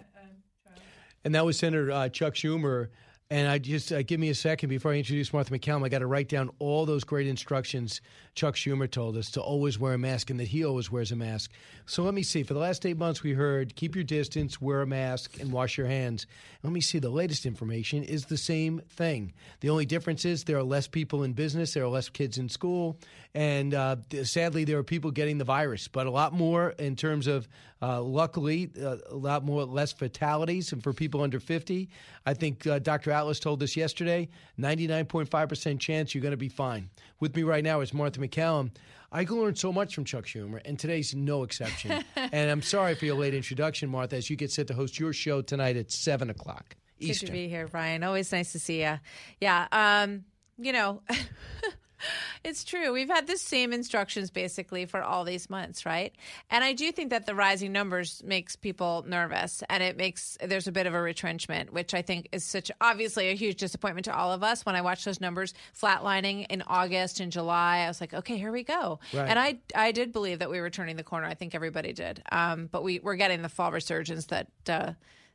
[1.25, 2.89] And that was Senator uh, Chuck Schumer
[3.31, 5.85] and I just uh, give me a second before I introduce Martha MacCallum.
[5.85, 8.01] I got to write down all those great instructions
[8.41, 11.17] Chuck Schumer told us to always wear a mask and that he always wears a
[11.17, 11.51] mask.
[11.85, 12.43] So let me see.
[12.43, 15.77] For the last eight months, we heard keep your distance, wear a mask, and wash
[15.77, 16.27] your hands.
[16.63, 17.01] Let me see.
[17.01, 19.35] The latest information is the same thing.
[19.61, 22.49] The only difference is there are less people in business, there are less kids in
[22.49, 22.99] school,
[23.35, 27.29] and uh, sadly, there are people getting the virus, but a lot more in terms
[27.29, 27.47] of,
[27.81, 30.73] uh, luckily, uh, a lot more less fatalities.
[30.73, 31.89] And for people under 50,
[32.27, 33.13] I think uh, Dr.
[33.13, 36.91] Atlas told us yesterday 99.5% chance you're going to be fine.
[37.21, 38.71] With me right now is Martha MacCallum.
[39.13, 42.05] I can learn so much from Chuck Schumer, and today's no exception.
[42.17, 45.13] and I'm sorry for your late introduction, Martha, as you get set to host your
[45.13, 46.77] show tonight at 7 o'clock.
[47.01, 47.27] Eastern.
[47.27, 48.05] Good to be here, Brian.
[48.05, 49.01] Always nice to see you.
[49.41, 50.25] Yeah, um,
[50.59, 51.03] you know,
[52.45, 52.93] it's true.
[52.93, 56.15] We've had the same instructions basically for all these months, right?
[56.51, 60.67] And I do think that the rising numbers makes people nervous and it makes there's
[60.67, 64.17] a bit of a retrenchment, which I think is such obviously a huge disappointment to
[64.17, 64.65] all of us.
[64.65, 68.53] When I watched those numbers flatlining in August and July, I was like, okay, here
[68.53, 69.01] we go.
[69.13, 69.29] Right.
[69.29, 71.27] And I I did believe that we were turning the corner.
[71.27, 72.23] I think everybody did.
[72.31, 74.93] Um, but we we're getting the fall resurgence that uh,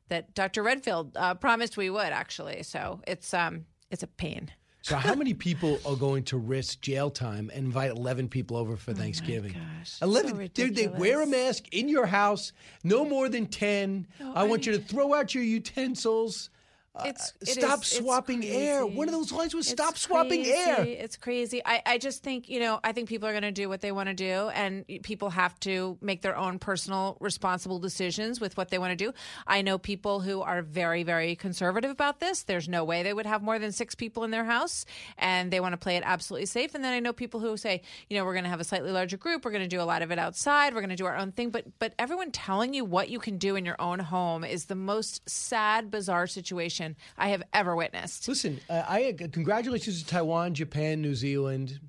[0.10, 0.64] that Dr.
[0.64, 2.64] Redfield uh, promised we would actually.
[2.64, 4.52] So it's um it's a pain.
[4.86, 8.76] So, how many people are going to risk jail time and invite 11 people over
[8.78, 9.53] for oh Thanksgiving?
[9.53, 10.36] gosh, 11.
[10.36, 12.53] so Dude, they wear a mask in your house,
[12.84, 14.06] no more than 10.
[14.20, 16.52] No, I, want you to throw out your utensils.
[16.96, 18.86] Uh, it's it stop is- it's swapping air.
[18.86, 20.52] One of those lines was It's stop swapping crazy.
[20.52, 20.84] air.
[20.86, 21.62] It's crazy.
[21.66, 23.92] I, I just think, you know, I think people are going to do what they
[23.92, 28.70] want to do, and people have to make their own personal, responsible decisions with what
[28.70, 29.14] they want to do.
[29.46, 32.44] I know people who are very, very conservative about this.
[32.44, 34.86] There's no way they would have more than six people in their house,
[35.18, 36.76] and they want to play it absolutely safe.
[36.76, 38.92] And then I know people who say, you know, we're going to have a slightly
[38.92, 39.44] larger group.
[39.44, 40.74] We're going to do a lot of it outside.
[40.74, 41.50] We're going to do our own thing.
[41.50, 44.76] But but everyone telling you what you can do in your own home is the
[44.76, 46.85] most sad, bizarre situation
[47.18, 48.28] I have ever witnessed.
[48.28, 51.80] Listen, uh, I congratulations to Taiwan, Japan, New Zealand.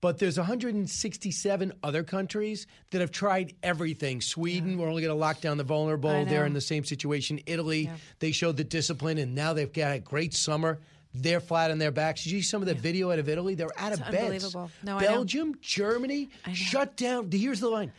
[0.00, 4.20] But there's 167 other countries that have tried everything.
[4.20, 6.26] Sweden, we're only going to lock down the vulnerable.
[6.26, 7.40] They're in the same situation.
[7.46, 10.78] Italy, they showed the discipline, and now they've got a great summer.
[11.14, 12.24] They're flat on their backs.
[12.24, 13.54] Did you see some of the video out of Italy?
[13.54, 14.24] They're out It's of beds.
[14.24, 14.70] unbelievable.
[14.82, 15.06] No, I know.
[15.08, 17.30] Belgium, Germany, shut down.
[17.30, 17.92] Here's the line: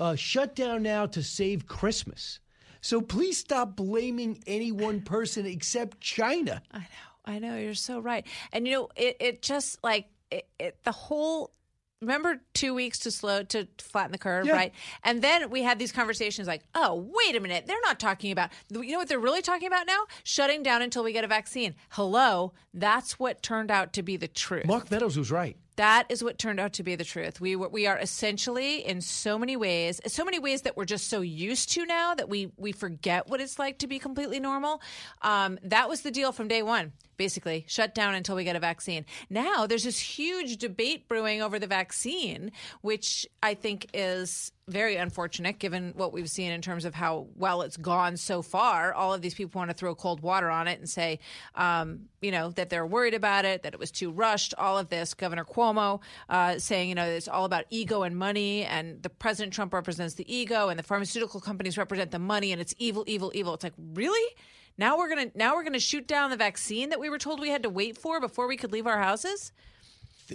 [0.00, 2.40] uh, shut down now to save Christmas.
[2.82, 6.60] So please stop blaming any one person except China.
[6.72, 6.84] I know.
[7.24, 7.56] I know.
[7.56, 8.26] You're so right.
[8.52, 11.52] And you know, it, it just like it, it, the whole.
[12.00, 14.54] Remember two weeks to slow to flatten the curve, Yeah.
[14.54, 14.74] right?
[15.04, 18.50] And then we had these conversations like, oh, wait a minute, they're not talking about.
[18.70, 20.00] You know what they're really talking about now?
[20.24, 21.76] Shutting down until we get a vaccine.
[21.90, 24.66] Hello, that's what turned out to be the truth.
[24.66, 25.56] Mark Meadows was right.
[25.76, 27.40] That is what turned out to be the truth.
[27.40, 31.20] We we are essentially in so many ways, so many ways that we're just so
[31.20, 34.82] used to now that we we forget what it's like to be completely normal.
[35.22, 36.92] Um, that was the deal from day one.
[37.22, 39.06] Basically, shut down until we get a vaccine.
[39.30, 42.50] Now there's this huge debate brewing over the vaccine,
[42.80, 47.62] which I think is very unfortunate given what we've seen in terms of how well
[47.62, 48.92] it's gone so far.
[48.92, 51.20] All of these people want to throw cold water on it and say,
[51.54, 54.88] um, you know, that they're worried about it, that it was too rushed, all of
[54.88, 55.14] this.
[55.14, 59.52] Governor Cuomo uh, saying, you know, it's all about ego and money, and the President
[59.52, 63.30] Trump represents the ego, and the pharmaceutical companies represent the money, and it's evil, evil,
[63.32, 63.54] evil.
[63.54, 64.34] It's like, really?
[64.78, 67.50] Now we're gonna now we're gonna shoot down the vaccine that we were told we
[67.50, 69.52] had to wait for before we could leave our houses.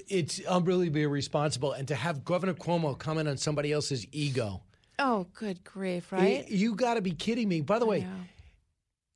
[0.07, 1.72] It's unbelievably irresponsible.
[1.72, 4.61] And to have Governor Cuomo comment on somebody else's ego.
[4.99, 6.11] Oh, good grief!
[6.11, 6.43] Right?
[6.43, 7.61] Y- You got to be kidding me.
[7.61, 8.05] By the way,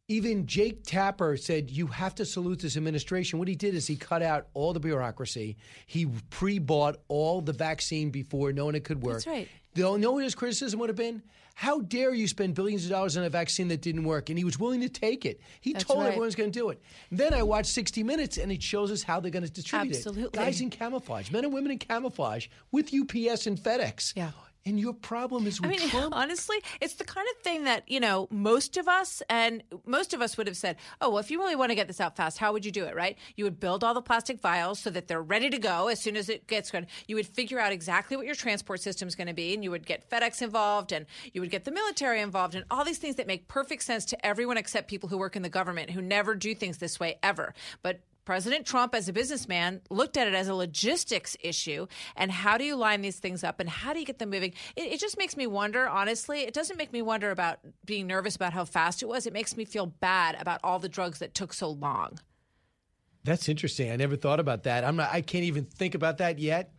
[0.07, 3.39] even Jake Tapper said you have to salute this administration.
[3.39, 5.57] What he did is he cut out all the bureaucracy.
[5.85, 9.15] He pre-bought all the vaccine before knowing it could work.
[9.23, 9.47] That's right.
[9.73, 11.21] The know what his criticism would have been?
[11.53, 14.29] How dare you spend billions of dollars on a vaccine that didn't work?
[14.29, 15.41] And he was willing to take it.
[15.59, 16.07] He That's told right.
[16.07, 16.81] everyone was going to do it.
[17.11, 20.23] Then I watched 60 Minutes, and it shows us how they're going to distribute Absolutely.
[20.23, 20.45] it.
[20.45, 24.13] Guys in camouflage, men and women in camouflage, with UPS and FedEx.
[24.15, 24.31] Yeah.
[24.65, 26.15] And your problem is I mean, Trump.
[26.15, 30.21] honestly, it's the kind of thing that, you know, most of us and most of
[30.21, 32.37] us would have said, oh, well, if you really want to get this out fast,
[32.37, 33.17] how would you do it, right?
[33.35, 36.15] You would build all the plastic vials so that they're ready to go as soon
[36.15, 36.85] as it gets going.
[37.07, 39.71] You would figure out exactly what your transport system is going to be, and you
[39.71, 43.15] would get FedEx involved, and you would get the military involved, and all these things
[43.15, 46.35] that make perfect sense to everyone except people who work in the government who never
[46.35, 47.53] do things this way ever.
[47.81, 48.01] But
[48.31, 51.85] President Trump, as a businessman, looked at it as a logistics issue.
[52.15, 54.53] And how do you line these things up and how do you get them moving?
[54.77, 56.43] It, it just makes me wonder, honestly.
[56.43, 59.27] It doesn't make me wonder about being nervous about how fast it was.
[59.27, 62.19] It makes me feel bad about all the drugs that took so long.
[63.25, 63.91] That's interesting.
[63.91, 64.85] I never thought about that.
[64.85, 65.09] I'm not.
[65.11, 66.71] I can't even think about that yet,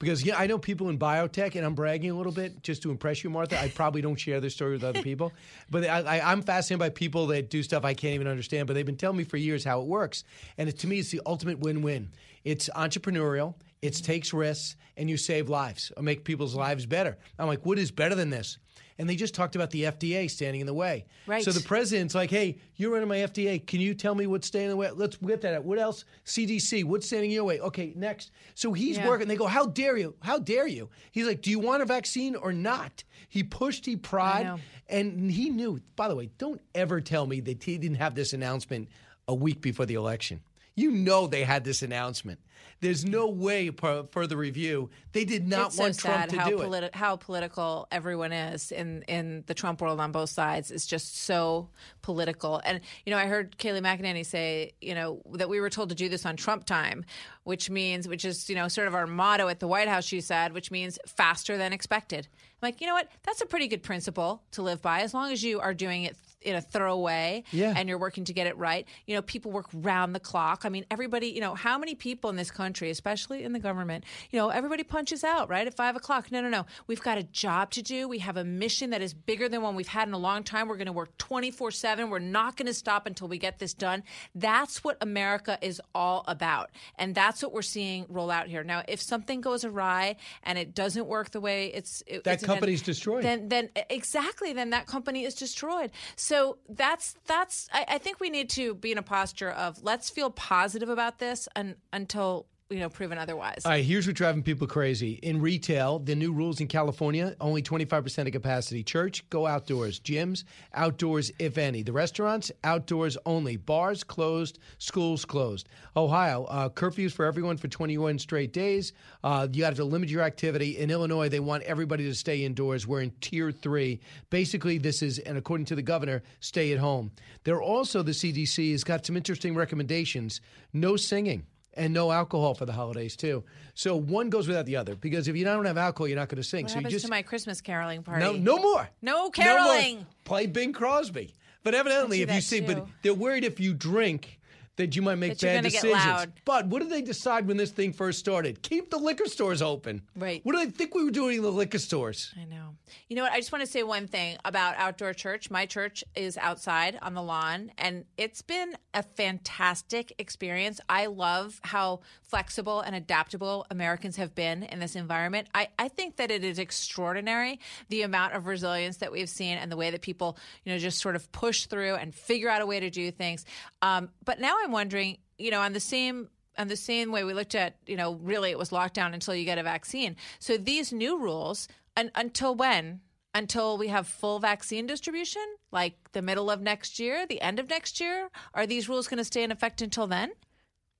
[0.00, 2.90] because yeah, I know people in biotech, and I'm bragging a little bit just to
[2.90, 3.60] impress you, Martha.
[3.60, 5.32] I probably don't share this story with other people,
[5.70, 8.66] but I, I, I'm fascinated by people that do stuff I can't even understand.
[8.66, 10.24] But they've been telling me for years how it works,
[10.58, 12.08] and it, to me, it's the ultimate win-win.
[12.42, 13.54] It's entrepreneurial.
[13.82, 17.16] It takes risks, and you save lives or make people's lives better.
[17.38, 18.58] I'm like, what is better than this?
[19.00, 21.06] And they just talked about the FDA standing in the way.
[21.26, 21.42] Right.
[21.42, 23.66] So the president's like, hey, you're running my FDA.
[23.66, 24.90] Can you tell me what's standing in the way?
[24.90, 25.64] Let's get that out.
[25.64, 26.04] What else?
[26.26, 27.60] CDC, what's standing in your way?
[27.60, 28.30] Okay, next.
[28.54, 29.08] So he's Yeah.
[29.08, 29.26] working.
[29.26, 30.16] They go, how dare you?
[30.20, 30.90] How dare you?
[31.12, 33.02] He's like, do you want a vaccine or not?
[33.30, 35.80] He pushed, he pried, and he knew.
[35.96, 38.90] By the way, don't ever tell me that he didn't have this announcement
[39.26, 40.42] a week before the election.
[40.74, 42.40] You know they had this announcement.
[42.80, 44.88] There's no way per further review.
[45.12, 46.94] They did not it's want so Trump sad to how, do it.
[46.94, 50.70] how political everyone is in, in the Trump world on both sides.
[50.70, 51.68] is just so
[52.00, 52.60] political.
[52.64, 55.94] And, you know, I heard Kayleigh McEnany say, you know, that we were told to
[55.94, 57.04] do this on Trump time,
[57.44, 60.22] which means, which is, you know, sort of our motto at the White House, she
[60.22, 62.28] said, which means faster than expected.
[62.32, 63.08] I'm like, you know what?
[63.24, 66.16] That's a pretty good principle to live by as long as you are doing it
[66.42, 67.74] in a thorough way Yeah.
[67.76, 68.86] and you're working to get it right.
[69.06, 70.62] You know, people work round the clock.
[70.64, 74.04] I mean, everybody, you know, how many people in this country, especially in the government,
[74.30, 75.66] you know, everybody punches out, right?
[75.66, 76.32] At five o'clock.
[76.32, 76.64] No, no, no.
[76.86, 78.08] We've got a job to do.
[78.08, 80.66] We have a mission that is bigger than one we've had in a long time.
[80.68, 82.08] We're going to work 24 7.
[82.08, 84.02] We're not going to stop until we get this done.
[84.34, 86.70] That's what America is all about.
[86.98, 88.64] And that's what we're seeing roll out here.
[88.64, 92.44] Now, if something goes awry and it doesn't work the way it's, it, That it's
[92.44, 93.24] company's destroyed.
[93.24, 95.90] Then, then exactly, then that company is destroyed.
[96.16, 96.29] so
[96.68, 97.68] that's that's.
[97.72, 101.18] I, I think we need to be in a posture of let's feel positive about
[101.18, 103.62] this and, until you know proven otherwise.
[103.64, 105.14] All right, here's what's driving people crazy.
[105.22, 108.82] In retail, the new rules in California only 25% of capacity.
[108.82, 109.98] Church, go outdoors.
[110.00, 110.44] Gyms,
[110.74, 111.82] outdoors if any.
[111.82, 113.56] The restaurants, outdoors only.
[113.56, 115.68] Bars closed, schools closed.
[115.96, 118.92] Ohio, uh, curfews for everyone for 21 straight days.
[119.24, 120.78] Uh, you have to limit your activity.
[120.78, 122.86] In Illinois, they want everybody to stay indoors.
[122.86, 124.00] We're in tier three.
[124.30, 127.10] Basically, this is, and according to the governor, stay at home.
[127.42, 130.40] There also, the CDC has got some interesting recommendations.
[130.72, 131.44] No singing
[131.74, 133.44] and no alcohol for the holidays too.
[133.74, 136.42] So one goes without the other because if you don't have alcohol, you're not going
[136.42, 136.64] to sing.
[136.64, 138.24] what so you happens just to my Christmas caroling party?
[138.24, 139.30] no, no more, no No more.
[139.30, 140.06] caroling.
[140.24, 141.34] Play Bing Crosby.
[141.62, 144.39] But evidently, if you that sing, but they're worried if you drink.
[144.80, 146.28] That you might make That bad decisions.
[146.46, 148.62] But what did they decide when this thing first started?
[148.62, 150.00] Keep the liquor stores open.
[150.16, 150.40] Right.
[150.42, 152.32] What do they think we were doing in the liquor stores?
[152.40, 152.76] I know.
[153.08, 153.32] You know what?
[153.32, 155.50] I just want to say one thing about outdoor church.
[155.50, 160.80] My church is outside on the lawn, and it's been a fantastic experience.
[160.88, 165.48] I love how flexible and adaptable Americans have been in this environment.
[165.54, 169.70] I, I think that it is extraordinary the amount of resilience that we've seen and
[169.70, 172.66] the way that people, you know, just sort of push through and figure out a
[172.66, 173.44] way to do things.
[173.82, 176.28] Um, but now I'm wondering, you know, on the same
[176.58, 179.44] on the same way we looked at, you know, really it was lockdown until you
[179.44, 180.16] get a vaccine.
[180.38, 183.00] So these new rules, un- until when?
[183.32, 187.70] Until we have full vaccine distribution, like the middle of next year, the end of
[187.70, 188.28] next year?
[188.54, 190.32] Are these rules going to stay in effect until then?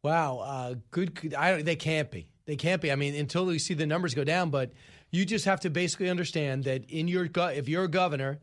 [0.05, 1.35] Wow, uh, good.
[1.35, 2.29] I don't, they can't be.
[2.47, 2.93] They can't be.
[2.93, 4.51] I mean, until we see the numbers go down.
[4.51, 4.73] But
[5.11, 8.39] you just have to basically understand that in your if you're a governor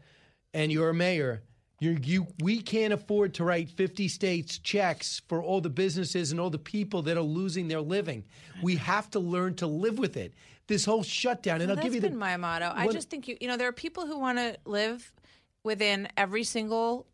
[0.54, 1.44] and you're a mayor,
[1.80, 6.40] you you we can't afford to write 50 states checks for all the businesses and
[6.40, 8.24] all the people that are losing their living.
[8.62, 10.34] We have to learn to live with it.
[10.68, 12.66] This whole shutdown, and Well, I'll give you the been my motto.
[12.66, 15.14] I What- just think you, you know, there are people who want to live
[15.64, 17.08] within every single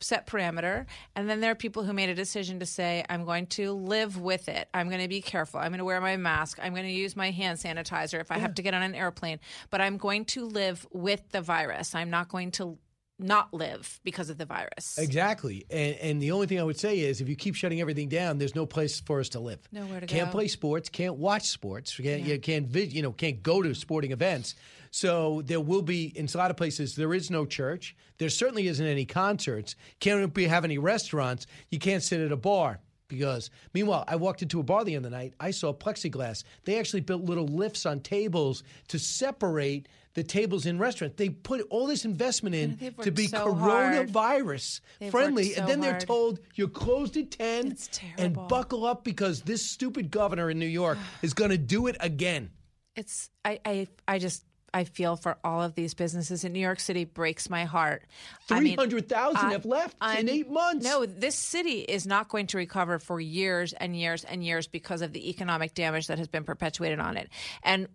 [0.00, 0.84] set parameter,
[1.16, 4.20] and then there are people who made a decision to say, "I'm going to live
[4.20, 4.68] with it.
[4.74, 5.60] I'm going to be careful.
[5.60, 6.58] I'm going to wear my mask.
[6.62, 9.40] I'm going to use my hand sanitizer if I have to get on an airplane.
[9.70, 11.94] But I'm going to live with the virus.
[11.94, 12.78] I'm not going to
[13.18, 15.66] not live because of the virus." Exactly.
[15.70, 18.38] And, and the only thing I would say is if you keep shutting everything down,
[18.38, 19.60] there's no place for us to live.
[19.72, 20.14] Nowhere to go.
[20.14, 20.32] can't go.
[20.32, 24.12] play sports, can't watch sports, you can't, you can't you know, can't go to sporting
[24.12, 24.54] events.
[24.94, 27.96] So there will be in a lot of places there is no church.
[28.18, 29.74] There certainly isn't any concerts.
[29.98, 31.48] Can't be have any restaurants.
[31.68, 32.78] You can't sit at a bar.
[33.08, 35.34] Because meanwhile, I walked into a bar the other night.
[35.40, 36.44] I saw plexiglass.
[36.64, 41.16] They actually built little lifts on tables to separate the tables in restaurants.
[41.16, 44.80] They put all this investment in to be so coronavirus
[45.10, 47.76] friendly, worked and then they're told you're closed at ten
[48.16, 51.96] and buckle up because this stupid governor in New York is going to do it
[52.00, 52.50] again.
[52.96, 56.80] it's I, I I just I feel for all of these businesses in New York
[56.80, 58.02] City breaks my heart.
[58.50, 60.84] I mean, 300,000 have left in I'm- eight months.
[60.84, 65.00] No, this city is not going to recover for years and years and years because
[65.00, 67.30] of the economic damage that has been perpetuated on it.
[67.62, 67.86] And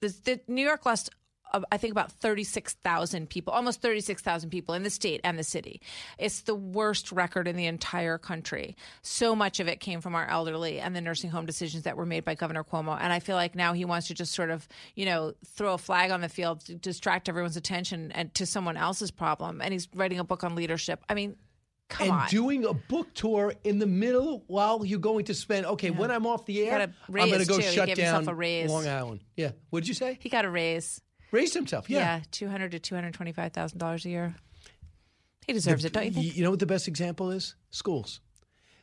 [0.00, 1.10] the, the New York lost.
[1.70, 5.80] I think about 36,000 people, almost 36,000 people in the state and the city.
[6.18, 8.76] It's the worst record in the entire country.
[9.02, 12.06] So much of it came from our elderly and the nursing home decisions that were
[12.06, 12.98] made by Governor Cuomo.
[13.00, 15.78] And I feel like now he wants to just sort of, you know, throw a
[15.78, 19.60] flag on the field to distract everyone's attention and to someone else's problem.
[19.60, 21.02] And he's writing a book on leadership.
[21.08, 21.36] I mean,
[21.88, 22.14] come on.
[22.14, 22.28] and on.
[22.28, 25.66] doing a book tour in the middle while you're going to spend.
[25.66, 27.62] Okay, when I'm off the air, I'm going to go too.
[27.62, 28.70] Shut down a raise.
[28.70, 29.20] Long Island.
[29.36, 29.52] Yeah.
[29.70, 30.18] What did you say?
[30.20, 31.00] He got a raise.
[31.34, 31.90] Raised himself.
[31.90, 32.20] Yeah.
[32.30, 34.34] two hundred to two hundred twenty-five thousand dollars a year.
[35.46, 36.36] He deserves The- it, don't you think?
[36.36, 37.54] You know what the best example is?
[37.70, 38.20] Schools.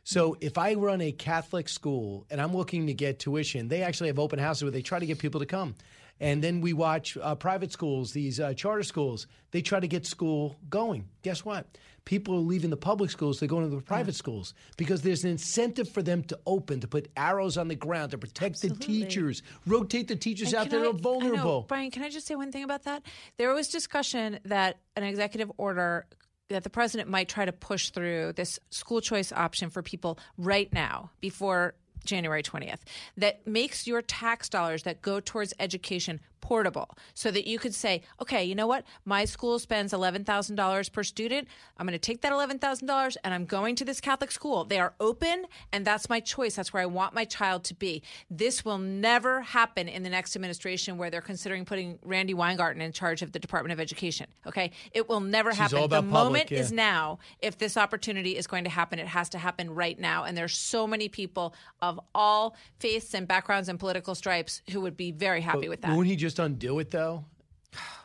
[0.04, 4.08] So if I run a Catholic school and I'm looking to get tuition, they actually
[4.08, 5.76] have open houses where they try to get people to come.
[6.22, 9.26] And then we watch uh, private schools, these uh, charter schools.
[9.50, 11.10] They try to get school going.
[11.24, 11.66] Guess what?
[12.06, 13.40] People are leaving the public schools.
[13.40, 16.88] They're going to the private schools because there's an incentive for them to open, to
[16.88, 20.80] put arrows on the ground, to protect the teachers, rotate the teachers And out there
[20.82, 21.66] I- are know, vulnerable.
[21.68, 23.02] Brian, can I just say one thing about that?
[23.38, 26.06] There was discussion that an executive order
[26.50, 30.72] that the president might try to push through this school choice option for people right
[30.72, 31.74] now before
[32.06, 32.80] January 20th
[33.18, 36.20] that makes your tax dollars that go towards education
[36.52, 38.84] portable so that you could say, okay, you know what?
[39.06, 41.48] My school spends $11,000 per student.
[41.78, 44.66] I'm going to take that $11,000 and I'm going to this Catholic school.
[44.66, 46.56] They are open and that's my choice.
[46.56, 48.04] That's where I want my child to be.
[48.30, 52.92] This will never happen in the next administration where they're considering putting Randi Weingarten in
[52.92, 54.28] charge of the Department of Education.
[54.46, 54.72] Okay?
[54.92, 55.84] It will never She's happen.
[55.84, 56.60] the public, moment yeah.
[56.60, 57.20] is now.
[57.40, 60.26] If this opportunity is going to happen, it has to happen right now.
[60.26, 64.98] And there's so many people of all faiths and backgrounds and political stripes who would
[64.98, 65.96] be very happy with that.
[65.96, 67.26] Won't he just undo it though?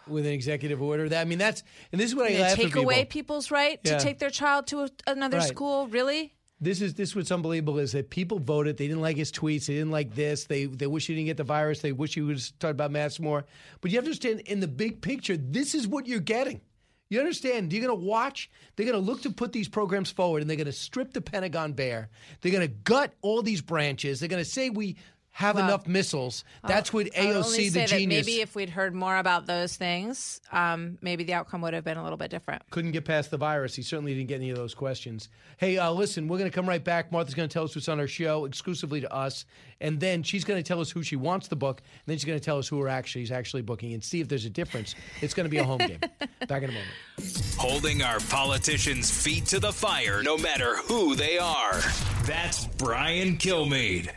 [0.07, 1.09] with an executive order.
[1.09, 2.83] That I mean, that's and this is what I laugh take at people.
[2.83, 3.99] away people's right Yeah.
[3.99, 5.49] to take their child to a, another Right.
[5.49, 5.89] school.
[5.89, 6.33] Really?
[6.61, 8.77] This is this is what's unbelievable is that people voted.
[8.77, 9.67] They didn't like his tweets.
[9.67, 10.45] They didn't like this.
[10.45, 11.81] They they wish he didn't get the virus.
[11.81, 13.45] They wish he would talk about masks more.
[13.81, 16.61] But you have to understand in the big picture, this is what you're getting.
[17.09, 17.73] You understand?
[17.73, 18.51] You're going to watch.
[18.75, 21.21] They're going to look to put these programs forward, and they're going to strip the
[21.21, 22.09] Pentagon bare.
[22.41, 24.19] They're going to gut all these branches.
[24.19, 24.97] They're going to say we
[25.37, 26.45] have Well, enough missiles.
[26.67, 29.19] That's what I would only AOC, say the genius, That maybe if we'd heard more
[29.19, 32.63] about those things, um, maybe the outcome would have been a little bit different.
[32.71, 33.75] couldn't get past the virus.
[33.75, 35.29] He certainly didn't get any of those questions.
[35.59, 37.13] Hey, uh, listen, we're going to come right back.
[37.13, 39.45] Martha's going to tell us what's on our show exclusively to us,
[39.83, 42.25] and then she's going to tell us who she wants to book, and then she's
[42.25, 44.51] going to tell us who her actually is actually booking, and see if there's a
[44.51, 44.95] difference.
[45.21, 46.01] It's going to be a home game.
[46.49, 47.57] Back in a moment.
[47.59, 51.79] Holding our politicians' feet to the fire, no matter who they are.
[52.25, 54.09] That's Brian Kilmeade.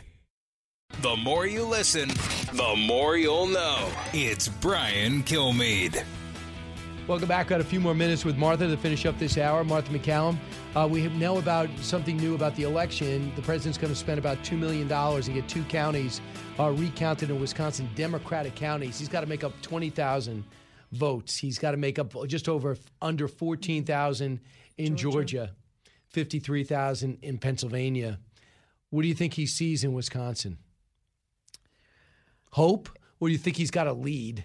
[0.98, 2.08] The more you listen,
[2.52, 3.90] the more you'll know.
[4.12, 6.04] It's Brian Kilmeade.
[7.06, 7.48] Welcome back.
[7.48, 9.64] Got a few more minutes with Martha to finish up this hour.
[9.64, 10.36] Martha MacCallum.
[10.76, 13.32] Uh, we know about something new about the election.
[13.34, 16.20] The president's going to spend about $2 million and get two counties
[16.58, 18.98] uh, recounted in Wisconsin, Democratic counties.
[18.98, 20.44] He's got to make up 20,000
[20.92, 21.34] votes.
[21.34, 24.38] He's got to make up just over under 14,000
[24.76, 25.52] in Georgia,
[26.10, 28.18] 53,000 in Pennsylvania.
[28.90, 30.58] What do you think he sees in Wisconsin?
[32.50, 32.88] Hope?
[33.20, 34.44] Or do you think he's got a lead?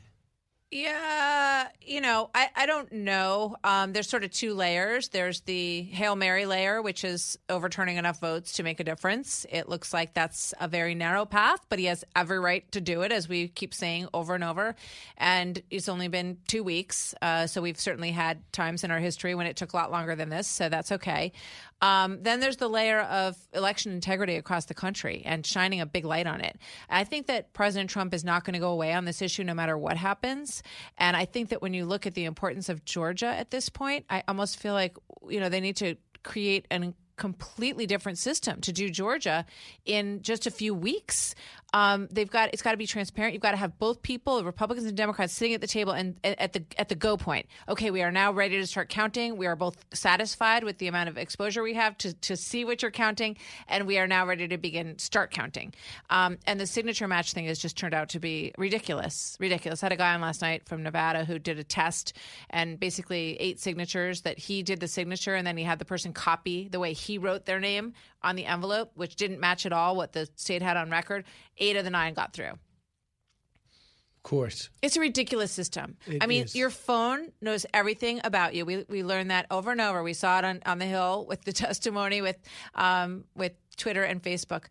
[0.71, 3.55] Yeah, you know, I, I don't know.
[3.63, 5.07] Um, there's sort of two layers.
[5.07, 9.45] There's the Hail Mary layer, which is overturning enough votes to make a difference.
[9.49, 13.03] It looks like that's a very narrow path, but he has every right to do
[13.03, 14.75] it, as we keep saying over and over.
[15.17, 19.33] And it's only been two weeks, uh, so we've certainly had times in our history
[19.33, 21.31] when it took a lot longer than this, so that's okay.
[21.81, 26.05] Um, then there's the layer of election integrity across the country and shining a big
[26.05, 26.57] light on it.
[26.89, 29.53] I think that President Trump is not going to go away on this issue no
[29.53, 30.63] matter what happens.
[30.97, 34.05] And I think that when you look at the importance of Georgia at this point,
[34.09, 34.97] I almost feel like,
[35.29, 39.45] you know, they need to create an completely different system to do Georgia
[39.85, 41.35] in just a few weeks.
[41.73, 43.33] Um, they've got it's got to be transparent.
[43.33, 46.53] You've got to have both people, Republicans and Democrats, sitting at the table and at
[46.53, 47.47] the at the go point.
[47.67, 49.35] Okay, we are now ready to start counting.
[49.35, 52.81] We are both satisfied with the amount of exposure we have to to see what
[52.81, 53.35] you're counting,
[53.67, 55.73] and we are now ready to begin start counting.
[56.09, 59.35] Um, and the signature match thing has just turned out to be ridiculous.
[59.39, 59.83] Ridiculous.
[59.83, 62.13] I had a guy on last night from Nevada who did a test
[62.49, 66.13] and basically eight signatures that he did the signature and then he had the person
[66.13, 69.95] copy the way he wrote their name on the envelope, which didn't match at all
[69.95, 71.25] what the state had on record.
[71.57, 72.51] Eight of the nine got through.
[72.51, 74.69] Of course.
[74.81, 75.97] It's a ridiculous system.
[76.07, 76.55] It I mean, is.
[76.55, 78.65] your phone knows everything about you.
[78.65, 80.01] We we learned that over and over.
[80.01, 82.37] We saw it on, on the Hill with the testimony with
[82.73, 84.65] um, with Twitter and Facebook.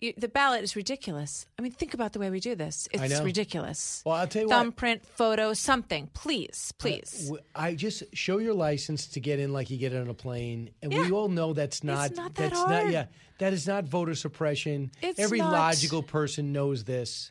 [0.00, 1.46] You, the ballot is ridiculous.
[1.58, 2.88] I mean, think about the way we do this.
[2.90, 4.02] It's ridiculous.
[4.06, 4.56] Well, I'll tell you what.
[4.56, 6.08] Thumbprint, photo, something.
[6.14, 7.30] Please, please.
[7.54, 10.70] I, I just show your license to get in, like you get on a plane,
[10.80, 12.16] and we all know that's not.
[12.16, 12.84] not that that's hard.
[12.86, 12.92] not.
[12.92, 13.06] Yeah,
[13.38, 14.90] that is not voter suppression.
[15.02, 15.52] It's Every not.
[15.52, 17.30] logical person knows this,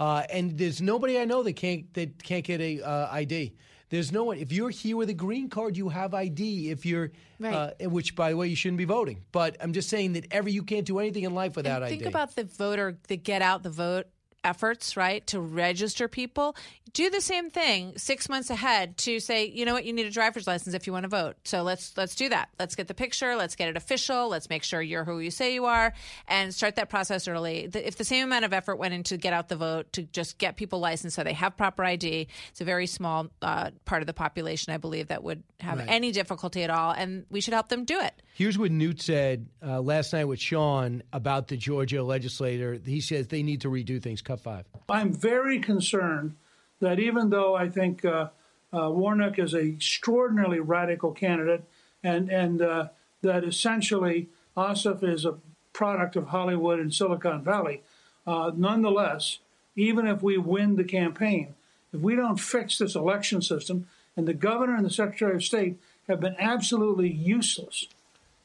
[0.00, 3.54] uh, and there's nobody I know that can't that can't get a uh, ID.
[3.90, 4.38] There's no one.
[4.38, 6.70] If you're here with a green card, you have ID.
[6.70, 7.10] If you're,
[7.40, 7.72] Right.
[7.80, 9.24] uh, which by the way, you shouldn't be voting.
[9.32, 12.02] But I'm just saying that every you can't do anything in life without and think
[12.02, 12.08] ID.
[12.08, 14.06] about the voter, the get out the vote
[14.44, 15.26] efforts, right?
[15.28, 16.56] To register people.
[16.94, 20.10] Do the same thing six months ahead to say, you know what, you need a
[20.10, 21.36] driver's license if you want to vote.
[21.44, 22.48] So let's let's do that.
[22.58, 23.36] Let's get the picture.
[23.36, 24.28] Let's get it official.
[24.28, 25.92] Let's make sure you're who you say you are,
[26.28, 27.68] and start that process early.
[27.74, 30.56] If the same amount of effort went into get out the vote to just get
[30.56, 34.14] people licensed so they have proper ID, it's a very small uh, part of the
[34.14, 35.88] population, I believe, that would have Right.
[35.90, 38.14] any difficulty at all, and we should help them do it.
[38.32, 42.78] Here's what Newt said uh, last night with Sean about the Georgia legislator.
[42.82, 44.22] He says they need to redo things.
[44.38, 44.64] Five.
[44.88, 46.36] I'm very concerned
[46.80, 48.28] that even though I think uh,
[48.72, 51.64] uh, Warnock is an extraordinarily radical candidate,
[52.02, 52.88] and and uh,
[53.22, 55.38] that essentially Ossoff is a
[55.72, 57.82] product of Hollywood and Silicon Valley,
[58.26, 59.38] uh, nonetheless,
[59.76, 61.54] even if we win the campaign,
[61.92, 63.86] if we don't fix this election system,
[64.16, 65.78] and the governor and the secretary of state
[66.08, 67.86] have been absolutely useless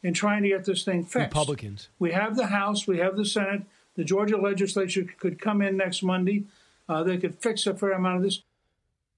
[0.03, 1.29] in trying to get this thing fixed.
[1.29, 1.87] Republicans.
[1.97, 3.63] We have the House, we have the Senate.
[3.95, 6.45] The Georgia legislature could come in next Monday.
[6.89, 8.41] Uh, they could fix a fair amount of this.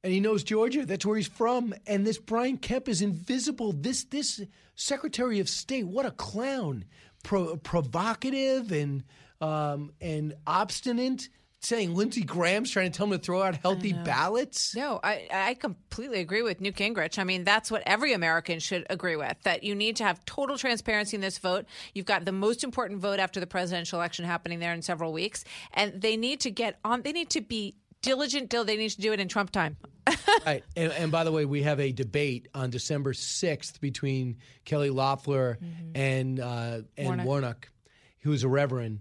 [0.04, 0.86] and he knows Georgia.
[0.86, 1.74] That's where he's from.
[1.88, 3.72] And this Brian Kemp is invisible.
[3.74, 4.42] This this
[4.76, 6.86] Secretary of State, what a clown,
[7.24, 9.04] Pro, provocative and
[9.42, 11.30] um, and obstinate.
[11.66, 14.76] Saying Lindsey Graham's trying to tell him to throw out healthy ballots.
[14.76, 17.18] No, I, I completely agree with Newt Gingrich.
[17.18, 20.60] I mean, that's what every American should agree with that you need to have total
[20.60, 21.66] transparency in this vote.
[21.96, 25.44] You've got the most important vote after the presidential election happening there in several weeks,
[25.74, 28.64] and they need to get on, they need to be diligent, dill.
[28.64, 29.78] They need to do it in Trump time.
[30.46, 30.64] right.
[30.76, 35.58] And, and, by the way, we have a debate on December 6th between Kelly Loeffler
[35.60, 35.98] mm-hmm.
[35.98, 37.26] and uh, and Warnock.
[37.26, 37.70] Warnock,
[38.20, 39.00] who is a reverend.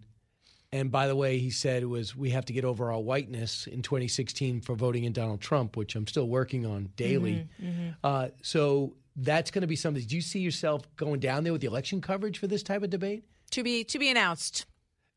[0.75, 3.69] And by the way, he said it was we have to get over our whiteness
[3.69, 7.47] in 2016 for voting in Donald Trump, which I'm still working on daily.
[7.63, 7.89] Mm-hmm, mm-hmm.
[8.03, 10.03] Uh, so that's going to be something.
[10.03, 12.91] Do you see yourself going down there with the election coverage for this type of
[12.91, 13.23] debate?
[13.53, 14.67] To be to be announced.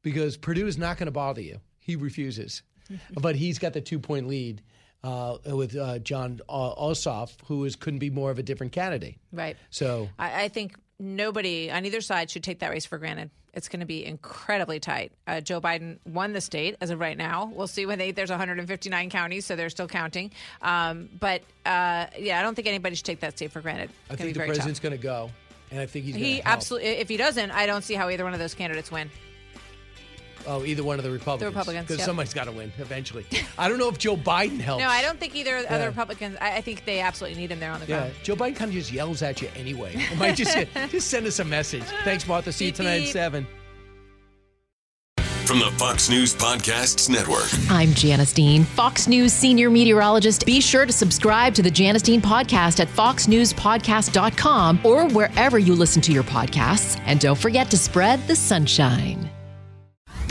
[0.04, 1.60] Because Perdue is not going to bother you.
[1.80, 2.62] He refuses,
[3.20, 4.62] but he's got the two point lead
[5.04, 9.16] uh, with uh, Jon Ossoff, who is couldn't be more of a different candidate.
[9.32, 9.58] Right.
[9.72, 13.32] So I, I think nobody on either side should take that race for granted.
[13.58, 15.12] It's going to be incredibly tight.
[15.26, 17.52] Uh, Joe Biden won the state as of right now.
[17.56, 20.32] We'll see when they there's 159 counties, so they're still counting.
[20.62, 23.90] Um, but uh, yeah, I don't think anybody should take that state for granted.
[24.12, 25.32] It's I think the president's going to go,
[25.72, 26.90] and I think he's he absolutely.
[26.90, 29.10] If he doesn't, I don't see how either one of those candidates win.
[30.48, 31.42] Oh, either one of the Republicans.
[31.42, 32.06] The Republicans, because yep.
[32.06, 33.26] somebody's got to win eventually.
[33.58, 34.82] I don't know if Joe Biden helps.
[34.82, 35.76] No, I don't think either yeah.
[35.76, 36.38] other Republicans.
[36.40, 38.14] I, I, think they absolutely need him there on the ground.
[38.16, 40.02] Yeah, Joe Biden kind of just yells at you anyway.
[40.18, 40.58] Might just
[40.90, 41.84] just send us a message.
[42.06, 42.54] Thanks, Martha.
[42.54, 43.08] See beep, you tonight beep.
[43.08, 43.48] at seven.
[45.18, 47.48] From the Fox News Podcasts Network.
[47.70, 50.46] I'm Janice Dean, Fox News senior meteorologist.
[50.46, 56.02] Be sure to subscribe to the Janice Dean podcast at foxnewspodcast.com or wherever you listen
[56.02, 57.02] to your podcasts.
[57.06, 59.30] And don't forget to spread the sunshine.